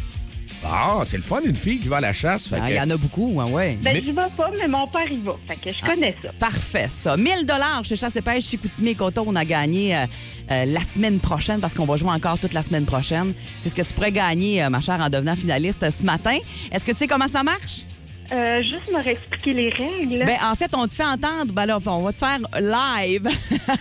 Ah, 0.64 1.02
c'est 1.06 1.16
le 1.16 1.22
fun, 1.22 1.40
une 1.44 1.54
fille 1.54 1.80
qui 1.80 1.88
va 1.88 1.96
à 1.96 2.00
la 2.00 2.12
chasse. 2.12 2.48
Ah, 2.52 2.60
que- 2.60 2.70
Il 2.72 2.76
y 2.76 2.80
en 2.80 2.90
a 2.90 2.96
beaucoup, 2.96 3.40
hein, 3.40 3.46
ouais. 3.50 3.78
Ben, 3.82 3.92
Mais- 3.94 4.00
j'y 4.00 4.12
vais 4.12 4.22
pas, 4.36 4.50
mais 4.58 4.68
mon 4.68 4.86
père 4.86 5.10
y 5.10 5.18
va. 5.18 5.34
Fait 5.48 5.56
que 5.56 5.70
je 5.76 5.84
connais 5.84 6.16
ça. 6.22 6.30
Parfait, 6.38 6.86
ça. 6.88 7.16
1000 7.16 7.44
dollars 7.46 7.84
chez 7.84 7.96
Chasse 7.96 8.16
et 8.16 8.22
Pêche, 8.22 8.44
chez 8.46 8.58
et 8.86 8.94
Coton, 8.94 9.24
on 9.26 9.34
a 9.36 9.44
gagné 9.44 9.96
euh, 9.96 10.06
euh, 10.50 10.64
la 10.66 10.80
semaine 10.82 11.18
prochaine 11.20 11.60
parce 11.60 11.74
qu'on 11.74 11.84
va 11.86 11.96
jouer 11.96 12.10
encore 12.10 12.38
toute 12.38 12.52
la 12.52 12.62
semaine 12.62 12.84
prochaine. 12.84 13.34
C'est 13.58 13.70
ce 13.70 13.74
que 13.74 13.82
tu 13.82 13.92
pourrais 13.92 14.12
gagner, 14.12 14.62
euh, 14.62 14.70
ma 14.70 14.80
chère, 14.80 15.00
en 15.00 15.08
devenant 15.10 15.36
finaliste 15.36 15.90
ce 15.90 16.04
matin. 16.04 16.38
Est-ce 16.70 16.84
que 16.84 16.92
tu 16.92 16.98
sais 16.98 17.06
comment 17.06 17.28
ça 17.28 17.42
marche? 17.42 17.86
Euh, 18.30 18.62
juste 18.62 18.90
me 18.92 19.02
réexpliquer 19.02 19.52
les 19.52 19.70
règles. 19.70 20.24
Ben, 20.24 20.36
en 20.44 20.54
fait, 20.54 20.70
on 20.74 20.86
te 20.86 20.94
fait 20.94 21.04
entendre, 21.04 21.52
ben 21.52 21.66
là, 21.66 21.78
on 21.84 22.02
va 22.02 22.12
te 22.12 22.18
faire 22.18 22.38
live 22.60 23.28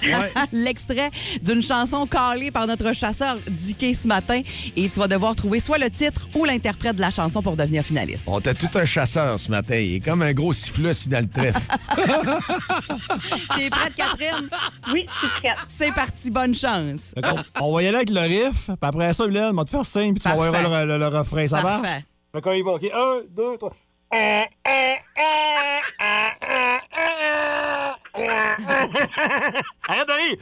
l'extrait 0.52 1.12
d'une 1.42 1.62
chanson 1.62 2.06
calée 2.08 2.52
par 2.52 2.68
notre 2.68 2.94
chasseur 2.94 3.38
Dicky 3.50 3.94
ce 3.94 4.08
matin 4.08 4.42
et 4.76 4.90
tu 4.90 5.00
vas 5.00 5.08
devoir 5.08 5.36
trouver 5.36 5.60
soit 5.60 5.78
le 5.78 5.90
titre 5.90 6.28
ou 6.36 6.46
l'interprète 6.46 6.96
de 6.96 7.02
la 7.02 7.12
chanson 7.12 7.42
pour 7.42 7.56
devenir 7.56 7.84
finaliste. 7.84 8.26
On 8.28 8.42
t'a 8.42 8.54
tout 8.54 8.68
un 8.76 8.86
chasseur 8.86 9.40
ce 9.40 9.50
matin. 9.52 9.76
Il 9.76 9.96
est 9.96 10.00
comme 10.00 10.22
un 10.22 10.34
gros 10.34 10.54
sifflet 10.54 10.90
assis 10.90 11.10
dans 11.10 11.20
le 11.24 11.30
trèfle. 11.30 11.62
T'es 13.58 13.70
prête, 13.70 13.96
Catherine? 13.96 14.50
Oui, 14.92 15.06
je 15.22 15.28
suis 15.28 15.40
prête. 15.42 15.58
C'est 15.68 15.92
parti, 15.94 16.30
bonne 16.32 16.56
chance. 16.56 17.14
On 17.60 17.74
va 17.74 17.84
y 17.84 17.88
aller 17.88 17.98
avec 17.98 18.10
le 18.10 18.22
riff, 18.22 18.66
puis 18.66 18.76
après 18.82 19.14
ça, 19.14 19.28
Mylène, 19.28 19.52
on 19.52 19.54
va 19.56 19.64
te 19.66 19.70
faire 19.70 19.86
signe, 19.86 20.14
puis 20.14 20.22
tu 20.22 20.30
vas 20.30 20.36
voir 20.36 20.52
le, 20.52 20.86
le- 20.88 20.98
le 20.98 21.08
refrain. 21.08 21.48
Ça 21.48 21.62
marche? 21.62 21.82
Parfait. 21.82 22.06
Fait 22.34 22.42
qu'on 22.42 22.54
y 22.54 22.62
va, 22.62 22.72
OK? 22.72 22.84
Un, 22.94 23.22
deux, 23.36 23.58
trois. 23.58 23.74
Arrête 29.88 30.08
de 30.08 30.14
rire! 30.14 30.38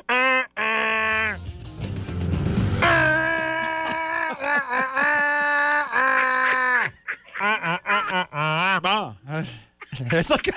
Bon. 8.83 9.13
C'est 9.93 10.23
ça 10.29 10.37
que... 10.37 10.51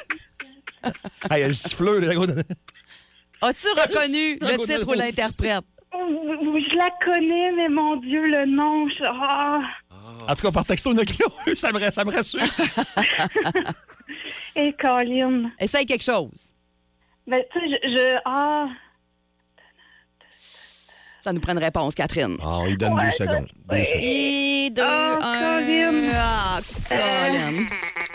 Ah, 1.31 1.39
il 1.39 1.41
y 1.41 1.45
a 1.45 1.49
le 1.49 1.55
siffleur, 1.55 2.01
les. 2.01 2.09
As-tu 2.09 3.69
reconnu 3.69 4.37
le 4.41 4.67
titre 4.67 4.89
ou 4.89 4.93
l'interprète? 4.95 5.65
Je 5.93 6.77
la 6.77 6.89
connais, 7.05 7.53
mais 7.53 7.69
mon 7.69 7.97
Dieu, 7.97 8.23
le 8.23 8.47
nom. 8.47 8.89
je- 8.89 9.05
Ah. 9.07 9.61
En 10.29 10.35
tout 10.35 10.43
cas, 10.43 10.51
par 10.53 10.65
texto, 10.65 10.93
il 10.93 10.97
y 10.97 10.99
en 10.99 11.03
a 11.03 11.05
qui 11.05 11.19
l'ont 11.23 11.53
eu, 11.53 11.57
ça 11.57 11.73
me, 11.73 11.81
ça 11.91 12.05
me 12.05 12.13
rassure. 12.13 12.41
Et 14.57 14.73
Colin. 14.75 15.51
Essaye 15.59 15.87
quelque 15.87 16.05
chose. 16.05 16.53
Ben, 17.27 17.43
tu 17.53 17.59
sais, 17.61 17.67
je, 17.85 17.89
je- 17.91 18.19
Ah. 18.25 18.67
Ça 21.21 21.33
nous 21.33 21.41
prend 21.41 21.53
une 21.53 21.59
réponse, 21.59 21.95
Catherine. 21.95 22.37
Ah, 22.43 22.63
lui 22.67 22.77
donne 22.77 22.99
deux 22.99 23.11
secondes. 23.13 23.47
Deux 23.71 23.85
secondes. 23.85 24.03
Et 24.03 24.71
deux, 24.71 24.83
Ah, 24.85 25.59
un. 25.59 25.61
Colin. 25.61 26.11
Ah, 26.17 26.61
Colin. 26.89 27.53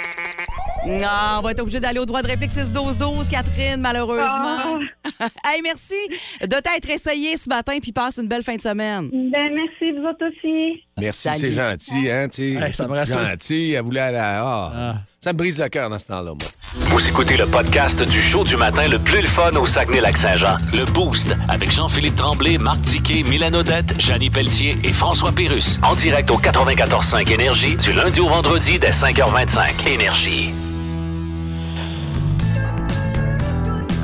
Ah, 1.03 1.37
on 1.39 1.41
va 1.41 1.51
être 1.51 1.59
obligé 1.61 1.79
d'aller 1.79 1.99
au 1.99 2.05
droit 2.05 2.21
de 2.21 2.27
réplique 2.27 2.51
6-12-12, 2.51 3.29
Catherine, 3.29 3.81
malheureusement. 3.81 4.79
hey, 5.45 5.61
merci 5.61 5.95
de 6.41 6.47
t'être 6.47 6.89
essayé 6.89 7.35
ce 7.37 7.49
matin, 7.49 7.77
puis 7.81 7.91
passe 7.91 8.17
une 8.17 8.27
belle 8.27 8.43
fin 8.43 8.55
de 8.55 8.61
semaine. 8.61 9.09
Ben, 9.11 9.51
merci, 9.53 9.91
vous 9.97 10.05
autres 10.07 10.25
aussi. 10.27 10.83
Merci, 10.99 11.29
c'est 11.37 11.51
gentil, 11.51 12.09
hein, 12.09 12.27
tu 12.29 12.53
sais. 12.57 12.65
Hey, 12.65 12.73
ça 12.73 12.87
me 12.87 12.93
rassure. 12.93 13.19
Gentil, 13.25 13.73
elle 13.73 13.83
voulait 13.83 13.99
aller 13.99 14.17
à... 14.17 14.43
Ah, 14.43 14.95
Ça 15.19 15.33
me 15.33 15.37
brise 15.37 15.59
le 15.59 15.67
cœur 15.67 15.89
dans 15.89 15.99
ce 15.99 16.07
temps-là, 16.07 16.31
moi. 16.33 16.87
Vous 16.89 17.07
écoutez 17.07 17.37
le 17.37 17.45
podcast 17.47 18.01
du 18.01 18.21
show 18.21 18.43
du 18.43 18.55
matin 18.55 18.87
le 18.87 18.99
plus 18.99 19.21
le 19.21 19.27
fun 19.27 19.51
au 19.51 19.65
Saguenay-Lac-Saint-Jean. 19.65 20.53
Le 20.73 20.85
Boost 20.85 21.35
avec 21.49 21.71
Jean-Philippe 21.71 22.15
Tremblay, 22.15 22.57
Marc 22.57 22.81
Tiquet, 22.83 23.23
Milan 23.23 23.53
Odette, 23.53 23.99
Janine 23.99 24.31
Pelletier 24.31 24.77
et 24.83 24.93
François 24.93 25.31
Pérus. 25.31 25.79
En 25.83 25.95
direct 25.95 26.31
au 26.31 26.37
94.5 26.37 27.31
Énergie 27.31 27.75
du 27.75 27.91
lundi 27.93 28.19
au 28.21 28.29
vendredi 28.29 28.79
dès 28.79 28.91
5h25. 28.91 29.87
Énergie. 29.87 30.53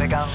legal. 0.04 0.28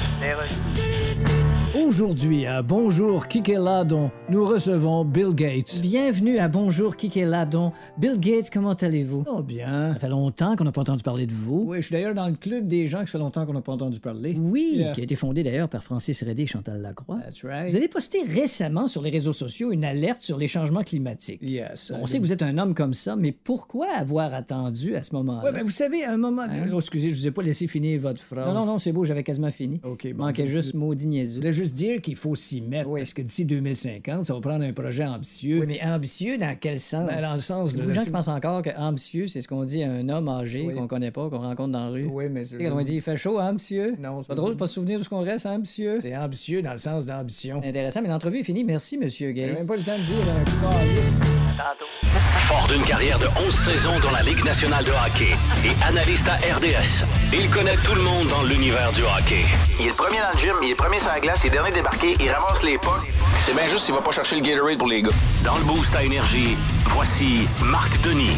Aujourd'hui, 1.86 2.44
à 2.44 2.60
Bonjour 2.62 3.28
Kikeladon, 3.28 4.10
nous 4.28 4.44
recevons 4.44 5.04
Bill 5.04 5.32
Gates. 5.32 5.78
Bienvenue 5.80 6.38
à 6.38 6.48
Bonjour 6.48 6.96
Kikeladon. 6.96 7.72
Bill 7.96 8.18
Gates, 8.18 8.50
comment 8.52 8.72
allez-vous? 8.72 9.22
Oh 9.28 9.42
bien. 9.42 9.92
Ça 9.94 10.00
fait 10.00 10.08
longtemps 10.08 10.56
qu'on 10.56 10.64
n'a 10.64 10.72
pas 10.72 10.80
entendu 10.80 11.02
parler 11.04 11.26
de 11.26 11.32
vous. 11.32 11.64
Oui, 11.68 11.76
je 11.78 11.82
suis 11.86 11.92
d'ailleurs 11.92 12.14
dans 12.16 12.26
le 12.26 12.34
club 12.34 12.66
des 12.66 12.88
gens 12.88 13.00
qui 13.04 13.06
fait 13.12 13.18
longtemps 13.18 13.46
qu'on 13.46 13.52
n'a 13.52 13.60
pas 13.60 13.72
entendu 13.72 14.00
parler. 14.00 14.36
Oui, 14.40 14.72
Yeah. 14.74 14.92
qui 14.92 15.00
a 15.00 15.04
été 15.04 15.14
fondé 15.14 15.42
d'ailleurs 15.44 15.68
par 15.68 15.82
Francis 15.84 16.20
Redé 16.24 16.42
et 16.42 16.46
Chantal 16.46 16.82
Lacroix. 16.82 17.18
That's 17.24 17.44
right. 17.44 17.70
Vous 17.70 17.76
avez 17.76 17.88
posté 17.88 18.22
récemment 18.22 18.88
sur 18.88 19.00
les 19.00 19.10
réseaux 19.10 19.32
sociaux 19.32 19.70
une 19.70 19.84
alerte 19.84 20.22
sur 20.22 20.36
les 20.36 20.48
changements 20.48 20.82
climatiques. 20.82 21.40
Yes. 21.42 21.92
On 21.94 22.06
sait 22.06 22.18
que 22.18 22.22
vous 22.24 22.32
êtes 22.32 22.42
un 22.42 22.58
homme 22.58 22.74
comme 22.74 22.94
ça, 22.94 23.14
mais 23.14 23.30
pourquoi 23.32 23.86
avoir 23.96 24.34
attendu 24.34 24.96
à 24.96 25.02
ce 25.04 25.14
moment-là? 25.14 25.42
Oui, 25.44 25.50
mais 25.54 25.62
vous 25.62 25.70
savez, 25.70 26.02
à 26.02 26.12
un 26.12 26.16
moment. 26.16 26.42
Hein? 26.42 26.66
Oh, 26.72 26.78
excusez, 26.80 27.10
je 27.10 27.14
vous 27.14 27.28
ai 27.28 27.30
pas 27.30 27.42
laissé 27.42 27.66
finir 27.68 28.00
votre 28.00 28.20
phrase. 28.20 28.48
Non, 28.48 28.54
non, 28.54 28.66
non, 28.66 28.78
c'est 28.80 28.92
beau, 28.92 29.04
j'avais 29.04 29.22
quasiment 29.22 29.50
fini. 29.50 29.80
OK, 29.84 30.12
bon. 30.12 30.24
Manquait 30.26 30.48
juste 30.48 30.74
maudit 30.74 31.06
niaiseux. 31.06 31.40
Juste 31.68 31.76
dire 31.76 32.00
qu'il 32.00 32.16
faut 32.16 32.34
s'y 32.34 32.60
mettre. 32.60 32.88
Oui. 32.88 33.00
Parce 33.00 33.12
que 33.14 33.22
d'ici 33.22 33.44
2050, 33.44 34.24
ça 34.24 34.34
va 34.34 34.40
prendre 34.40 34.64
un 34.64 34.72
projet 34.72 35.04
ambitieux. 35.04 35.60
Oui, 35.60 35.66
mais 35.66 35.80
ambitieux 35.82 36.38
dans 36.38 36.56
quel 36.58 36.80
sens? 36.80 37.06
Ben, 37.08 37.20
dans 37.20 37.34
le 37.34 37.40
sens 37.40 37.72
Il 37.72 37.78
y 37.78 37.80
a 37.80 37.84
de. 37.84 37.88
de 37.88 37.94
gens 37.94 38.04
qui 38.04 38.10
pensent 38.10 38.28
encore 38.28 38.62
que 38.62 38.70
ambitieux, 38.76 39.26
c'est 39.26 39.40
ce 39.40 39.48
qu'on 39.48 39.64
dit 39.64 39.82
à 39.82 39.90
un 39.90 40.08
homme 40.08 40.28
âgé 40.28 40.64
Oui. 40.66 40.74
qu'on 40.74 40.86
connaît 40.86 41.10
pas, 41.10 41.28
qu'on 41.28 41.38
rencontre 41.40 41.72
dans 41.72 41.84
la 41.84 41.90
rue. 41.90 42.06
Oui, 42.10 42.24
mais. 42.30 42.44
Quand 42.44 42.76
on 42.76 42.80
dit 42.80 42.94
il 42.94 43.02
fait 43.02 43.16
chaud, 43.16 43.38
hein, 43.38 43.52
monsieur? 43.52 43.94
Non, 43.98 44.22
C'est 44.22 44.28
pas 44.28 44.34
drôle 44.34 44.52
de 44.54 44.58
pas 44.58 44.66
se 44.66 44.74
souvenir 44.74 44.98
de 44.98 45.04
ce 45.04 45.08
qu'on 45.08 45.22
reste, 45.22 45.46
hein, 45.46 45.58
monsieur? 45.58 45.98
C'est 46.00 46.16
ambitieux 46.16 46.62
dans 46.62 46.72
le 46.72 46.78
sens 46.78 47.06
d'ambition. 47.06 47.60
Intéressant, 47.64 48.00
mais 48.02 48.08
l'entrevue 48.08 48.40
est 48.40 48.44
finie. 48.44 48.64
Merci, 48.64 48.96
monsieur 48.98 49.32
Gates. 49.32 49.56
même 49.58 49.66
pas 49.66 49.76
le 49.76 49.82
temps 49.82 49.98
de 49.98 50.02
dire 50.04 50.28
un 50.28 50.44
coup 50.44 51.28
Fort 52.48 52.66
d'une 52.72 52.82
carrière 52.82 53.18
de 53.18 53.26
11 53.26 53.52
saisons 53.54 53.98
dans 54.02 54.10
la 54.12 54.22
Ligue 54.22 54.42
nationale 54.44 54.84
de 54.84 54.90
hockey 54.90 55.34
et 55.66 55.84
analyste 55.84 56.26
à 56.28 56.36
RDS, 56.36 57.04
il 57.32 57.50
connaît 57.50 57.76
tout 57.84 57.94
le 57.94 58.00
monde 58.02 58.28
dans 58.28 58.42
l'univers 58.44 58.90
du 58.92 59.02
hockey. 59.02 59.44
Il 59.80 59.86
est 59.86 59.88
le 59.90 59.94
premier 59.94 60.16
dans 60.18 60.32
le 60.32 60.38
gym, 60.38 60.54
il 60.62 60.70
est 60.70 60.74
premier 60.74 60.98
sur 60.98 61.08
la 61.08 61.20
glace, 61.20 61.42
il 61.44 61.52
est 61.54 61.57
dernier 61.58 61.72
débarqué, 61.74 62.14
il 62.20 62.30
ramasse 62.30 62.62
les 62.62 62.78
pas. 62.78 63.00
C'est 63.44 63.52
bien 63.54 63.66
juste 63.66 63.84
s'il 63.84 63.94
va 63.94 64.00
pas 64.00 64.12
chercher 64.12 64.36
le 64.36 64.42
Gatorade 64.42 64.78
pour 64.78 64.86
les 64.88 65.02
gars. 65.02 65.10
Dans 65.44 65.56
le 65.56 65.64
boost 65.64 65.94
à 65.96 66.02
énergie, 66.04 66.56
voici 66.86 67.48
Marc 67.64 68.00
Denis. 68.02 68.36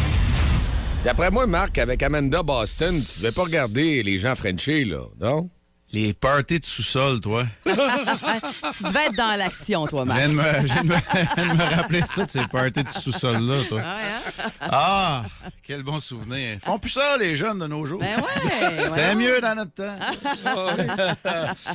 D'après 1.03 1.29
moi, 1.31 1.45
Marc, 1.47 1.77
avec 1.77 2.01
Amanda 2.03 2.41
Boston, 2.43 2.99
tu 3.03 3.19
devais 3.19 3.31
pas 3.31 3.43
regarder 3.43 4.01
les 4.03 4.17
gens 4.17 4.35
Frenchés, 4.35 4.85
là, 4.85 5.01
non? 5.19 5.49
Les 5.93 6.13
parties 6.13 6.59
de 6.59 6.65
sous-sol, 6.65 7.19
toi. 7.19 7.43
tu 7.65 7.69
devais 8.83 9.05
être 9.07 9.15
dans 9.17 9.37
l'action, 9.37 9.85
toi, 9.87 10.01
Je 10.03 10.07
Marc. 10.07 10.19
viens 10.19 10.27
me, 10.29 10.67
je 10.67 10.73
viens 10.73 10.83
de 10.83 10.87
me- 10.87 10.95
je 10.95 11.35
viens 11.41 11.53
de 11.53 11.57
me 11.59 11.75
rappeler 11.75 12.01
ça 12.07 12.25
de 12.25 12.31
ces 12.31 12.47
parties 12.47 12.83
de 12.83 12.89
sous-sol-là, 12.89 13.63
toi. 13.67 13.81
hein? 13.81 14.45
Ah, 14.61 15.23
quel 15.63 15.83
bon 15.83 15.99
souvenir. 15.99 16.53
Ils 16.53 16.59
font 16.59 16.79
plus 16.79 16.91
ça, 16.91 17.17
les 17.17 17.35
jeunes 17.35 17.59
de 17.59 17.67
nos 17.67 17.85
jours. 17.85 17.99
Ben 17.99 18.07
ouais, 18.17 18.79
C'était 18.85 18.99
ouais. 19.07 19.15
mieux 19.15 19.41
dans 19.41 19.55
notre 19.55 19.73
temps. 19.73 19.95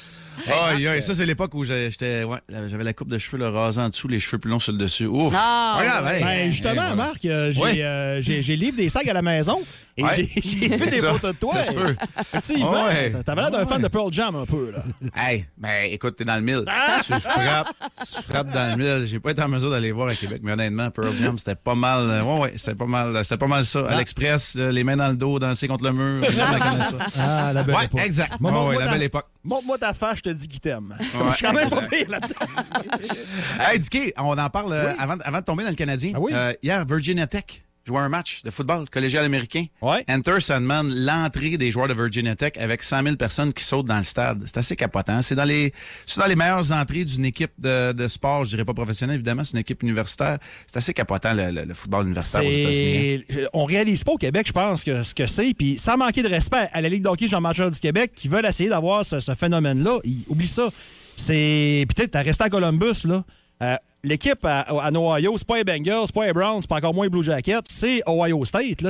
Aïe, 0.69 0.87
aïe, 0.87 1.03
ça, 1.03 1.15
c'est 1.15 1.27
l'époque 1.27 1.55
où 1.55 1.65
j'étais, 1.65 2.25
ouais, 2.25 2.39
j'avais 2.69 2.85
la 2.85 2.93
coupe 2.93 3.09
de 3.09 3.19
cheveux 3.19 3.39
le 3.39 3.49
rasée 3.49 3.81
en 3.81 3.89
dessous, 3.89 4.09
les 4.09 4.21
cheveux 4.21 4.39
plus 4.39 4.51
longs 4.51 4.59
sur 4.59 4.73
le 4.73 4.79
dessus. 4.79 5.07
Ouf! 5.07 5.33
Ah, 5.37 5.77
Pas 5.79 5.85
grave, 5.85 6.07
hey. 6.09 6.23
Ben, 6.25 6.51
justement, 6.51 6.75
voilà. 6.75 6.95
Marc, 6.95 7.25
euh, 7.25 7.53
j'ai 7.53 7.61
Ouais. 7.63 7.83
euh, 7.83 8.21
j'ai- 8.21 8.57
livre 8.57 8.77
des 8.77 8.89
sacs 8.89 9.09
à 9.09 9.13
la 9.13 9.23
maison 9.23 9.61
et 9.97 10.03
Ouais. 10.05 10.11
j'ai 10.17 10.69
vu 10.69 10.87
des 10.91 10.99
photos 10.99 11.33
de 11.35 11.39
toi. 11.39 11.55
Effectivement, 12.21 12.85
Ouais. 12.87 13.13
t'avais 13.25 13.41
l'air 13.43 13.51
d'un 13.51 13.61
Ouais. 13.61 13.67
fan 13.67 13.83
de 13.83 13.89
Pearl 13.89 14.13
Jam 14.13 14.35
un 14.37 14.47
peu. 14.47 14.71
Là. 14.71 14.83
Hey, 15.17 15.47
ben 15.57 15.91
écoute, 15.91 16.17
t'es 16.17 16.25
dans 16.25 16.37
le 16.37 16.43
mille. 16.43 16.65
Ah! 16.69 17.01
Tu 17.05 17.13
frappes, 17.21 17.73
tu 17.99 18.23
frappes 18.23 18.53
dans 18.53 18.71
le 18.71 18.77
mille. 18.83 19.07
J'ai 19.07 19.21
pas 19.21 19.31
été 19.31 19.43
en 19.43 19.49
mesure 19.49 19.71
d'aller 19.71 19.93
voir 19.93 20.09
à 20.09 20.15
Québec, 20.15 20.41
mais 20.43 20.53
honnêtement, 20.53 20.91
Pearl 20.91 21.13
Jam, 21.17 21.37
c'était 21.39 21.55
pas 21.55 21.75
mal. 21.75 22.01
euh, 22.11 22.23
Ouais, 22.23 22.41
ouais, 22.41 22.53
c'était 22.57 22.75
pas 22.75 22.87
mal. 22.87 23.15
C'était 23.25 23.37
pas 23.39 23.47
mal 23.47 23.65
ça. 23.65 23.87
À 23.89 23.97
l'Express, 23.97 24.55
euh, 24.59 24.71
les 24.71 24.85
mains 24.85 24.97
dans 24.97 25.09
le 25.09 25.17
dos, 25.17 25.39
danser 25.39 25.69
contre 25.69 25.85
le 25.85 25.93
mur. 25.93 26.25
Ça. 26.25 26.33
Ah, 27.19 27.53
la 27.53 27.63
belle 27.63 27.75
Ouais, 27.75 27.85
époque. 27.87 28.01
exact. 28.05 28.33
Ouais, 28.41 28.51
ouais, 28.51 28.79
la 28.79 28.91
belle 28.93 29.03
époque. 29.05 29.27
Montre-moi 29.47 29.79
ta 29.79 29.95
face, 29.95 30.19
je 30.19 30.23
te 30.23 30.29
dis 30.31 30.49
qu'il 30.49 30.61
t'aime. 30.61 30.97
Ouais, 30.99 31.07
je 31.31 31.37
suis 31.37 31.47
quand 31.47 31.53
même 31.53 31.71
pas 31.71 31.77
exact. 31.85 31.97
pire 31.97 32.11
là-dedans. 32.11 33.15
Hey, 33.61 33.79
Dicky, 33.79 34.13
on 34.17 34.37
en 34.37 34.51
parle 34.51 34.73
euh, 34.73 34.93
avant, 34.99 35.17
avant 35.25 35.39
de 35.39 35.45
tomber 35.45 35.63
dans 35.65 35.71
le 35.71 35.77
Canadien. 35.77 36.13
Ah 36.15 36.21
oui? 36.21 36.33
Euh, 36.35 36.53
hier, 36.63 36.85
Virginia 36.85 37.27
Tech 37.27 37.45
jouait 37.87 38.01
un 38.01 38.09
match 38.09 38.43
de 38.43 38.51
football 38.51 38.89
collégial 38.91 39.25
américain. 39.25 39.65
Ouais. 39.81 40.05
Enter 40.09 40.41
Sandman, 40.41 40.89
l'entrée 40.93 41.57
des 41.57 41.71
joueurs 41.71 41.89
de 41.89 41.95
Virginia 41.95 42.35
Tech 42.35 42.53
avec 42.59 42.83
100 42.83 43.03
000 43.05 43.17
personnes 43.17 43.53
qui 43.53 43.65
sautent 43.65 43.87
dans 43.87 43.97
le 43.97 44.03
stade. 44.03 44.43
C'est 44.47 44.59
assez 44.59 44.77
capotant. 44.77 45.23
C'est 45.23 45.35
dans 45.35 45.45
les, 45.45 45.73
c'est 46.07 46.21
dans 46.21 46.27
les 46.27 46.37
meilleures 46.37 46.73
entrées 46.73 47.05
d'une 47.05 47.25
équipe 47.25 47.53
de, 47.59 47.93
de 47.93 48.09
sport, 48.09 48.45
je 48.45 48.51
dirais 48.51 48.65
pas 48.65 48.75
professionnelle, 48.75 49.15
évidemment, 49.17 49.45
c'est 49.45 49.53
une 49.53 49.61
équipe 49.61 49.83
universitaire. 49.83 50.39
C'est 50.67 50.79
assez 50.79 50.93
capotant, 50.95 51.33
le, 51.35 51.51
le- 51.51 51.65
le 51.65 51.75
football 51.75 52.07
universitaire 52.07 52.45
aux 52.45 52.51
États-Unis. 52.51 53.25
hein. 53.31 53.47
On 53.53 53.65
réalise 53.65 54.03
pas 54.05 54.13
au 54.13 54.17
Québec, 54.19 54.47
je 54.49 54.53
pense, 54.53 54.83
que 54.85 55.03
ce 55.03 55.15
que 55.15 55.27
c'est. 55.27 55.55
Puis 55.55 55.79
sans 55.79 55.97
manquer 55.97 56.23
de 56.23 56.29
respect 56.29 56.69
à 56.73 56.81
la 56.81 56.89
Ligue 56.89 57.03
d'hockey 57.03 57.29
Jean-Major 57.29 57.71
du 57.71 57.79
Québec 57.81 58.13
qui 58.15 58.29
veulent 58.29 58.47
essayer 58.47 58.69
d'avoir 58.69 59.05
ce, 59.05 59.21
ce 59.21 59.35
phénomène-là, 59.35 59.99
ils- 60.05 60.25
oublie 60.29 60.47
ça. 60.49 60.69
C'est. 61.17 61.87
Peut-être, 61.95 62.11
t'as 62.13 62.23
resté 62.23 62.45
à 62.45 62.51
Columbus, 62.51 63.05
là. 63.07 63.25
Euh, 63.63 63.77
L'équipe 64.03 64.45
à, 64.45 64.61
à 64.61 64.91
Ohio, 64.93 65.35
c'est 65.37 65.47
pas 65.47 65.57
les 65.57 65.65
Bengals, 65.65 66.03
c'est 66.07 66.15
pas 66.15 66.27
les 66.27 66.33
Browns, 66.33 66.61
c'est 66.61 66.69
pas 66.71 66.77
encore 66.77 66.95
moins 66.95 67.07
les 67.07 67.11
Blue 67.11 67.25
Jackets, 67.25 67.63
c'est 67.69 68.03
Ohio 68.09 68.45
State. 68.45 68.81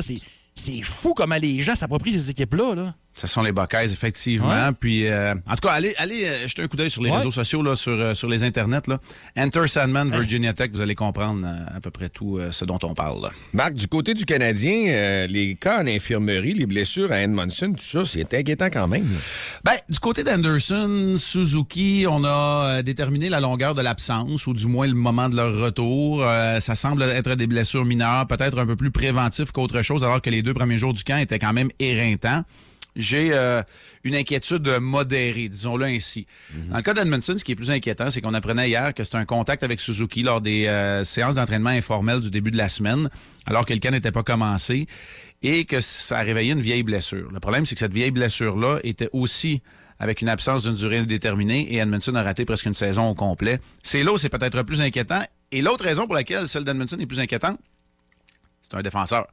C'est 0.55 0.83
fou 0.83 1.15
comment 1.15 1.37
les 1.37 1.63
gens 1.63 1.75
s'approprient 1.75 2.13
ces 2.19 2.31
équipes-là. 2.31 2.75
Là. 2.75 2.95
Ce 3.17 3.27
sont 3.27 3.43
les 3.43 3.51
Buckeyes, 3.53 3.91
effectivement. 3.93 4.49
Ouais. 4.49 4.73
Puis, 4.79 5.07
euh, 5.07 5.35
en 5.49 5.55
tout 5.57 5.67
cas, 5.67 5.73
allez, 5.73 5.95
allez 5.97 6.27
euh, 6.27 6.47
jeter 6.49 6.63
un 6.63 6.69
coup 6.69 6.77
d'œil 6.77 6.91
sur 6.91 7.03
les 7.03 7.09
Ouais. 7.11 7.17
réseaux 7.17 7.31
sociaux, 7.31 7.63
là, 7.63 7.75
sur, 7.75 7.93
euh, 7.93 8.13
sur 8.13 8.29
les 8.29 8.45
internets. 8.45 8.87
Là. 8.89 8.99
Enter 9.39 9.67
Sandman, 9.67 10.11
Virginia 10.11 10.53
Tech, 10.53 10.69
vous 10.75 10.83
allez 10.83 10.95
comprendre 10.95 11.47
euh, 11.47 11.77
à 11.77 11.81
peu 11.81 11.91
près 11.91 12.11
tout 12.11 12.37
euh, 12.37 12.53
ce 12.53 12.67
dont 12.67 12.79
on 12.83 12.93
parle. 12.93 13.23
là. 13.23 13.31
Marc, 13.55 13.73
du 13.73 13.87
côté 13.89 14.13
du 14.13 14.27
Canadien, 14.27 14.85
euh, 14.89 15.27
les 15.29 15.55
cas 15.55 15.83
en 15.83 15.87
infirmerie, 15.87 16.53
les 16.53 16.67
blessures 16.67 17.11
à 17.11 17.23
Edmondson, 17.23 17.73
tout 17.73 17.83
ça, 17.85 18.05
c'est 18.05 18.35
inquiétant 18.35 18.67
quand 18.71 18.87
même. 18.87 19.05
là. 19.11 19.19
Ben, 19.65 19.77
du 19.89 19.99
côté 19.99 20.23
d'Anderson, 20.23 21.17
Suzuki, 21.19 22.05
on 22.09 22.23
a 22.23 22.29
euh, 22.79 22.83
déterminé 22.83 23.31
la 23.31 23.41
longueur 23.41 23.75
de 23.75 23.81
l'absence, 23.81 24.47
ou 24.47 24.53
du 24.53 24.67
moins 24.67 24.87
le 24.87 24.93
moment 24.95 25.31
de 25.31 25.37
leur 25.37 25.55
retour. 25.59 26.23
Euh, 26.23 26.61
ça 26.61 26.75
semble 26.75 27.03
être 27.05 27.35
des 27.35 27.47
blessures 27.47 27.87
mineures, 27.87 28.27
peut-être 28.27 28.59
un 28.59 28.67
peu 28.67 28.77
plus 28.77 28.91
préventif 28.91 29.53
qu'autre 29.53 29.81
chose, 29.81 30.05
alors 30.05 30.21
que 30.21 30.29
les 30.29 30.43
deux 30.43 30.53
premiers 30.55 30.77
jours 30.79 30.93
du 30.93 31.03
camp 31.03 31.17
étaient 31.17 31.39
quand 31.39 31.55
même 31.55 31.71
éreintants. 31.79 32.43
J'ai 32.97 33.33
euh, 33.33 33.63
une 34.05 34.15
inquiétude 34.15 34.67
modérée, 34.81 35.49
disons-le 35.49 35.85
ainsi. 35.85 36.27
Dans 36.71 36.79
le 36.79 36.83
cas 36.83 36.95
d'Edmondson, 36.95 37.37
ce 37.37 37.45
qui 37.45 37.53
est 37.53 37.57
plus 37.57 37.71
inquiétant, 37.71 38.09
c'est 38.11 38.23
qu'on 38.23 38.35
apprenait 38.35 38.69
hier 38.69 38.95
que 38.95 39.05
c'était 39.05 39.19
un 39.19 39.27
contact 39.27 39.63
avec 39.63 39.81
Suzuki 39.81 40.23
lors 40.23 40.41
des 40.41 40.67
euh, 40.67 41.05
séances 41.05 41.35
d'entraînement 41.35 41.71
informelles 41.71 42.21
du 42.21 42.31
début 42.31 42.51
de 42.51 42.57
la 42.57 42.71
semaine, 42.71 43.11
alors 43.45 43.67
que 43.67 43.75
le 43.75 43.81
camp 43.81 43.91
n'était 43.91 44.13
pas 44.13 44.23
commencé, 44.23 44.87
et 45.43 45.67
que 45.67 45.81
ça 45.81 46.19
a 46.19 46.23
réveillé 46.23 46.53
une 46.53 46.61
vieille 46.61 46.83
blessure. 46.83 47.31
Le 47.31 47.39
problème, 47.39 47.67
c'est 47.67 47.75
que 47.75 47.81
cette 47.81 47.93
vieille 47.93 48.11
blessure-là 48.11 48.81
était 48.83 49.11
aussi 49.13 49.63
avec 49.99 50.23
une 50.23 50.29
absence 50.29 50.65
d'une 50.65 50.75
durée 50.75 50.99
indéterminée, 50.99 51.73
et 51.73 51.79
Edmondson 51.79 52.15
a 52.15 52.23
raté 52.23 52.45
presque 52.45 52.67
une 52.67 52.75
saison 52.75 53.11
au 53.11 53.15
complet. 53.15 53.61
C'est 53.83 54.03
là 54.03 54.13
où 54.13 54.19
c'est 54.19 54.29
peut-être 54.29 54.63
plus 54.63 54.81
inquiétant. 54.81 55.23
Et 55.53 55.63
l'autre 55.63 55.85
raison 55.85 56.07
pour 56.07 56.15
laquelle 56.15 56.49
celle 56.49 56.65
d'Edmondson 56.65 56.99
est 56.99 57.07
plus 57.07 57.21
inquiétante, 57.21 57.59
c'est 58.63 58.75
un 58.75 58.83
défenseur. 58.83 59.29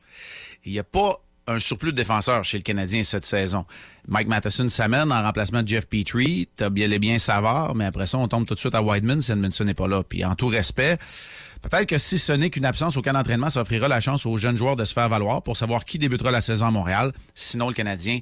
Il 0.63 0.73
n'y 0.73 0.79
a 0.79 0.83
pas 0.83 1.22
un 1.47 1.59
surplus 1.59 1.91
de 1.91 1.97
défenseurs 1.97 2.43
chez 2.45 2.57
le 2.57 2.63
Canadien 2.63 3.03
cette 3.03 3.25
saison. 3.25 3.65
Mike 4.07 4.27
Matheson 4.27 4.67
s'amène 4.67 5.11
en 5.11 5.21
remplacement 5.23 5.61
de 5.61 5.67
Jeff 5.67 5.87
Petrie. 5.87 6.47
T'as 6.55 6.69
bien 6.69 6.87
les 6.87 6.99
bien 6.99 7.19
Savard, 7.19 7.75
mais 7.75 7.85
après 7.85 8.07
ça, 8.07 8.17
on 8.17 8.27
tombe 8.27 8.45
tout 8.45 8.53
de 8.55 8.59
suite 8.59 8.75
à 8.75 8.81
Whiteman 8.81 9.19
si 9.21 9.31
Edmondson 9.31 9.63
n'est 9.65 9.73
pas 9.73 9.87
là. 9.87 10.03
Puis 10.03 10.23
en 10.23 10.35
tout 10.35 10.47
respect, 10.47 10.97
peut-être 11.61 11.87
que 11.87 11.97
si 11.97 12.17
ce 12.17 12.31
n'est 12.33 12.49
qu'une 12.49 12.65
absence 12.65 12.95
au 12.97 13.01
camp 13.01 13.13
d'entraînement, 13.13 13.49
ça 13.49 13.61
offrira 13.61 13.87
la 13.87 13.99
chance 13.99 14.25
aux 14.25 14.37
jeunes 14.37 14.57
joueurs 14.57 14.75
de 14.75 14.85
se 14.85 14.93
faire 14.93 15.09
valoir 15.09 15.41
pour 15.41 15.57
savoir 15.57 15.83
qui 15.85 15.99
débutera 15.99 16.31
la 16.31 16.41
saison 16.41 16.67
à 16.67 16.71
Montréal. 16.71 17.11
Sinon, 17.35 17.67
le 17.69 17.73
Canadien... 17.75 18.19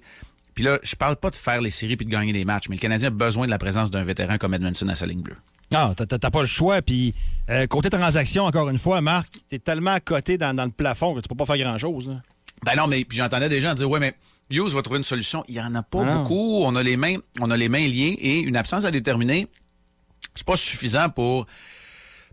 Puis 0.54 0.66
là, 0.66 0.80
je 0.84 0.96
parle 0.98 1.16
pas 1.16 1.30
de 1.30 1.36
faire 1.36 1.62
les 1.62 1.70
séries 1.70 1.96
puis 1.96 2.06
de 2.06 2.12
gagner 2.12 2.34
des 2.34 2.44
matchs, 2.44 2.68
mais 2.68 2.76
le 2.76 2.82
Canadien 2.82 3.08
a 3.08 3.12
besoin 3.12 3.46
de 3.46 3.52
la 3.52 3.58
présence 3.58 3.90
d'un 3.90 4.04
vétéran 4.04 4.38
comme 4.38 4.54
Edmondson 4.54 4.90
à 4.90 4.96
sa 4.96 5.06
ligne 5.06 5.22
bleue. 5.22 5.38
Non, 5.72 5.94
t'as- 5.94 6.06
t'as 6.06 6.30
pas 6.30 6.42
le 6.42 6.46
choix. 6.46 6.82
Puis, 6.82 7.14
euh, 7.50 7.66
côté 7.68 7.90
transaction, 7.90 8.44
encore 8.44 8.68
une 8.70 8.78
fois, 8.78 9.00
Marc, 9.00 9.30
t'es 9.48 9.60
tellement 9.60 9.92
à 9.94 10.02
côté 10.02 10.38
dans, 10.38 10.54
dans 10.54 10.66
le 10.66 10.72
plafond 10.72 11.14
que 11.16 11.22
tu 11.22 11.30
peux 11.30 11.36
pas 11.36 11.46
faire 11.46 11.58
grand-chose. 11.58 12.14
Ben 12.66 12.76
non, 12.78 12.88
mais 12.88 13.04
puis 13.06 13.18
j'entendais 13.18 13.50
des 13.50 13.62
gens 13.62 13.74
dire 13.74 13.90
ouais, 13.90 14.00
mais 14.00 14.14
Hughes 14.50 14.70
va 14.70 14.82
trouver 14.82 14.98
une 15.00 15.04
solution. 15.04 15.44
Il 15.48 15.56
y 15.56 15.62
en 15.62 15.74
a 15.76 15.84
pas 15.84 16.04
Ah 16.06 16.18
beaucoup. 16.18 16.62
On 16.64 16.76
a 16.76 16.84
les 16.84 16.98
mains, 16.98 17.18
on 17.40 17.50
a 17.50 17.58
les 17.58 17.70
mains 17.70 17.88
liées 17.88 18.18
et 18.20 18.40
une 18.42 18.56
absence 18.58 18.86
à 18.86 18.92
déterminer, 18.92 19.48
c'est 20.36 20.46
pas 20.46 20.56
suffisant 20.58 21.10
pour 21.10 21.46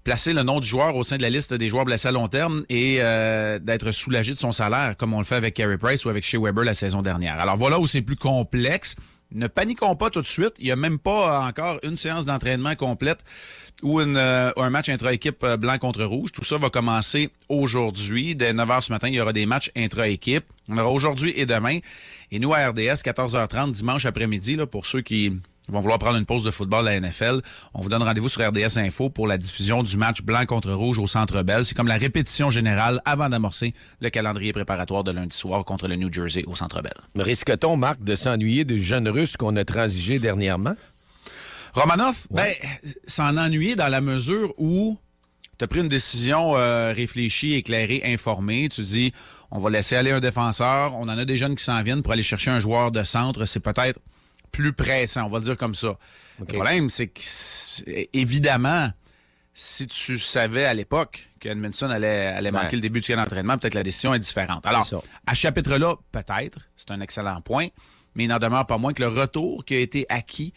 placer 0.04 0.32
le 0.32 0.42
nom 0.42 0.60
du 0.60 0.66
joueur 0.68 0.96
au 0.96 1.02
sein 1.02 1.16
de 1.16 1.22
la 1.22 1.30
liste 1.30 1.52
des 1.54 1.68
joueurs 1.68 1.84
blessés 1.84 2.08
à 2.08 2.12
long 2.12 2.28
terme 2.28 2.64
et 2.68 2.98
euh, 3.00 3.58
d'être 3.58 3.90
soulagé 3.90 4.32
de 4.32 4.38
son 4.38 4.52
salaire, 4.52 4.96
comme 4.96 5.12
on 5.12 5.18
le 5.18 5.24
fait 5.24 5.34
avec 5.34 5.54
Carey 5.54 5.76
Price 5.76 6.04
ou 6.04 6.08
avec 6.08 6.24
Shea 6.24 6.38
Weber 6.40 6.64
la 6.64 6.74
saison 6.74 7.02
dernière. 7.02 7.38
Alors 7.38 7.56
voilà 7.56 7.78
où 7.78 7.86
c'est 7.86 8.02
plus 8.02 8.16
complexe. 8.16 8.96
Ne 9.32 9.46
paniquons 9.46 9.94
pas 9.96 10.08
tout 10.08 10.22
de 10.22 10.26
suite. 10.26 10.54
Il 10.58 10.64
n'y 10.64 10.70
a 10.72 10.76
même 10.76 10.98
pas 10.98 11.40
encore 11.46 11.78
une 11.82 11.96
séance 11.96 12.24
d'entraînement 12.24 12.74
complète 12.74 13.18
ou 13.82 14.00
euh, 14.00 14.52
un 14.56 14.70
match 14.70 14.88
intra-équipe 14.88 15.42
euh, 15.44 15.56
blanc 15.56 15.78
contre 15.78 16.04
rouge. 16.04 16.32
Tout 16.32 16.44
ça 16.44 16.58
va 16.58 16.70
commencer 16.70 17.30
aujourd'hui. 17.48 18.34
Dès 18.34 18.52
9 18.52 18.68
h 18.68 18.80
ce 18.82 18.92
matin, 18.92 19.08
il 19.08 19.14
y 19.14 19.20
aura 19.20 19.32
des 19.32 19.46
matchs 19.46 19.70
intra-équipe. 19.76 20.44
On 20.68 20.76
aura 20.76 20.90
aujourd'hui 20.90 21.32
et 21.36 21.46
demain. 21.46 21.78
Et 22.30 22.38
nous, 22.38 22.52
à 22.52 22.68
RDS, 22.68 23.02
14h30, 23.04 23.70
dimanche 23.70 24.04
après-midi, 24.04 24.58
pour 24.70 24.86
ceux 24.86 25.00
qui 25.00 25.32
vont 25.68 25.80
vouloir 25.80 25.98
prendre 25.98 26.16
une 26.16 26.24
pause 26.24 26.44
de 26.44 26.50
football 26.50 26.88
à 26.88 26.98
la 26.98 27.00
NFL, 27.00 27.40
on 27.74 27.80
vous 27.80 27.88
donne 27.88 28.02
rendez-vous 28.02 28.28
sur 28.28 28.46
RDS 28.46 28.78
Info 28.78 29.10
pour 29.10 29.26
la 29.26 29.36
diffusion 29.36 29.82
du 29.82 29.96
match 29.96 30.22
blanc 30.22 30.44
contre 30.46 30.72
rouge 30.72 30.98
au 30.98 31.06
Centre 31.06 31.42
Bell. 31.42 31.64
C'est 31.64 31.74
comme 31.74 31.88
la 31.88 31.98
répétition 31.98 32.50
générale 32.50 33.00
avant 33.04 33.28
d'amorcer 33.28 33.74
le 34.00 34.10
calendrier 34.10 34.52
préparatoire 34.52 35.04
de 35.04 35.10
lundi 35.10 35.36
soir 35.36 35.64
contre 35.64 35.86
le 35.86 35.96
New 35.96 36.12
Jersey 36.12 36.42
au 36.46 36.54
Centre 36.54 36.80
Bell. 36.82 36.94
Risque-t-on, 37.16 37.76
Marc, 37.76 38.02
de 38.02 38.16
s'ennuyer 38.16 38.64
du 38.64 38.82
jeune 38.82 39.08
russe 39.08 39.36
qu'on 39.36 39.56
a 39.56 39.64
transigé 39.64 40.18
dernièrement? 40.18 40.74
Romanov, 41.74 42.26
ben, 42.30 42.52
s'en 43.06 43.36
ennuyer 43.36 43.76
dans 43.76 43.88
la 43.88 44.00
mesure 44.00 44.54
où 44.58 44.98
tu 45.58 45.64
as 45.64 45.68
pris 45.68 45.80
une 45.80 45.88
décision 45.88 46.56
euh, 46.56 46.92
réfléchie, 46.94 47.54
éclairée, 47.54 48.02
informée. 48.04 48.68
Tu 48.68 48.82
dis, 48.82 49.12
on 49.50 49.58
va 49.58 49.70
laisser 49.70 49.96
aller 49.96 50.12
un 50.12 50.20
défenseur. 50.20 50.94
On 50.94 51.02
en 51.02 51.08
a 51.18 51.24
des 51.24 51.36
jeunes 51.36 51.56
qui 51.56 51.64
s'en 51.64 51.82
viennent 51.82 52.02
pour 52.02 52.12
aller 52.12 52.22
chercher 52.22 52.50
un 52.50 52.60
joueur 52.60 52.92
de 52.92 53.02
centre. 53.02 53.44
C'est 53.44 53.60
peut-être 53.60 53.98
plus 54.52 54.72
pressant, 54.72 55.24
on 55.24 55.28
va 55.28 55.38
le 55.38 55.44
dire 55.44 55.56
comme 55.56 55.74
ça. 55.74 55.98
Le 56.38 56.44
problème, 56.46 56.88
c'est 56.88 57.08
que, 57.08 57.20
c'est- 57.22 58.08
évidemment, 58.12 58.90
si 59.52 59.86
tu 59.88 60.18
savais 60.18 60.64
à 60.64 60.72
l'époque 60.74 61.28
que 61.40 61.48
Edmondson 61.48 61.90
allait, 61.90 62.26
allait 62.26 62.50
Ouais. 62.52 62.62
manquer 62.62 62.76
le 62.76 62.82
début 62.82 63.00
du 63.00 63.06
camp 63.08 63.16
d'entraînement, 63.16 63.58
peut-être 63.58 63.74
la 63.74 63.82
décision 63.82 64.14
est 64.14 64.18
différente. 64.20 64.64
Alors, 64.64 64.88
à 65.26 65.34
ce 65.34 65.40
chapitre-là, 65.40 65.96
peut-être, 66.12 66.60
c'est 66.76 66.92
un 66.92 67.00
excellent 67.00 67.40
point, 67.40 67.66
mais 68.14 68.24
il 68.24 68.28
n'en 68.28 68.38
demeure 68.38 68.66
pas 68.66 68.78
moins 68.78 68.92
que 68.92 69.02
le 69.02 69.08
retour 69.08 69.64
qui 69.64 69.74
a 69.74 69.80
été 69.80 70.06
acquis 70.08 70.54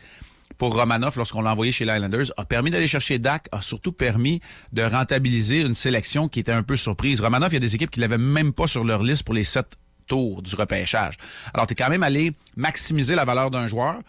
pour 0.62 0.76
Romanov 0.76 1.18
lorsqu'on 1.18 1.42
l'a 1.42 1.54
envoyé 1.54 1.72
chez 1.72 1.86
les 1.86 1.94
Islanders 1.96 2.28
a 2.38 2.46
permis 2.46 2.70
d'aller 2.70 2.86
chercher 2.86 3.18
Dak, 3.18 3.48
a 3.52 3.64
surtout 3.64 3.92
permis 3.92 4.42
de 4.72 4.84
rentabiliser 4.84 5.62
une 5.62 5.74
sélection 5.74 6.30
qui 6.30 6.40
était 6.40 6.52
un 6.52 6.62
peu 6.62 6.76
surprise. 6.76 7.20
Romanov, 7.20 7.50
il 7.50 7.54
y 7.56 7.58
a 7.58 7.60
des 7.60 7.74
équipes 7.74 7.90
qui 7.90 8.00
l'avaient 8.00 8.20
même 8.20 8.54
pas 8.54 8.68
sur 8.68 8.84
leur 8.84 9.02
liste 9.02 9.24
pour 9.24 9.34
les 9.34 9.44
sept 9.44 9.76
tours 10.06 10.44
du 10.44 10.54
repêchage. 10.54 11.18
Alors, 11.56 11.66
tu 11.66 11.72
es 11.72 11.76
quand 11.76 11.90
même 11.90 12.04
allé 12.04 12.34
maximiser 12.56 13.16
la 13.16 13.26
valeur 13.26 13.50
d'un 13.50 13.66
joueur, 13.66 14.02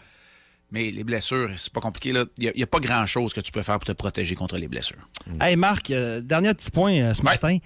mais 0.69 0.91
les 0.91 1.03
blessures, 1.03 1.49
c'est 1.57 1.73
pas 1.73 1.81
compliqué. 1.81 2.13
Il 2.37 2.51
n'y 2.55 2.61
a, 2.61 2.67
pas 2.67 2.79
grand-chose 2.79 3.33
que 3.33 3.41
tu 3.41 3.51
peux 3.51 3.63
faire 3.63 3.79
pour 3.79 3.85
te 3.85 3.93
protéger 3.93 4.35
contre 4.35 4.57
les 4.57 4.67
blessures. 4.67 5.09
Hey, 5.41 5.55
Marc, 5.55 5.89
euh, 5.89 6.21
dernier 6.21 6.53
petit 6.53 6.69
point 6.69 6.93
euh, 6.93 7.13
ce 7.15 7.23
matin. 7.23 7.57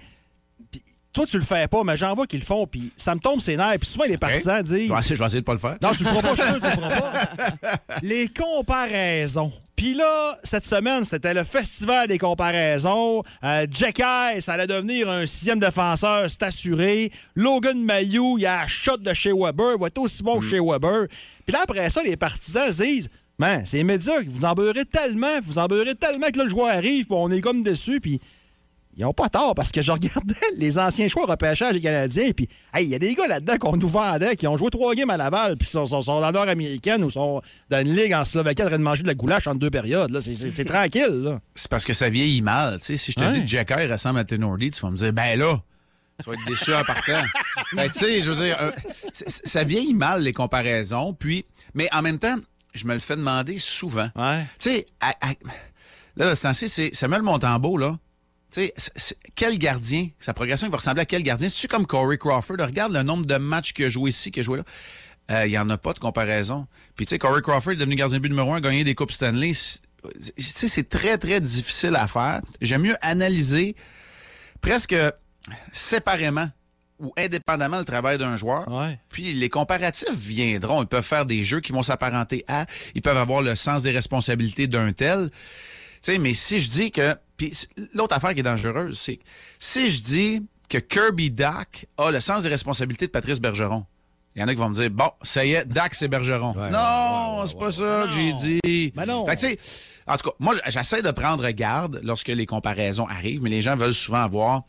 Toi, 1.18 1.26
tu 1.26 1.38
le 1.38 1.44
fais 1.44 1.66
pas, 1.66 1.82
mais 1.82 1.96
j'en 1.96 2.14
vois 2.14 2.28
qu'ils 2.28 2.38
le 2.38 2.44
font, 2.44 2.64
puis 2.68 2.92
ça 2.96 3.12
me 3.12 3.18
tombe 3.18 3.40
ses 3.40 3.56
nerfs. 3.56 3.78
Puis 3.80 3.90
souvent, 3.90 4.04
les 4.04 4.16
partisans 4.16 4.62
disent. 4.62 4.86
Je 4.86 4.92
vais 4.92 5.00
essayer, 5.00 5.16
je 5.16 5.20
vais 5.20 5.26
essayer 5.26 5.40
de 5.40 5.44
pas 5.44 5.52
le 5.52 5.58
faire. 5.58 5.76
Non, 5.82 5.90
tu 5.90 6.04
le 6.04 6.10
feras 6.10 6.22
pas, 6.22 6.34
je 6.36 6.42
suis 6.42 6.50
sûr, 6.50 6.60
tu 6.60 6.76
le 6.76 6.82
feras 6.82 7.00
pas. 7.00 7.98
Les 8.02 8.28
comparaisons. 8.28 9.52
Puis 9.74 9.94
là, 9.94 10.38
cette 10.44 10.64
semaine, 10.64 11.04
c'était 11.04 11.34
le 11.34 11.42
festival 11.42 12.06
des 12.06 12.18
comparaisons. 12.18 13.24
Euh, 13.42 13.66
Jack 13.68 13.98
Eye, 13.98 14.40
ça 14.40 14.52
allait 14.52 14.68
devenir 14.68 15.08
un 15.10 15.26
sixième 15.26 15.58
défenseur, 15.58 16.30
c'est 16.30 16.44
assuré. 16.44 17.10
Logan 17.34 17.82
Mayou, 17.82 18.38
il 18.38 18.46
a 18.46 18.62
un 18.62 18.66
shot 18.68 18.98
de 18.98 19.12
chez 19.12 19.32
Weber, 19.32 19.74
il 19.74 19.80
va 19.80 19.88
être 19.88 19.98
aussi 19.98 20.22
bon 20.22 20.38
que 20.38 20.46
chez 20.46 20.60
Weber. 20.60 21.06
Puis 21.44 21.52
là, 21.52 21.60
après 21.64 21.90
ça, 21.90 22.00
les 22.02 22.16
partisans 22.16 22.70
se 22.70 22.82
disent 22.82 23.08
Man, 23.40 23.62
c'est 23.66 23.84
médias, 23.84 24.20
vous 24.26 24.44
en 24.44 24.52
beurrez 24.54 24.84
tellement, 24.84 25.40
vous 25.42 25.58
en 25.58 25.66
beurrez 25.66 25.94
tellement 25.94 26.26
que 26.28 26.38
là, 26.38 26.44
le 26.44 26.50
joueur 26.50 26.68
arrive, 26.68 27.06
puis 27.06 27.16
on 27.16 27.30
est 27.30 27.40
comme 27.40 27.62
dessus, 27.62 28.00
puis 28.00 28.20
ils 28.98 29.04
ont 29.04 29.12
pas 29.14 29.28
tort 29.28 29.54
parce 29.54 29.70
que 29.72 29.80
je 29.80 29.90
regardais 29.92 30.34
les 30.56 30.78
anciens 30.78 31.06
choix 31.08 31.24
repêchage 31.26 31.72
des 31.74 31.80
Canadiens, 31.80 32.30
puis 32.36 32.48
hey, 32.74 32.84
il 32.84 32.90
y 32.90 32.94
a 32.94 32.98
des 32.98 33.14
gars 33.14 33.26
là-dedans 33.28 33.56
qu'on 33.58 33.76
nous 33.76 33.88
vendait 33.88 34.34
qui 34.36 34.46
ont 34.46 34.56
joué 34.56 34.68
trois 34.70 34.94
games 34.94 35.08
à 35.10 35.16
Laval, 35.16 35.56
puis 35.56 35.68
sont, 35.68 35.86
sont, 35.86 36.02
sont 36.02 36.14
dans 36.20 36.26
la 36.26 36.32
nord-américaine 36.32 37.02
ou 37.04 37.10
sont 37.10 37.40
dans 37.70 37.80
une 37.80 37.94
ligue 37.94 38.12
en 38.12 38.24
Slovaquie 38.24 38.62
en 38.62 38.66
train 38.66 38.78
de 38.78 38.82
manger 38.82 39.02
de 39.04 39.08
la 39.08 39.14
goulache 39.14 39.46
en 39.46 39.54
deux 39.54 39.70
périodes. 39.70 40.10
là. 40.10 40.20
C'est- 40.20 40.64
tranquille. 40.64 41.22
Là. 41.22 41.40
C'est 41.54 41.68
parce 41.70 41.84
que 41.84 41.92
ça 41.92 42.08
vieillit 42.10 42.42
mal. 42.42 42.78
Si 42.82 42.98
je 42.98 43.12
te 43.12 43.20
Ouais. 43.24 43.32
dis 43.32 43.40
que 43.42 43.46
Jack 43.46 43.70
Eye 43.70 43.86
ressemble 43.90 44.18
à 44.18 44.24
Tenordi, 44.24 44.70
tu 44.72 44.80
vas 44.82 44.90
me 44.90 44.96
dire, 44.96 45.12
ben 45.12 45.38
là, 45.38 45.60
tu 46.22 46.28
vas 46.28 46.34
être 46.34 46.44
déçu 46.46 46.74
en 46.74 46.82
partant. 46.82 47.22
ben, 47.74 47.88
tu 47.88 47.98
sais, 48.00 48.20
je 48.20 48.32
veux 48.32 48.44
dire, 48.44 48.56
euh, 48.60 48.72
ça 49.12 49.62
vieillit 49.62 49.94
mal, 49.94 50.22
les 50.22 50.32
comparaisons. 50.32 51.14
Puis, 51.14 51.46
mais 51.74 51.88
en 51.92 52.02
même 52.02 52.18
temps, 52.18 52.36
je 52.74 52.84
me 52.86 52.94
le 52.94 52.98
fais 53.00 53.14
demander 53.16 53.58
souvent. 53.58 54.08
Tu 54.58 54.70
sais, 54.70 54.86
là, 56.16 56.34
temps-ci, 56.36 56.68
c'est 56.68 56.90
Samuel 56.94 57.22
Montembeau, 57.22 57.76
là. 57.76 57.96
Tu 58.50 58.70
sais, 58.76 59.16
quel 59.34 59.58
gardien, 59.58 60.08
sa 60.18 60.32
progression 60.32 60.66
il 60.66 60.70
va 60.70 60.78
ressembler 60.78 61.02
à 61.02 61.04
quel 61.04 61.22
gardien? 61.22 61.48
C'est-tu 61.48 61.68
comme 61.68 61.86
Corey 61.86 62.16
Crawford? 62.16 62.56
Regarde 62.60 62.92
le 62.94 63.02
nombre 63.02 63.26
de 63.26 63.36
matchs 63.36 63.72
qu'il 63.74 63.84
a 63.84 63.88
joué 63.90 64.10
ici, 64.10 64.30
qu'il 64.30 64.40
a 64.40 64.44
joué 64.44 64.58
là. 64.58 64.64
Euh, 65.30 65.46
Il 65.46 65.50
n'y 65.50 65.58
en 65.58 65.68
a 65.68 65.76
pas 65.76 65.92
de 65.92 65.98
comparaison. 65.98 66.66
Puis, 66.96 67.04
tu 67.04 67.10
sais, 67.10 67.18
Corey 67.18 67.42
Crawford 67.42 67.74
est 67.74 67.76
devenu 67.76 67.94
gardien 67.96 68.16
de 68.16 68.22
but 68.22 68.30
numéro 68.30 68.52
un, 68.54 68.56
a 68.56 68.60
gagné 68.62 68.84
des 68.84 68.94
Coupes 68.94 69.12
Stanley. 69.12 69.52
C'est- 69.52 69.80
Tu 70.36 70.42
sais, 70.42 70.68
c'est 70.68 70.88
très, 70.88 71.18
très 71.18 71.40
difficile 71.42 71.94
à 71.96 72.06
faire. 72.06 72.40
J'aime 72.62 72.82
mieux 72.82 72.96
analyser 73.02 73.76
presque 74.62 74.94
séparément 75.72 76.48
ou 77.00 77.12
indépendamment 77.16 77.78
le 77.78 77.84
travail 77.84 78.18
d'un 78.18 78.36
joueur. 78.36 78.68
Puis 79.08 79.34
les 79.34 79.48
comparatifs 79.50 80.08
viendront. 80.16 80.82
Ils 80.82 80.88
peuvent 80.88 81.04
faire 81.04 81.26
des 81.26 81.44
jeux 81.44 81.60
qui 81.60 81.72
vont 81.72 81.82
s'apparenter 81.82 82.44
à. 82.48 82.66
Ils 82.94 83.02
peuvent 83.02 83.16
avoir 83.16 83.42
le 83.42 83.54
sens 83.54 83.82
des 83.82 83.90
responsabilités 83.92 84.66
d'un 84.66 84.92
tel. 84.92 85.30
Tu 85.30 85.36
sais, 86.00 86.18
mais 86.18 86.34
si 86.34 86.58
je 86.60 86.70
dis 86.70 86.90
que. 86.90 87.14
Puis 87.38 87.52
l'autre 87.94 88.14
affaire 88.14 88.34
qui 88.34 88.40
est 88.40 88.42
dangereuse, 88.42 88.98
c'est 88.98 89.18
si 89.58 89.88
je 89.88 90.02
dis 90.02 90.42
que 90.68 90.76
Kirby 90.76 91.30
Dak 91.30 91.86
a 91.96 92.10
le 92.10 92.20
sens 92.20 92.42
des 92.42 92.50
responsabilités 92.50 93.06
de 93.06 93.10
Patrice 93.12 93.40
Bergeron. 93.40 93.86
Il 94.36 94.40
y 94.42 94.44
en 94.44 94.48
a 94.48 94.52
qui 94.54 94.60
vont 94.60 94.68
me 94.68 94.74
dire, 94.74 94.90
bon, 94.90 95.10
ça 95.22 95.44
y 95.46 95.52
est, 95.54 95.64
Dak, 95.66 95.94
c'est 95.94 96.06
Bergeron. 96.08 96.52
non, 96.70 97.46
c'est 97.46 97.58
pas 97.58 97.70
ça 97.70 98.04
que 98.06 98.12
j'ai 98.12 98.32
dit. 98.34 98.92
Ben 98.94 99.06
non. 99.06 99.24
Fait 99.26 99.36
que, 99.36 99.60
en 100.12 100.16
tout 100.16 100.28
cas, 100.30 100.36
moi, 100.38 100.54
j'essaie 100.68 101.00
de 101.02 101.10
prendre 101.10 101.48
garde 101.50 102.00
lorsque 102.04 102.28
les 102.28 102.44
comparaisons 102.46 103.06
arrivent, 103.06 103.42
mais 103.42 103.50
les 103.50 103.62
gens 103.62 103.74
veulent 103.76 103.94
souvent 103.94 104.22
avoir 104.22 104.62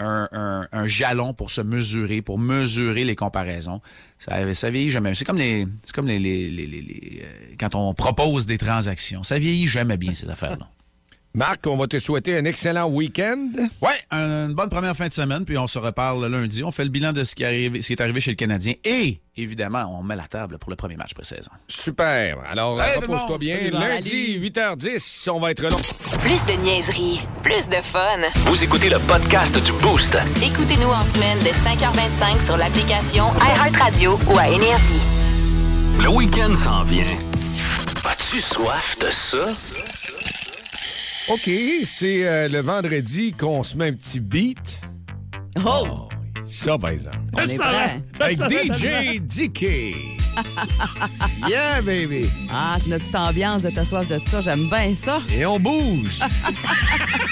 un, 0.00 0.28
un- 0.32 0.68
un 0.72 0.86
jalon 0.86 1.32
pour 1.34 1.52
se 1.52 1.60
mesurer, 1.60 2.20
pour 2.20 2.38
mesurer 2.38 3.04
les 3.04 3.14
comparaisons. 3.14 3.80
Ça, 4.18 4.52
ça 4.54 4.70
vieillit 4.70 4.90
jamais. 4.90 5.14
C'est 5.14 5.24
comme 5.24 5.38
les, 5.38 5.66
c'est 5.84 5.94
comme 5.94 6.08
les, 6.08 6.18
les- 6.18 6.50
les- 6.50 6.66
les- 6.66 6.82
les, 6.82 7.22
euh, 7.22 7.54
quand 7.58 7.74
on 7.76 7.94
propose 7.94 8.44
des 8.46 8.58
transactions. 8.58 9.22
Ça 9.22 9.38
vieillit 9.38 9.68
jamais 9.68 9.96
bien 9.96 10.12
ces 10.14 10.28
affaires-là. 10.28 10.68
Marc, 11.36 11.66
on 11.66 11.76
va 11.76 11.88
te 11.88 11.98
souhaiter 11.98 12.38
un 12.38 12.44
excellent 12.44 12.86
week-end. 12.86 13.48
Ouais, 13.82 13.90
un- 14.12 14.46
une 14.46 14.54
bonne 14.54 14.68
première 14.68 14.96
fin 14.96 15.08
de 15.08 15.12
semaine, 15.12 15.44
puis 15.44 15.58
on 15.58 15.66
se 15.66 15.80
reparle 15.80 16.24
lundi. 16.28 16.62
On 16.62 16.70
fait 16.70 16.84
le 16.84 16.90
bilan 16.90 17.12
de 17.12 17.24
ce 17.24 17.34
qui, 17.34 17.44
arrive- 17.44 17.80
ce 17.82 17.88
qui 17.88 17.92
est 17.92 18.00
arrivé 18.00 18.20
chez 18.20 18.30
le 18.30 18.36
Canadien 18.36 18.74
et, 18.84 19.18
évidemment, 19.36 19.98
on 19.98 20.04
met 20.04 20.14
la 20.14 20.28
table 20.28 20.58
pour 20.58 20.70
le 20.70 20.76
premier 20.76 20.94
match 20.96 21.12
pré-saison. 21.12 21.50
Super. 21.66 22.38
Alors, 22.48 22.80
Hey, 22.80 23.00
repose-toi 23.00 23.38
bien. 23.38 23.56
Salut. 23.56 23.70
Lundi, 23.72 24.38
8h10, 24.38 25.28
on 25.28 25.40
va 25.40 25.50
être 25.50 25.60
là. 25.62 25.70
Plus 26.22 26.44
de 26.44 26.52
niaiserie, 26.62 27.20
plus 27.42 27.68
de 27.68 27.80
fun. 27.82 28.20
Vous 28.46 28.62
écoutez 28.62 28.88
le 28.88 29.00
podcast 29.00 29.52
du 29.64 29.72
Boost. 29.82 30.16
Écoutez-nous 30.40 30.86
en 30.88 31.04
semaine 31.04 31.40
de 31.40 31.48
5h25 31.52 32.44
sur 32.46 32.56
l'application 32.56 33.24
iHeartRadio 33.40 34.20
ou 34.32 34.38
à 34.38 34.46
Énergie. 34.50 35.00
Le 36.00 36.08
week-end 36.10 36.54
s'en 36.54 36.84
vient. 36.84 37.02
As-tu 38.04 38.40
soif 38.40 38.96
de 39.00 39.10
ça? 39.10 39.46
OK, 41.28 41.50
c'est 41.84 42.26
euh, 42.26 42.48
le 42.48 42.60
vendredi 42.60 43.32
qu'on 43.32 43.62
se 43.62 43.78
met 43.78 43.88
un 43.88 43.92
petit 43.94 44.20
beat. 44.20 44.80
Oh! 45.64 46.08
Ça, 46.44 46.76
par 46.76 46.90
exemple. 46.90 47.16
On 47.32 47.48
est 47.48 47.56
prêt. 47.56 48.02
Avec 48.20 48.42
DJ 48.42 49.20
DK. 49.20 49.62
yeah, 51.48 51.80
baby. 51.80 52.28
Ah, 52.52 52.76
c'est 52.78 52.88
notre 52.88 53.04
petite 53.04 53.16
ambiance 53.16 53.62
de 53.62 53.70
ta 53.70 53.86
soif 53.86 54.06
de 54.06 54.18
ça. 54.18 54.42
J'aime 54.42 54.68
bien 54.68 54.94
ça. 54.94 55.22
Et 55.34 55.46
on 55.46 55.58
bouge. 55.58 56.20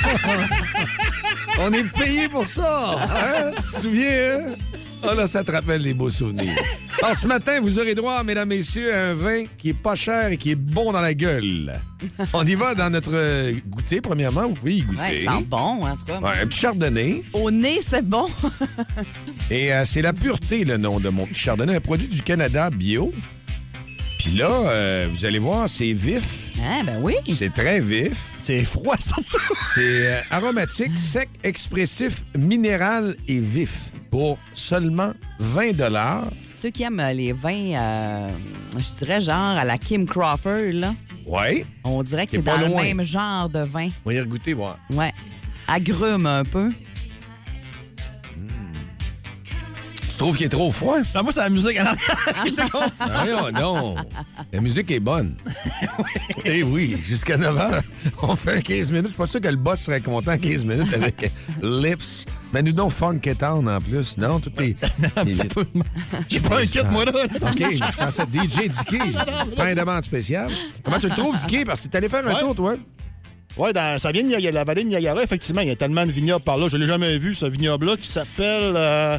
on 1.58 1.70
est 1.72 1.84
payé 1.92 2.28
pour 2.30 2.46
ça. 2.46 2.96
Hein? 2.98 3.50
Tu 3.56 3.62
te 3.62 3.80
souviens? 3.80 4.38
hein? 4.38 4.54
Ah 5.02 5.14
là, 5.14 5.26
ça 5.26 5.42
te 5.42 5.50
rappelle 5.50 5.82
les 5.82 5.94
beaux 5.94 6.10
souvenirs. 6.10 6.54
Alors, 7.02 7.16
ce 7.20 7.26
matin, 7.26 7.60
vous 7.60 7.78
aurez 7.78 7.94
droit, 7.94 8.22
mesdames, 8.22 8.48
messieurs, 8.48 8.94
à 8.94 9.10
un 9.10 9.14
vin 9.14 9.44
qui 9.58 9.70
est 9.70 9.74
pas 9.74 9.94
cher 9.94 10.28
et 10.28 10.36
qui 10.36 10.52
est 10.52 10.56
bon 10.56 10.92
dans 10.92 11.00
la 11.00 11.14
gueule. 11.14 11.80
On 12.32 12.46
y 12.46 12.54
va 12.54 12.74
dans 12.74 12.90
notre 12.90 13.12
euh, 13.12 13.52
goûter, 13.66 14.00
premièrement. 14.00 14.48
Vous 14.48 14.54
pouvez 14.54 14.76
y 14.76 14.82
goûter. 14.82 15.00
Ouais, 15.00 15.24
ça 15.24 15.38
sent 15.38 15.44
bon, 15.48 15.86
en 15.86 15.96
tout 15.96 16.04
cas. 16.04 16.20
Ouais, 16.20 16.40
un 16.42 16.46
petit 16.46 16.60
chardonnay. 16.60 17.24
Au 17.32 17.50
nez, 17.50 17.80
c'est 17.86 18.06
bon. 18.06 18.26
Et 19.50 19.72
euh, 19.72 19.84
c'est 19.84 20.02
la 20.02 20.12
pureté, 20.12 20.64
le 20.64 20.76
nom 20.76 21.00
de 21.00 21.08
mon 21.08 21.26
petit 21.26 21.40
chardonnay, 21.40 21.76
un 21.76 21.80
produit 21.80 22.08
du 22.08 22.22
Canada 22.22 22.70
bio. 22.70 23.12
Puis 24.22 24.30
là, 24.36 24.50
euh, 24.50 25.08
vous 25.10 25.24
allez 25.24 25.40
voir, 25.40 25.68
c'est 25.68 25.92
vif. 25.92 26.52
Ah, 26.64 26.82
ben 26.84 27.00
oui. 27.02 27.14
C'est 27.26 27.52
très 27.52 27.80
vif. 27.80 28.30
C'est 28.38 28.64
froid, 28.64 28.96
ça. 28.96 29.16
C'est 29.74 30.06
euh, 30.06 30.20
aromatique, 30.30 30.96
sec, 30.96 31.28
expressif, 31.42 32.24
minéral 32.38 33.16
et 33.26 33.40
vif. 33.40 33.90
Pour 34.12 34.38
seulement 34.52 35.12
20 35.38 35.72
Ceux 36.54 36.68
qui 36.68 36.82
aiment 36.82 37.00
euh, 37.00 37.14
les 37.14 37.32
vins, 37.32 37.72
euh, 37.72 38.28
je 38.76 38.98
dirais 38.98 39.22
genre 39.22 39.56
à 39.56 39.64
la 39.64 39.78
Kim 39.78 40.04
Crawford, 40.06 40.70
là. 40.74 40.94
Ouais. 41.26 41.64
On 41.82 42.02
dirait 42.02 42.26
que 42.26 42.32
C'est 42.32 42.42
dans 42.42 42.58
loin. 42.58 42.82
le 42.82 42.94
même 42.94 43.02
genre 43.04 43.48
de 43.48 43.60
vin. 43.60 43.88
On 44.04 44.10
va 44.10 44.14
y 44.14 44.20
regoûter, 44.20 44.52
voir. 44.52 44.78
Ouais. 44.90 45.14
Agrume 45.66 46.26
un 46.26 46.44
peu. 46.44 46.70
Trouves 50.22 50.36
qu'il 50.36 50.46
est 50.46 50.50
trop 50.50 50.70
froid? 50.70 50.98
Ben, 51.12 51.22
moi, 51.22 51.32
c'est 51.32 51.40
la 51.40 51.50
musique. 51.50 51.78
Ah, 53.00 53.24
voyons 53.24 53.50
donc. 53.50 53.98
La 54.52 54.60
musique 54.60 54.90
est 54.90 55.00
bonne. 55.00 55.34
Eh 56.44 56.62
oui, 56.62 56.96
jusqu'à 57.00 57.36
9 57.36 57.56
h, 57.56 57.80
on 58.22 58.36
fait 58.36 58.62
15 58.62 58.90
minutes. 58.92 59.06
Je 59.06 59.10
suis 59.12 59.18
pas 59.18 59.26
sûr 59.26 59.40
que 59.40 59.48
le 59.48 59.56
boss 59.56 59.80
serait 59.80 60.00
content 60.00 60.36
15 60.36 60.64
minutes 60.64 60.92
avec 60.94 61.30
Lips. 61.62 62.24
Mais 62.52 62.62
nous, 62.62 62.72
non, 62.72 62.88
Funk 62.88 63.20
et 63.24 63.34
Town 63.34 63.68
en 63.68 63.80
plus. 63.80 64.18
Non, 64.18 64.40
tout 64.40 64.52
est. 64.60 64.76
J'ai 66.28 66.40
pas 66.40 66.60
un 66.60 66.66
kit, 66.66 66.80
moi, 66.90 67.04
là. 67.04 67.12
OK, 67.24 67.58
je 67.58 67.96
pensais 67.96 68.22
DJ 68.24 68.68
Dicky. 68.68 68.98
Pas 69.56 69.70
une 69.70 69.76
demande 69.76 70.04
spéciale. 70.04 70.50
Comment 70.84 70.98
tu 70.98 71.08
le 71.08 71.14
trouves, 71.14 71.36
Dicky? 71.38 71.64
Parce 71.64 71.82
que 71.82 71.88
t'es 71.88 71.98
allé 71.98 72.08
faire 72.08 72.26
un 72.26 72.34
Ouais. 72.34 72.40
tour, 72.40 72.54
toi. 72.54 72.74
Ouais, 73.56 73.72
dans, 73.72 73.98
ça 73.98 74.10
vient 74.12 74.24
de 74.24 74.48
la 74.48 74.64
vallée 74.64 74.82
de 74.84 74.88
Niagara, 74.88 75.22
effectivement. 75.22 75.60
Il 75.60 75.68
y 75.68 75.72
a 75.72 75.76
tellement 75.76 76.06
de 76.06 76.12
vignobles 76.12 76.44
par 76.44 76.56
là. 76.56 76.68
Je 76.68 76.76
l'ai 76.76 76.86
jamais 76.86 77.18
vu, 77.18 77.34
ce 77.34 77.46
vignoble-là, 77.46 77.96
qui 77.96 78.08
s'appelle 78.08 78.72
euh, 78.76 79.18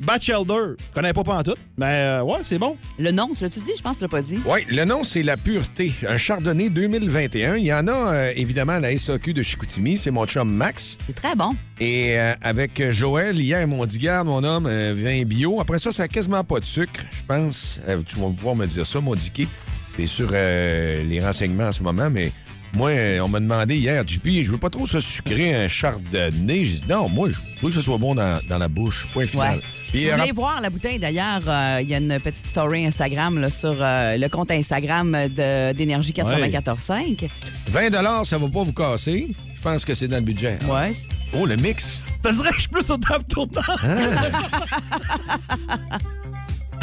Batchelder. 0.00 0.76
Je 0.78 0.94
connais 0.94 1.12
pas 1.12 1.22
pas 1.24 1.38
en 1.38 1.42
tout, 1.42 1.54
mais 1.78 1.86
euh, 1.86 2.22
ouais, 2.22 2.38
c'est 2.42 2.58
bon. 2.58 2.76
Le 2.98 3.10
nom, 3.10 3.28
tu 3.36 3.44
l'as-tu 3.44 3.60
dit? 3.60 3.72
Je 3.76 3.82
pense 3.82 3.94
que 3.94 3.98
tu 3.98 4.04
l'as 4.04 4.08
pas 4.08 4.22
dit. 4.22 4.38
Oui, 4.46 4.60
le 4.68 4.84
nom, 4.84 5.04
c'est 5.04 5.22
La 5.22 5.36
Pureté. 5.36 5.92
Un 6.08 6.16
Chardonnay 6.16 6.68
2021. 6.68 7.56
Il 7.56 7.66
y 7.66 7.72
en 7.72 7.86
a, 7.88 7.92
euh, 7.92 8.32
évidemment, 8.36 8.74
à 8.74 8.80
la 8.80 8.96
SAQ 8.96 9.32
de 9.32 9.42
Chicoutimi. 9.42 9.96
C'est 9.96 10.10
mon 10.10 10.26
chum 10.26 10.50
Max. 10.50 10.98
C'est 11.06 11.14
très 11.14 11.34
bon. 11.34 11.56
Et 11.80 12.18
euh, 12.18 12.34
avec 12.42 12.90
Joël, 12.90 13.38
hier, 13.38 13.60
ils 13.60 13.66
m'ont 13.66 13.84
dit, 13.86 13.98
garde, 13.98 14.26
mon 14.26 14.42
homme, 14.44 14.66
un 14.66 14.92
vin 14.94 15.22
bio. 15.24 15.60
Après 15.60 15.78
ça, 15.78 15.92
ça 15.92 16.04
n'a 16.04 16.08
quasiment 16.08 16.42
pas 16.44 16.60
de 16.60 16.64
sucre, 16.64 17.00
je 17.10 17.22
pense. 17.26 17.80
Euh, 17.88 18.00
tu 18.06 18.16
vas 18.16 18.28
pouvoir 18.30 18.56
me 18.56 18.66
dire 18.66 18.86
ça, 18.86 19.00
mon 19.00 19.14
Dicky. 19.14 19.48
T'es 19.96 20.06
sur 20.06 20.28
euh, 20.32 21.02
les 21.04 21.20
renseignements 21.20 21.68
en 21.68 21.72
ce 21.72 21.82
moment, 21.82 22.10
mais 22.10 22.32
moi, 22.76 22.90
euh, 22.90 23.20
on 23.20 23.28
m'a 23.28 23.40
demandé 23.40 23.76
hier, 23.76 24.06
JP, 24.06 24.26
je 24.44 24.50
veux 24.50 24.58
pas 24.58 24.68
trop 24.68 24.86
ça 24.86 25.00
sucrer 25.00 25.54
un 25.64 25.66
chardonnay. 25.66 26.64
J'ai 26.64 26.76
dit, 26.76 26.84
non, 26.88 27.08
moi, 27.08 27.30
je 27.30 27.38
veux 27.62 27.68
que 27.70 27.74
ce 27.74 27.80
soit 27.80 27.96
bon 27.96 28.14
dans, 28.14 28.38
dans 28.48 28.58
la 28.58 28.68
bouche. 28.68 29.08
Point 29.14 29.26
final. 29.26 29.56
Ouais. 29.56 29.62
Puis, 29.90 30.00
Si 30.00 30.10
vous 30.10 30.16
voulez 30.18 30.32
voir 30.32 30.60
la 30.60 30.68
bouteille, 30.68 30.98
d'ailleurs, 30.98 31.40
euh, 31.48 31.78
il 31.80 31.88
y 31.88 31.94
a 31.94 31.98
une 31.98 32.20
petite 32.20 32.46
story 32.46 32.84
Instagram 32.84 33.38
là, 33.40 33.48
sur 33.48 33.74
euh, 33.80 34.16
le 34.18 34.28
compte 34.28 34.50
Instagram 34.50 35.10
de- 35.34 35.72
d'Énergie 35.72 36.12
94.5. 36.12 37.28
20 37.68 38.24
ça 38.24 38.36
va 38.38 38.48
pas 38.48 38.62
vous 38.62 38.72
casser. 38.74 39.28
Je 39.56 39.62
pense 39.62 39.84
que 39.84 39.94
c'est 39.94 40.08
dans 40.08 40.18
le 40.18 40.22
budget. 40.22 40.58
Ouais. 40.68 40.92
Oh, 41.32 41.46
le 41.46 41.56
mix. 41.56 42.02
Ça 42.22 42.32
dirait 42.32 42.50
que 42.50 42.56
je 42.56 42.60
suis 42.60 42.68
plus 42.68 42.90
au 42.90 42.96
table 42.98 43.24
tournant. 43.24 43.62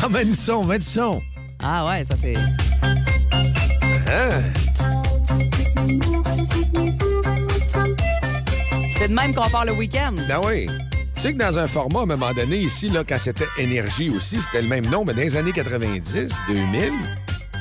Ah, 0.01 0.09
mets 0.09 0.25
du 0.25 0.33
son, 0.33 0.63
mets 0.63 0.79
du 0.79 0.85
son. 0.85 1.21
Ah 1.61 1.85
ouais, 1.85 2.03
ça 2.03 2.15
c'est... 2.19 2.33
Hein? 4.07 4.43
C'est 8.97 9.09
de 9.09 9.13
même 9.13 9.33
qu'on 9.35 9.49
part 9.49 9.65
le 9.65 9.73
week-end. 9.73 10.13
Ben 10.29 10.39
oui. 10.45 10.67
Tu 11.15 11.21
sais 11.21 11.33
que 11.33 11.37
dans 11.37 11.59
un 11.59 11.67
format, 11.67 11.99
à 11.99 12.03
un 12.03 12.05
moment 12.05 12.33
donné, 12.33 12.57
ici, 12.57 12.89
là, 12.89 13.03
quand 13.07 13.17
c'était 13.17 13.47
Énergie 13.57 14.09
aussi, 14.09 14.39
c'était 14.39 14.61
le 14.61 14.67
même 14.67 14.85
nom, 14.85 15.03
mais 15.05 15.13
dans 15.13 15.21
les 15.21 15.35
années 15.35 15.51
90, 15.51 16.33
2000, 16.47 16.91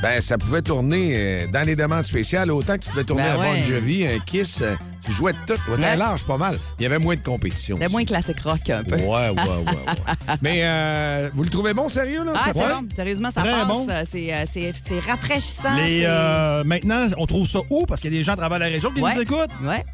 ben, 0.02 0.20
ça 0.20 0.36
pouvait 0.36 0.62
tourner 0.62 1.12
euh, 1.14 1.46
dans 1.52 1.64
les 1.64 1.76
demandes 1.76 2.02
spéciales 2.04 2.50
autant 2.50 2.74
que 2.76 2.82
tu 2.82 2.90
pouvais 2.90 3.04
tourner 3.04 3.22
Ben 3.22 3.34
un 3.34 3.38
ouais. 3.52 3.58
Bon 3.60 3.64
Jovi, 3.64 4.06
un 4.06 4.18
Kiss. 4.18 4.58
euh, 4.60 4.74
tu 5.04 5.12
jouais 5.12 5.32
de 5.32 5.38
tout. 5.46 5.52
Ouais, 5.70 5.76
T'es 5.76 5.82
Ouais. 5.82 5.96
large, 5.96 6.22
pas 6.24 6.36
mal. 6.36 6.58
Il 6.78 6.82
y 6.82 6.86
avait 6.86 6.98
moins 6.98 7.14
de 7.14 7.20
compétition. 7.20 7.76
C'était 7.76 7.88
moins 7.90 8.04
classique 8.04 8.40
rock 8.40 8.68
un 8.70 8.82
peu. 8.84 8.96
Ouais, 8.96 9.02
ouais, 9.04 9.30
ouais, 9.30 9.34
ouais. 9.36 10.36
Mais 10.42 10.60
euh, 10.62 11.30
vous 11.34 11.42
le 11.44 11.50
trouvez 11.50 11.72
bon, 11.74 11.88
sérieux, 11.88 12.24
là? 12.24 12.32
Ah, 12.34 12.38
ça 12.38 12.44
c'est 12.52 12.60
fait? 12.60 12.74
bon. 12.74 12.88
Sérieusement, 12.96 13.30
ça 13.30 13.40
Très 13.42 13.50
passe. 13.52 13.66
bon. 13.68 13.86
Euh, 13.88 14.02
C'est, 14.08 14.32
euh, 14.32 15.00
rafraîchissant. 15.08 15.74
Les, 15.76 16.02
euh, 16.04 16.62
maintenant, 16.64 17.06
on 17.16 17.26
trouve 17.26 17.46
ça 17.48 17.60
où? 17.70 17.86
Parce 17.86 18.00
qu'il 18.00 18.12
y 18.12 18.16
a 18.16 18.18
des 18.18 18.24
gens 18.24 18.32
à 18.32 18.36
travers 18.36 18.58
la 18.58 18.66
région 18.66 18.90
qui 18.90 19.00
Ouais. 19.00 19.14
nous 19.14 19.20
écoutent. 19.22 19.50
Ouais. 19.64 19.84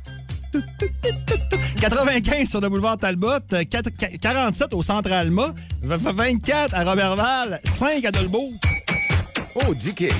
95 1.80 2.48
sur 2.48 2.60
le 2.60 2.68
boulevard 2.70 2.96
Talbot, 2.96 3.28
euh, 3.52 3.64
4 3.64 3.90
47 4.20 4.72
au 4.72 4.82
centre 4.82 5.12
Alma, 5.12 5.54
v- 5.82 5.96
v- 5.96 6.10
24 6.14 6.74
à 6.74 6.84
Robertval, 6.84 7.60
5 7.64 8.04
à 8.06 8.10
Dolbeau. 8.10 8.52
Oh, 9.66 9.74
DK. 9.74 10.12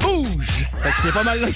Bouge! 0.00 0.66
Fait 0.82 0.90
que 0.90 0.96
c'est 1.02 1.12
pas 1.12 1.22
mal 1.24 1.44
a. 1.44 1.50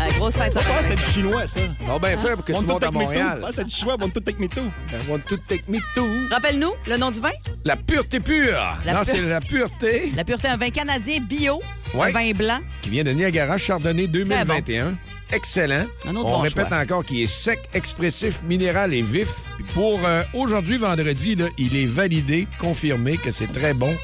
Euh, 0.00 0.10
grosse 0.18 0.34
fête, 0.34 0.52
ça 0.52 0.60
Ah, 0.64 0.72
va 0.72 0.82
c'était 0.82 0.96
du 0.96 1.02
chinois, 1.12 1.46
ça. 1.46 1.60
Bon, 1.86 1.98
ben 1.98 2.16
fait 2.18 2.34
pour 2.34 2.44
que 2.44 2.52
tu 2.52 2.64
montes 2.64 2.84
à 2.84 2.90
Montréal. 2.90 3.40
Ah, 3.44 3.48
c'était 3.50 3.64
du 3.64 3.74
chinois, 3.74 3.96
want 3.98 4.10
to 4.10 4.20
take 4.20 4.38
me 4.40 4.48
too. 4.48 4.70
Want 5.08 5.18
to 5.28 5.36
take 5.48 5.64
me 5.68 5.78
too. 5.94 6.06
Rappelle-nous 6.30 6.72
le 6.86 6.96
nom 6.98 7.10
du 7.10 7.20
vin? 7.20 7.30
La 7.64 7.74
pureté 7.76 8.20
pure. 8.20 8.52
La 8.84 8.92
non, 8.94 9.00
pure- 9.00 9.04
c'est 9.14 9.20
la 9.22 9.40
pureté 9.40 10.12
La 10.14 10.24
pureté, 10.24 10.48
un 10.48 10.56
vin 10.56 10.70
canadien 10.70 11.18
bio, 11.20 11.60
Ouais. 11.94 12.08
un 12.08 12.12
vin 12.12 12.30
blanc. 12.32 12.58
qui 12.82 12.90
vient 12.90 13.02
de 13.04 13.10
Niagara 13.10 13.58
Chardonnay 13.58 14.06
2021. 14.06 14.94
Excellent. 15.32 15.84
Un 16.06 16.16
autre 16.16 16.28
On 16.28 16.36
bon 16.36 16.38
répète 16.38 16.68
choix. 16.68 16.78
encore 16.78 17.04
qu'il 17.04 17.20
est 17.20 17.26
sec, 17.26 17.60
expressif, 17.74 18.40
minéral 18.44 18.94
et 18.94 19.02
vif. 19.02 19.28
Pour 19.74 20.00
euh, 20.04 20.22
aujourd'hui, 20.34 20.78
vendredi, 20.78 21.34
là, 21.36 21.46
il 21.58 21.76
est 21.76 21.86
validé, 21.86 22.46
confirmé 22.58 23.16
que 23.18 23.30
c'est 23.30 23.52
très 23.52 23.74
bon. 23.74 23.94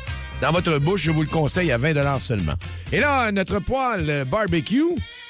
Dans 0.43 0.53
votre 0.53 0.79
bouche, 0.79 1.03
je 1.03 1.11
vous 1.11 1.23
le 1.23 1.29
conseille 1.29 1.73
à 1.73 1.79
20 1.79 2.19
seulement. 2.19 2.53
Et 2.93 3.01
là, 3.01 3.33
notre 3.33 3.59
poêle 3.61 4.07
euh, 4.11 4.25
barbecue. 4.25 4.83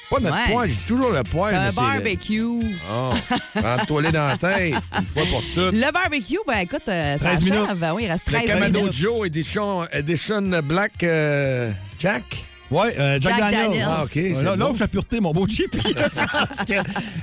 Pas 0.09 0.19
notre 0.19 0.35
Ouais. 0.35 0.53
poêle, 0.53 0.69
je 0.69 0.75
dis 0.75 0.85
toujours 0.85 1.11
le 1.11 1.23
poêle. 1.23 1.55
Le- 1.67 1.75
barbecue. 1.75 2.43
Oh, 2.91 3.09
rentre-toi 3.55 4.01
les 4.03 4.11
dans 4.11 4.27
la 4.27 4.37
tête, 4.37 4.73
une 4.99 5.07
fois 5.07 5.23
pour 5.31 5.41
toutes. 5.55 5.73
Le 5.73 5.91
barbecue, 5.91 6.37
ben 6.47 6.57
écoute, 6.59 6.87
euh, 6.89 7.17
ça 7.17 7.25
13 7.25 7.43
minutes. 7.43 7.59
achève. 7.65 7.91
Oui, 7.95 8.03
il 8.03 8.11
reste 8.11 8.27
Le 8.29 8.33
13 8.37 8.47
Kamado 8.47 8.79
minutes. 8.81 8.93
Joe 8.93 9.25
Edition, 9.25 9.83
Edition 9.91 10.61
Black 10.63 11.01
euh, 11.03 11.71
Jack. 11.97 12.45
Ouais, 12.71 12.97
euh, 12.97 13.19
Jack, 13.21 13.37
Jack 13.37 13.51
Daniels. 13.51 13.69
Daniels. 13.69 13.87
Ah, 13.89 14.03
OK, 14.03 14.15
là, 14.15 14.55
bon. 14.55 14.73
la 14.79 14.87
pureté, 14.87 15.19
mon 15.19 15.31
beau 15.31 15.47
chip. 15.47 15.75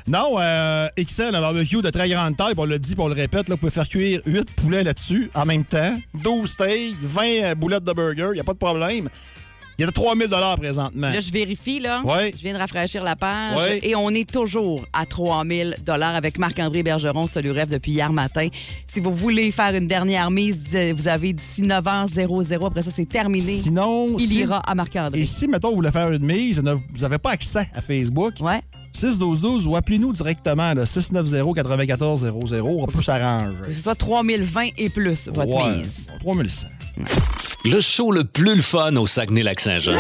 Non, 0.07 0.37
euh, 0.39 0.89
XL, 0.99 1.35
un 1.35 1.41
barbecue 1.41 1.83
de 1.83 1.91
très 1.91 2.09
grande 2.09 2.37
taille, 2.37 2.55
on 2.57 2.65
le 2.65 2.79
dit, 2.79 2.95
on 2.99 3.09
le 3.09 3.15
répète, 3.15 3.49
là, 3.49 3.55
vous 3.55 3.59
pouvez 3.59 3.71
faire 3.71 3.89
cuire 3.89 4.21
8 4.27 4.51
poulets 4.53 4.85
là-dessus 4.85 5.31
en 5.35 5.45
même 5.45 5.65
temps, 5.65 5.99
12 6.15 6.49
steaks, 6.49 6.97
20 7.03 7.23
euh, 7.25 7.55
boulettes 7.55 7.85
de 7.85 7.93
burger, 7.93 8.29
il 8.31 8.35
n'y 8.35 8.41
a 8.41 8.45
pas 8.45 8.53
de 8.53 8.59
problème. 8.59 9.09
Il 9.79 9.83
y 9.83 9.89
a 9.89 9.91
3000 9.91 10.29
présentement. 10.59 11.09
Là, 11.11 11.21
je 11.21 11.31
vérifie, 11.31 11.81
là. 11.81 12.03
Ouais. 12.05 12.33
Je 12.37 12.43
viens 12.43 12.53
de 12.53 12.59
rafraîchir 12.59 13.03
la 13.03 13.17
page. 13.17 13.57
Ouais. 13.59 13.81
Et 13.83 13.97
on 13.97 14.11
est 14.11 14.31
toujours 14.31 14.85
à 14.93 15.07
3000 15.07 15.77
avec 15.89 16.39
Marc-André 16.39 16.83
Bergeron, 16.83 17.27
Soluref, 17.27 17.69
depuis 17.69 17.93
hier 17.93 18.13
matin. 18.13 18.49
Si 18.87 19.01
vous 19.01 19.15
voulez 19.15 19.51
faire 19.51 19.75
une 19.75 19.87
dernière 19.89 20.31
mise, 20.31 20.59
vous 20.97 21.09
avez 21.09 21.33
d'ici 21.33 21.63
9h00. 21.63 22.67
Après 22.67 22.83
ça, 22.83 22.91
c'est 22.91 23.09
terminé. 23.09 23.61
Sinon, 23.61 24.17
Il 24.19 24.29
si- 24.29 24.39
ira 24.41 24.59
à 24.61 24.75
Marc-André. 24.75 25.21
Et 25.21 25.25
si, 25.25 25.49
mettons, 25.49 25.71
vous 25.71 25.77
voulez 25.77 25.91
faire 25.91 26.13
une 26.13 26.25
mise, 26.25 26.63
ne- 26.63 26.75
vous 26.75 26.81
n'avez 27.01 27.19
pas 27.19 27.31
accès 27.31 27.69
à 27.75 27.81
Facebook, 27.81 28.35
Ouais. 28.41 28.61
61212 28.93 29.67
ou 29.67 29.75
appelez-nous 29.77 30.13
directement, 30.13 30.75
là, 30.75 30.85
690-9400. 30.85 32.83
On 32.83 32.87
peut 32.87 33.03
s'arranger. 33.03 33.57
Que 33.65 33.73
ce 33.73 33.81
soit 33.83 33.95
3020 33.95 34.69
et 34.77 34.91
plus, 34.91 35.29
votre 35.33 35.55
Ouais, 35.55 35.77
mise. 35.77 36.11
3100. 36.21 36.69
Le 37.65 37.81
show 37.81 38.11
le 38.11 38.25
plus 38.25 38.57
le 38.57 38.63
fun 38.63 38.97
au 38.97 39.07
Saguenay-Lac-Saint-Jean. 39.07 39.97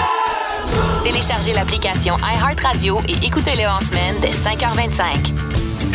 Téléchargez 1.04 1.52
l'application 1.52 2.16
iHeartRadio 2.18 3.00
et 3.06 3.24
écoutez-le 3.24 3.68
en 3.68 3.78
semaine 3.78 4.16
dès 4.20 4.30
5h25. 4.30 5.32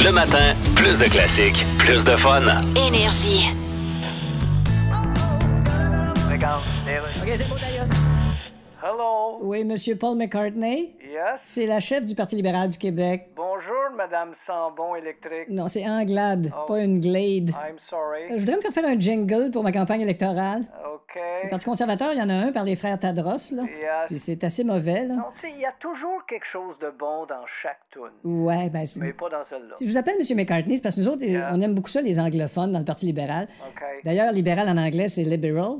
Le 0.05 0.11
matin, 0.11 0.55
plus 0.75 0.97
de 0.97 1.05
classiques, 1.05 1.65
plus 1.77 2.05
de 2.05 2.15
fun. 2.15 2.43
Énergie. 2.75 3.49
OK, 6.31 7.33
c'est 7.35 7.49
beau, 7.49 7.55
d'ailleurs. 7.59 7.85
Hello. 8.81 9.39
Oui, 9.41 9.65
Monsieur 9.65 9.97
Paul 9.97 10.17
McCartney. 10.17 10.93
Yes. 11.01 11.39
C'est 11.43 11.65
la 11.65 11.81
chef 11.81 12.05
du 12.05 12.15
Parti 12.15 12.37
libéral 12.37 12.69
du 12.69 12.77
Québec. 12.77 13.29
Bonjour, 13.35 13.46
Madame 13.97 14.33
Sambon 14.45 14.95
électrique. 14.95 15.49
Non, 15.49 15.67
c'est 15.67 15.87
Anglade, 15.87 16.51
Oh. 16.55 16.65
pas 16.67 16.79
une 16.81 16.99
Glade. 17.01 17.49
I'm 17.49 17.77
sorry. 17.89 18.23
Euh, 18.25 18.35
Je 18.35 18.39
voudrais 18.39 18.55
me 18.57 18.61
faire 18.61 18.71
faire 18.71 18.85
un 18.85 18.99
jingle 18.99 19.51
pour 19.51 19.63
ma 19.63 19.71
campagne 19.71 20.01
électorale. 20.01 20.61
OK. 20.93 21.19
Le 21.43 21.49
Parti 21.49 21.65
conservateur, 21.65 22.09
il 22.13 22.19
y 22.19 22.21
en 22.21 22.29
a 22.29 22.33
un 22.33 22.51
par 22.51 22.63
les 22.63 22.75
frères 22.75 22.97
Tadros, 22.99 23.51
là. 23.53 23.63
Puis 24.07 24.19
c'est 24.19 24.43
assez 24.43 24.63
mauvais, 24.63 25.05
là. 25.05 25.15
Non, 25.15 25.23
tu 25.35 25.47
sais, 25.47 25.53
il 25.55 25.61
y 25.61 25.65
a 25.65 25.73
toujours 25.79 26.25
quelque 26.27 26.45
chose 26.51 26.75
de 26.79 26.91
bon 26.97 27.25
dans 27.25 27.45
chaque 27.63 27.79
tune. 27.91 28.03
Ouais, 28.23 28.69
ben 28.69 28.85
c'est... 28.85 28.99
Mais 28.99 29.13
pas 29.13 29.29
dans 29.29 29.43
celle-là. 29.49 29.75
Si 29.77 29.85
je 29.87 29.91
vous 29.91 29.97
appelle 29.97 30.15
M. 30.19 30.37
McCartney, 30.37 30.77
c'est 30.77 30.83
parce 30.83 30.95
que 30.95 31.01
nous 31.01 31.07
autres, 31.09 31.23
Yeah. 31.25 31.49
on 31.53 31.59
aime 31.61 31.73
beaucoup 31.73 31.89
ça, 31.89 32.01
les 32.01 32.19
anglophones, 32.19 32.71
dans 32.71 32.79
le 32.79 32.85
Parti 32.85 33.05
libéral. 33.07 33.47
D'ailleurs, 34.03 34.31
libéral 34.31 34.69
en 34.69 34.77
anglais, 34.77 35.07
c'est 35.07 35.23
liberal. 35.23 35.77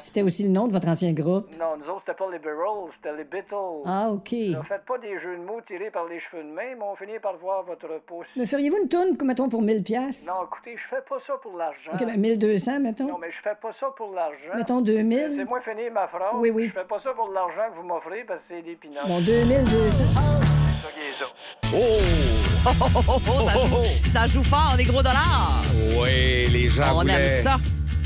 C'était 0.00 0.22
aussi 0.22 0.42
le 0.42 0.48
nom 0.48 0.66
de 0.66 0.72
votre 0.72 0.88
ancien 0.88 1.12
groupe. 1.12 1.46
Non, 1.60 1.76
nous 1.78 1.84
autres, 1.88 2.02
c'était 2.06 2.18
pas 2.18 2.26
Beatles, 2.30 2.90
c'était 2.96 3.16
les 3.16 3.24
Beatles. 3.24 3.82
Ah, 3.86 4.10
OK. 4.10 4.32
Ne 4.32 4.62
faites 4.62 4.84
pas 4.86 4.98
des 4.98 5.20
jeux 5.20 5.36
de 5.36 5.44
mots 5.44 5.60
tirés 5.68 5.90
par 5.90 6.06
les 6.06 6.18
cheveux 6.20 6.42
de 6.42 6.48
main, 6.48 6.74
mais 6.76 6.82
on 6.84 6.96
finit 6.96 7.18
par 7.20 7.34
voir 7.44 7.62
votre 7.62 7.86
pouce. 8.06 8.26
Me 8.36 8.46
feriez-vous 8.46 8.78
une 8.82 8.88
toune, 8.88 9.16
mettons, 9.22 9.48
pour 9.50 9.60
1000 9.60 9.82
pièces 9.82 10.26
Non, 10.26 10.46
écoutez, 10.46 10.76
je 10.76 10.96
fais 10.96 11.02
pas 11.06 11.18
ça 11.26 11.34
pour 11.42 11.56
l'argent. 11.58 11.90
OK, 11.92 12.06
ben 12.06 12.16
1200, 12.18 12.80
mettons. 12.80 13.06
Non, 13.08 13.18
mais 13.20 13.30
je 13.30 13.36
fais 13.42 13.54
pas 13.60 13.70
ça 13.78 13.88
pour 13.96 14.12
l'argent. 14.14 14.56
Mettons 14.56 14.80
2000. 14.80 15.34
C'est 15.36 15.44
moi 15.44 15.60
finir 15.60 15.92
ma 15.92 16.08
phrase. 16.08 16.34
Oui, 16.36 16.50
oui. 16.50 16.68
Je 16.74 16.80
fais 16.80 16.86
pas 16.86 17.00
ça 17.04 17.10
pour 17.12 17.28
l'argent 17.28 17.70
que 17.70 17.76
vous 17.80 17.86
m'offrez 17.86 18.24
parce 18.26 18.40
que 18.40 18.44
c'est 18.48 18.62
des 18.62 18.76
pinottes. 18.76 19.06
Bon, 19.06 19.20
2200. 19.20 19.92
C'est 19.92 20.82
ça 20.82 20.88
qui 20.94 21.00
est 21.00 21.18
ça. 21.18 21.26
Oh, 21.74 22.66
oh, 22.66 23.02
oh, 23.08 23.20
oh, 23.28 23.48
ça, 23.48 23.66
joue, 23.66 24.10
ça 24.12 24.26
joue 24.26 24.42
fort, 24.42 24.74
des 24.78 24.84
gros 24.84 25.02
dollars. 25.02 25.62
Oui, 26.00 26.46
les 26.50 26.68
gens 26.68 26.84
On 26.92 27.00
voulaient. 27.00 27.12
aime 27.38 27.42
ça. 27.42 27.56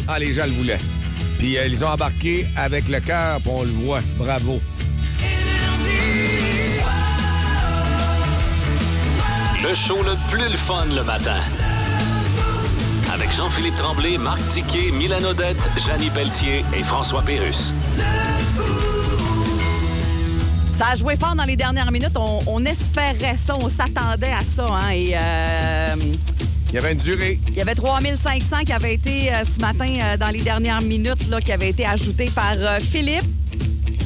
Ah, 0.08 0.18
les 0.18 0.32
gens 0.32 0.46
le 0.46 0.52
voulaient. 0.52 0.78
Puis 1.38 1.56
euh, 1.58 1.66
ils 1.66 1.84
ont 1.84 1.88
embarqué 1.88 2.46
avec 2.56 2.88
le 2.88 2.98
cœur, 2.98 3.38
puis 3.40 3.52
on 3.54 3.62
le 3.62 3.70
voit. 3.70 4.00
Bravo. 4.18 4.58
Le 9.62 9.74
show 9.74 10.02
le 10.02 10.14
plus 10.30 10.48
le 10.48 10.56
fun 10.56 10.84
le 10.86 11.02
matin. 11.02 11.40
Avec 13.12 13.30
Jean-Philippe 13.34 13.76
Tremblay, 13.76 14.16
Marc 14.18 14.40
Tiquet, 14.50 14.90
Milan 14.92 15.22
Odette, 15.24 15.56
Janine 15.84 16.10
Pelletier 16.12 16.64
et 16.76 16.82
François 16.82 17.22
Pérus. 17.22 17.72
Ça 20.78 20.88
a 20.92 20.96
joué 20.96 21.16
fort 21.16 21.34
dans 21.34 21.44
les 21.44 21.56
dernières 21.56 21.90
minutes. 21.90 22.16
On, 22.16 22.38
on 22.46 22.64
espérait 22.64 23.36
ça, 23.36 23.56
on 23.60 23.68
s'attendait 23.68 24.32
à 24.32 24.40
ça. 24.54 24.66
Hein, 24.70 24.90
et 24.90 25.12
euh, 25.16 25.96
Il 26.68 26.74
y 26.74 26.78
avait 26.78 26.92
une 26.92 26.98
durée. 26.98 27.40
il 27.48 27.54
y 27.54 27.60
avait 27.60 27.74
3500 27.74 28.58
qui 28.64 28.72
avaient 28.72 28.94
été 28.94 29.32
euh, 29.32 29.42
ce 29.44 29.60
matin 29.60 29.92
euh, 30.02 30.16
dans 30.16 30.28
les 30.28 30.42
dernières 30.42 30.82
minutes, 30.82 31.28
là, 31.28 31.40
qui 31.40 31.50
avaient 31.50 31.70
été 31.70 31.84
ajoutés 31.84 32.30
par 32.32 32.52
euh, 32.56 32.78
Philippe. 32.78 33.24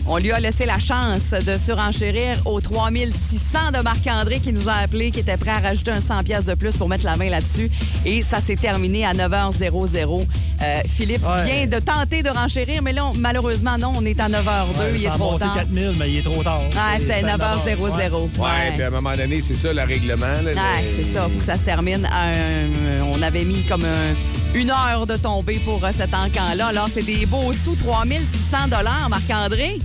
On 0.06 0.18
lui 0.18 0.32
a 0.32 0.40
laissé 0.40 0.66
la 0.66 0.78
chance 0.80 1.30
de 1.30 1.56
surenchérir 1.64 2.36
aux 2.44 2.60
3600 2.60 3.70
de 3.72 3.82
Marc-André 3.82 4.40
qui 4.40 4.52
nous 4.52 4.68
a 4.68 4.72
appelé, 4.84 5.10
qui 5.12 5.20
était 5.20 5.36
prêt 5.36 5.52
à 5.52 5.60
rajouter 5.60 5.92
un 5.92 6.00
100 6.00 6.24
pièces 6.24 6.44
de 6.44 6.54
plus 6.54 6.76
pour 6.76 6.88
mettre 6.88 7.04
la 7.06 7.16
main 7.16 7.30
là-dessus. 7.30 7.70
Et 8.04 8.22
ça 8.22 8.40
s'est 8.40 8.56
terminé 8.56 9.06
à 9.06 9.12
9h00. 9.12 10.26
Euh, 10.62 10.80
Philippe 10.88 11.24
Ouais. 11.24 11.44
vient 11.44 11.66
de 11.66 11.78
tenter 11.84 12.22
de 12.22 12.28
renchérir, 12.30 12.82
mais 12.82 12.92
là, 12.92 13.06
on- 13.06 13.14
malheureusement, 13.16 13.78
non, 13.78 13.92
on 13.96 14.04
est 14.04 14.18
à 14.20 14.28
9h02. 14.28 14.80
Ouais, 14.80 14.92
il 14.96 15.06
est 15.06 15.10
trop 15.10 15.38
tard. 15.38 15.52
4000, 15.54 15.92
mais 15.98 16.10
il 16.10 16.18
est 16.18 16.22
trop 16.22 16.42
tard. 16.42 16.60
Ah, 16.76 16.96
c'est 16.98 17.12
à 17.12 17.22
9h00. 17.22 18.28
Ouais. 18.36 18.42
Ouais, 18.44 18.72
puis 18.72 18.82
à 18.82 18.88
un 18.88 18.90
moment 18.90 19.16
donné, 19.16 19.40
c'est 19.40 19.54
ça 19.54 19.72
le 19.72 19.82
règlement. 19.82 20.26
là, 20.42 20.50
Ah, 20.56 20.80
le- 20.82 20.88
c'est 21.04 21.14
ça, 21.14 21.22
pour 21.28 21.38
que 21.38 21.44
ça 21.44 21.54
se 21.56 21.62
termine. 21.62 22.04
à 22.06 22.28
un- 22.32 23.02
on 23.06 23.22
avait 23.22 23.44
mis 23.44 23.62
comme 23.64 23.84
un- 23.84 24.14
une 24.54 24.70
heure 24.70 25.06
de 25.06 25.16
tombée 25.16 25.58
pour 25.64 25.84
euh, 25.84 25.90
cet 25.96 26.14
encan-là. 26.14 26.66
Alors, 26.68 26.88
c'est 26.92 27.02
des 27.02 27.26
beaux 27.26 27.52
sous, 27.64 27.74
3600 27.76 29.08
Marc-André. 29.08 29.78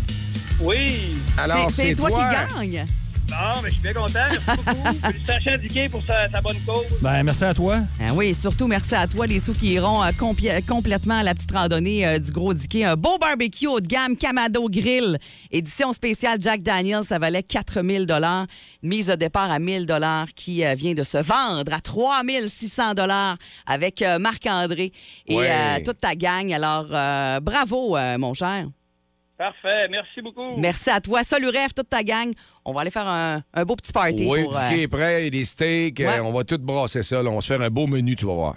Oui. 0.59 1.15
Alors, 1.37 1.69
C'est- 1.71 1.95
toi, 1.95 2.09
toi. 2.09 2.23
qui 2.59 2.67
gagne. 2.69 2.85
Non, 3.29 3.61
mais 3.61 3.69
je 3.69 3.73
suis 3.75 3.83
bien 3.83 3.93
content. 3.93 4.19
Merci 4.31 4.63
beaucoup. 4.65 4.93
Félicitations 5.01 5.51
à 5.51 5.57
Dicky 5.57 5.89
pour 5.89 6.03
sa, 6.03 6.29
sa 6.29 6.41
bonne 6.41 6.57
cause. 6.65 6.85
Ben, 7.01 7.23
merci 7.23 7.43
à 7.43 7.53
toi. 7.53 7.79
Ah 7.99 8.13
oui, 8.13 8.33
surtout 8.33 8.67
merci 8.67 8.95
à 8.95 9.05
toi, 9.05 9.27
les 9.27 9.39
sous 9.39 9.53
qui 9.53 9.73
iront 9.73 10.01
euh, 10.01 10.09
compli- 10.11 10.65
complètement 10.65 11.19
à 11.19 11.23
la 11.23 11.35
petite 11.35 11.51
randonnée 11.51 12.07
euh, 12.07 12.19
du 12.19 12.31
Gros 12.31 12.53
Diquet. 12.53 12.85
Un 12.85 12.95
beau 12.95 13.17
barbecue 13.17 13.67
haut 13.67 13.81
de 13.81 13.87
gamme, 13.87 14.15
Camado 14.15 14.67
Grill, 14.69 15.19
édition 15.51 15.91
spéciale 15.93 16.37
Jack 16.41 16.61
Daniels, 16.63 17.03
ça 17.03 17.19
valait 17.19 17.43
4000 17.43 18.05
dollars. 18.05 18.47
Mise 18.81 19.07
de 19.07 19.15
départ 19.15 19.51
à 19.51 19.59
1000 19.59 19.85
dollars 19.85 20.27
qui 20.35 20.63
euh, 20.65 20.73
vient 20.73 20.93
de 20.93 21.03
se 21.03 21.17
vendre 21.17 21.71
à 21.73 21.81
3600 21.81 22.93
dollars 22.93 23.37
avec 23.65 24.01
euh, 24.01 24.19
Marc-André 24.19 24.91
et 25.27 25.35
Ouais. 25.35 25.49
euh, 25.51 25.79
toute 25.85 25.97
ta 25.99 26.15
gang. 26.15 26.51
Alors, 26.53 26.87
euh, 26.91 27.39
bravo, 27.41 27.97
euh, 27.97 28.17
mon 28.17 28.33
cher. 28.33 28.67
Parfait. 29.37 29.87
Merci 29.89 30.21
beaucoup. 30.21 30.57
Merci 30.57 30.89
à 30.89 30.99
toi, 30.99 31.23
Salut 31.23 31.49
Rêve, 31.49 31.71
toute 31.75 31.89
ta 31.89 32.03
gang. 32.03 32.31
On 32.65 32.73
va 32.73 32.81
aller 32.81 32.89
faire 32.89 33.07
un, 33.07 33.41
un 33.53 33.65
beau 33.65 33.75
petit 33.75 33.91
party. 33.93 34.27
Oui, 34.27 34.43
pour, 34.43 34.53
le 34.53 34.57
euh, 34.57 34.81
est 34.81 34.87
prêt, 34.87 35.29
des 35.29 35.45
steaks. 35.45 35.99
Ouais. 35.99 36.05
euh, 36.07 36.23
on 36.23 36.33
va 36.33 36.43
tout 36.43 36.57
brasser 36.57 37.03
ça. 37.03 37.21
là. 37.21 37.29
On 37.29 37.35
va 37.35 37.41
se 37.41 37.47
faire 37.53 37.61
un 37.61 37.69
beau 37.69 37.85
menu, 37.85 38.15
tu 38.15 38.25
vas 38.25 38.33
voir. 38.33 38.55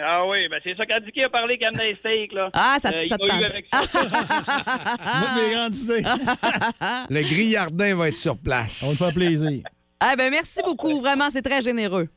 Ah 0.00 0.24
oui, 0.26 0.48
ben 0.48 0.60
c'est 0.62 0.76
ça. 0.76 0.86
Quand 0.86 0.98
Dicky 1.04 1.22
a 1.24 1.28
parlé 1.28 1.56
qu'il 1.56 1.66
amenait 1.66 1.88
des 1.90 1.94
steaks, 1.94 2.32
là. 2.32 2.50
Ah, 2.52 2.78
ça- 2.80 2.88
euh, 2.90 3.02
ça 3.08 3.16
il 3.16 3.18
te 3.18 3.24
eu 3.26 3.28
tente. 3.28 3.42
avec 3.44 3.66
ça. 3.72 3.80
Moi, 5.20 5.28
mes 5.42 5.54
grandes 5.54 5.74
idées. 5.74 6.02
Le 7.10 7.22
grillardin 7.22 7.94
va 7.96 8.08
être 8.08 8.14
sur 8.16 8.38
place. 8.38 8.84
On 8.86 8.92
te 8.92 9.04
fait 9.04 9.14
plaisir. 9.14 9.62
Ah 10.00 10.14
ben 10.16 10.30
merci 10.30 10.60
beaucoup, 10.64 11.00
vraiment, 11.00 11.28
c'est 11.30 11.42
très 11.42 11.60
généreux. 11.62 12.08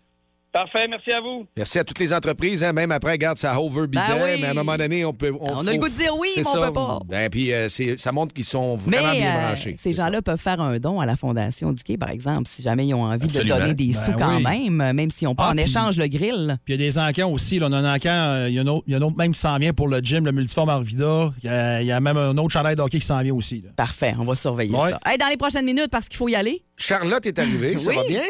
Parfait, 0.54 0.86
merci 0.90 1.10
à 1.12 1.22
vous. 1.22 1.46
Merci 1.56 1.80
à 1.80 1.86
toutes 1.86 2.00
les 2.00 2.14
entreprises. 2.14 2.62
hein, 2.62 2.74
même 2.74 2.92
après, 2.92 3.12
regarde, 3.14 3.38
ça 3.38 3.58
over 3.62 3.88
bidet, 3.88 4.04
Ben 4.10 4.16
oui. 4.22 4.38
mais 4.42 4.48
à 4.48 4.52
un 4.52 4.54
moment 4.54 4.76
donné, 4.76 5.06
on 5.06 5.14
peut. 5.14 5.32
On 5.40 5.66
a 5.66 5.72
le 5.72 5.78
goût 5.80 5.88
de 5.88 5.94
dire 5.94 6.14
oui, 6.18 6.28
mais 6.36 6.46
on 6.46 6.52
ça. 6.54 6.68
peut 6.68 6.74
pas. 6.74 7.00
Ben, 7.06 7.30
puis 7.30 7.54
euh, 7.54 7.70
c'est- 7.70 7.98
ça 7.98 8.12
montre 8.12 8.34
qu'ils 8.34 8.44
sont 8.44 8.76
vraiment 8.76 9.12
Mais 9.14 9.20
bien 9.20 9.34
euh, 9.34 9.46
branchés. 9.48 9.76
ces 9.78 9.94
gens-là 9.94 10.22
peuvent 10.22 10.38
faire 10.40 10.60
un 10.60 10.78
don 10.78 11.00
à 11.00 11.06
la 11.06 11.16
Fondation 11.16 11.72
Dickey, 11.72 11.96
par 11.98 12.10
exemple, 12.10 12.50
si 12.50 12.62
jamais 12.62 12.86
ils 12.86 12.94
ont 12.94 13.04
envie 13.04 13.24
Absolument. 13.28 13.56
de 13.56 13.62
donner 13.62 13.74
des 13.76 13.94
Ben 13.94 13.94
sous 13.94 14.12
quand 14.12 14.36
oui. 14.38 14.44
même, 14.70 14.92
même 14.94 15.10
s'ils 15.10 15.30
n'ont 15.30 15.36
pas 15.36 15.46
Ah, 15.48 15.52
en 15.52 15.56
puis- 15.56 15.64
échange 15.64 15.96
le 15.98 16.08
grill. 16.08 16.58
Puis 16.66 16.74
il 16.74 16.82
y 16.82 16.84
a 16.84 16.90
des 16.90 17.00
encans 17.00 17.32
aussi. 17.32 17.58
Là. 17.60 17.68
On 17.70 17.72
a 17.72 17.78
un 17.78 17.96
encan, 17.96 18.10
euh, 18.12 18.50
il 18.50 18.56
y 18.56 18.60
a 18.60 18.64
un 18.64 18.68
autre, 18.68 18.84
il 18.88 18.92
y 18.92 18.96
a 18.96 18.98
un 18.98 19.02
autre 19.04 19.16
même 19.18 19.32
qui 19.32 19.40
s'en 19.40 19.58
vient 19.58 19.72
pour 19.72 19.88
le 19.88 20.00
gym, 20.00 20.26
le 20.26 20.34
multiforme 20.34 20.68
Arvida. 20.68 21.32
Il 21.44 21.46
y 21.46 21.50
a, 21.50 21.82
il 21.82 21.88
y 21.88 21.92
a 21.94 22.00
même 22.02 22.18
un 22.18 22.38
autre 22.38 22.50
chandail 22.52 22.76
de 22.76 22.82
hockey 22.82 23.00
qui 23.00 23.06
s'en 23.06 23.22
vient 23.22 23.34
aussi. 23.34 23.62
là. 23.62 23.70
Parfait, 23.78 24.12
on 24.20 24.26
va 24.26 24.36
surveiller 24.36 24.76
Ouais. 24.76 24.90
ça. 24.90 25.00
Hey, 25.06 25.18
dans 25.18 25.28
les 25.30 25.38
prochaines 25.38 25.66
minutes, 25.66 25.90
parce 25.90 26.10
qu'il 26.10 26.18
faut 26.18 26.28
y 26.28 26.36
aller. 26.36 26.62
Charlotte 26.76 27.26
est 27.26 27.40
arrivée, 27.40 27.78
ça 27.78 27.90
Oui. 27.90 27.96
va 27.96 28.04
bien? 28.06 28.22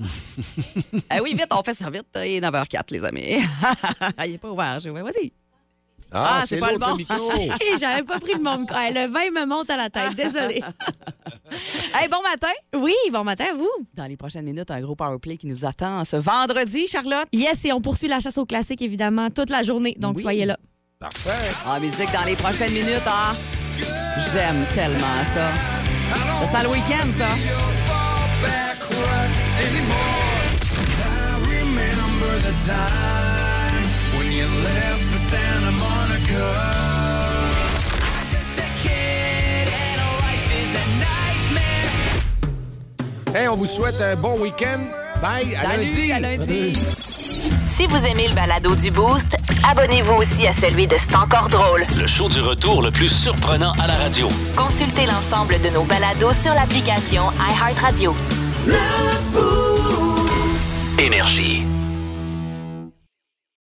Ah 1.10 1.18
oui, 1.22 1.34
vite, 1.34 1.46
on 1.50 1.62
fait 1.62 1.74
ça 1.74 1.90
vite. 1.90 2.06
Il 2.16 2.20
est 2.22 2.40
9h04, 2.40 2.82
les 2.90 3.04
amis. 3.04 3.22
Il 4.24 4.30
n'est 4.32 4.38
pas 4.38 4.50
ouvert. 4.50 4.80
je- 4.80 4.88
Vas-y. 4.90 5.32
Ah, 6.16 6.40
c'est 6.42 6.54
c'est 6.54 6.60
pas 6.60 6.70
le 6.70 6.78
bon. 6.78 6.94
micro. 6.94 7.30
J'avais 7.80 8.02
pas 8.04 8.20
pris 8.20 8.34
le 8.34 8.38
bon 8.44 8.58
micro. 8.58 8.76
Le 8.76 9.08
vin 9.10 9.30
me 9.40 9.46
monte 9.46 9.68
à 9.70 9.76
la 9.76 9.90
tête. 9.90 10.14
Désolée. 10.14 10.62
Hey, 11.92 12.08
bon 12.08 12.22
matin. 12.22 12.52
Oui, 12.76 12.94
bon 13.12 13.24
matin 13.24 13.46
à 13.52 13.56
vous. 13.56 13.68
Dans 13.94 14.04
les 14.04 14.16
prochaines 14.16 14.44
minutes, 14.44 14.70
un 14.70 14.80
gros 14.80 14.94
powerplay 14.94 15.36
qui 15.36 15.48
nous 15.48 15.64
attend 15.64 16.04
ce 16.04 16.14
vendredi, 16.16 16.86
Charlotte. 16.86 17.26
Yes, 17.32 17.64
et 17.64 17.72
on 17.72 17.80
poursuit 17.80 18.06
la 18.08 18.20
chasse 18.20 18.38
au 18.38 18.46
classique, 18.46 18.82
évidemment, 18.82 19.28
toute 19.30 19.50
la 19.50 19.62
journée. 19.62 19.96
Donc, 19.98 20.16
Oui. 20.16 20.22
soyez 20.22 20.44
là. 20.46 20.56
Parfait. 21.00 21.30
En 21.66 21.80
musique 21.80 22.12
dans 22.12 22.24
les 22.24 22.36
prochaines 22.36 22.72
minutes, 22.72 23.02
ah, 23.06 23.34
j'aime 24.32 24.64
tellement 24.74 24.98
ça. 25.34 25.50
Ça 26.52 26.58
sent 26.58 26.64
le 26.64 26.70
week-end, 26.70 27.08
ça. 27.18 27.83
Hey, 43.34 43.48
on 43.48 43.56
vous 43.56 43.66
souhaite 43.66 44.00
un 44.00 44.14
bon 44.14 44.38
week-end. 44.40 44.78
Bye, 45.20 45.56
à 45.56 45.70
Salut, 45.70 45.86
lundi. 45.88 46.12
à 46.12 46.20
lundi. 46.20 46.72
Si 47.66 47.86
vous 47.86 48.06
aimez 48.06 48.28
le 48.28 48.34
balado 48.34 48.76
du 48.76 48.92
Boost, 48.92 49.36
abonnez-vous 49.68 50.14
aussi 50.14 50.46
à 50.46 50.52
celui 50.52 50.86
de 50.86 50.96
C'est 50.98 51.16
encore 51.16 51.48
drôle. 51.48 51.84
Le 51.98 52.06
show 52.06 52.28
du 52.28 52.40
retour 52.40 52.80
le 52.82 52.92
plus 52.92 53.08
surprenant 53.08 53.72
à 53.82 53.88
la 53.88 53.94
radio. 53.96 54.28
Consultez 54.56 55.06
l'ensemble 55.06 55.60
de 55.60 55.70
nos 55.70 55.82
balados 55.82 56.32
sur 56.32 56.54
l'application 56.54 57.24
iHeartRadio. 57.40 58.14
Énergie. 60.98 61.73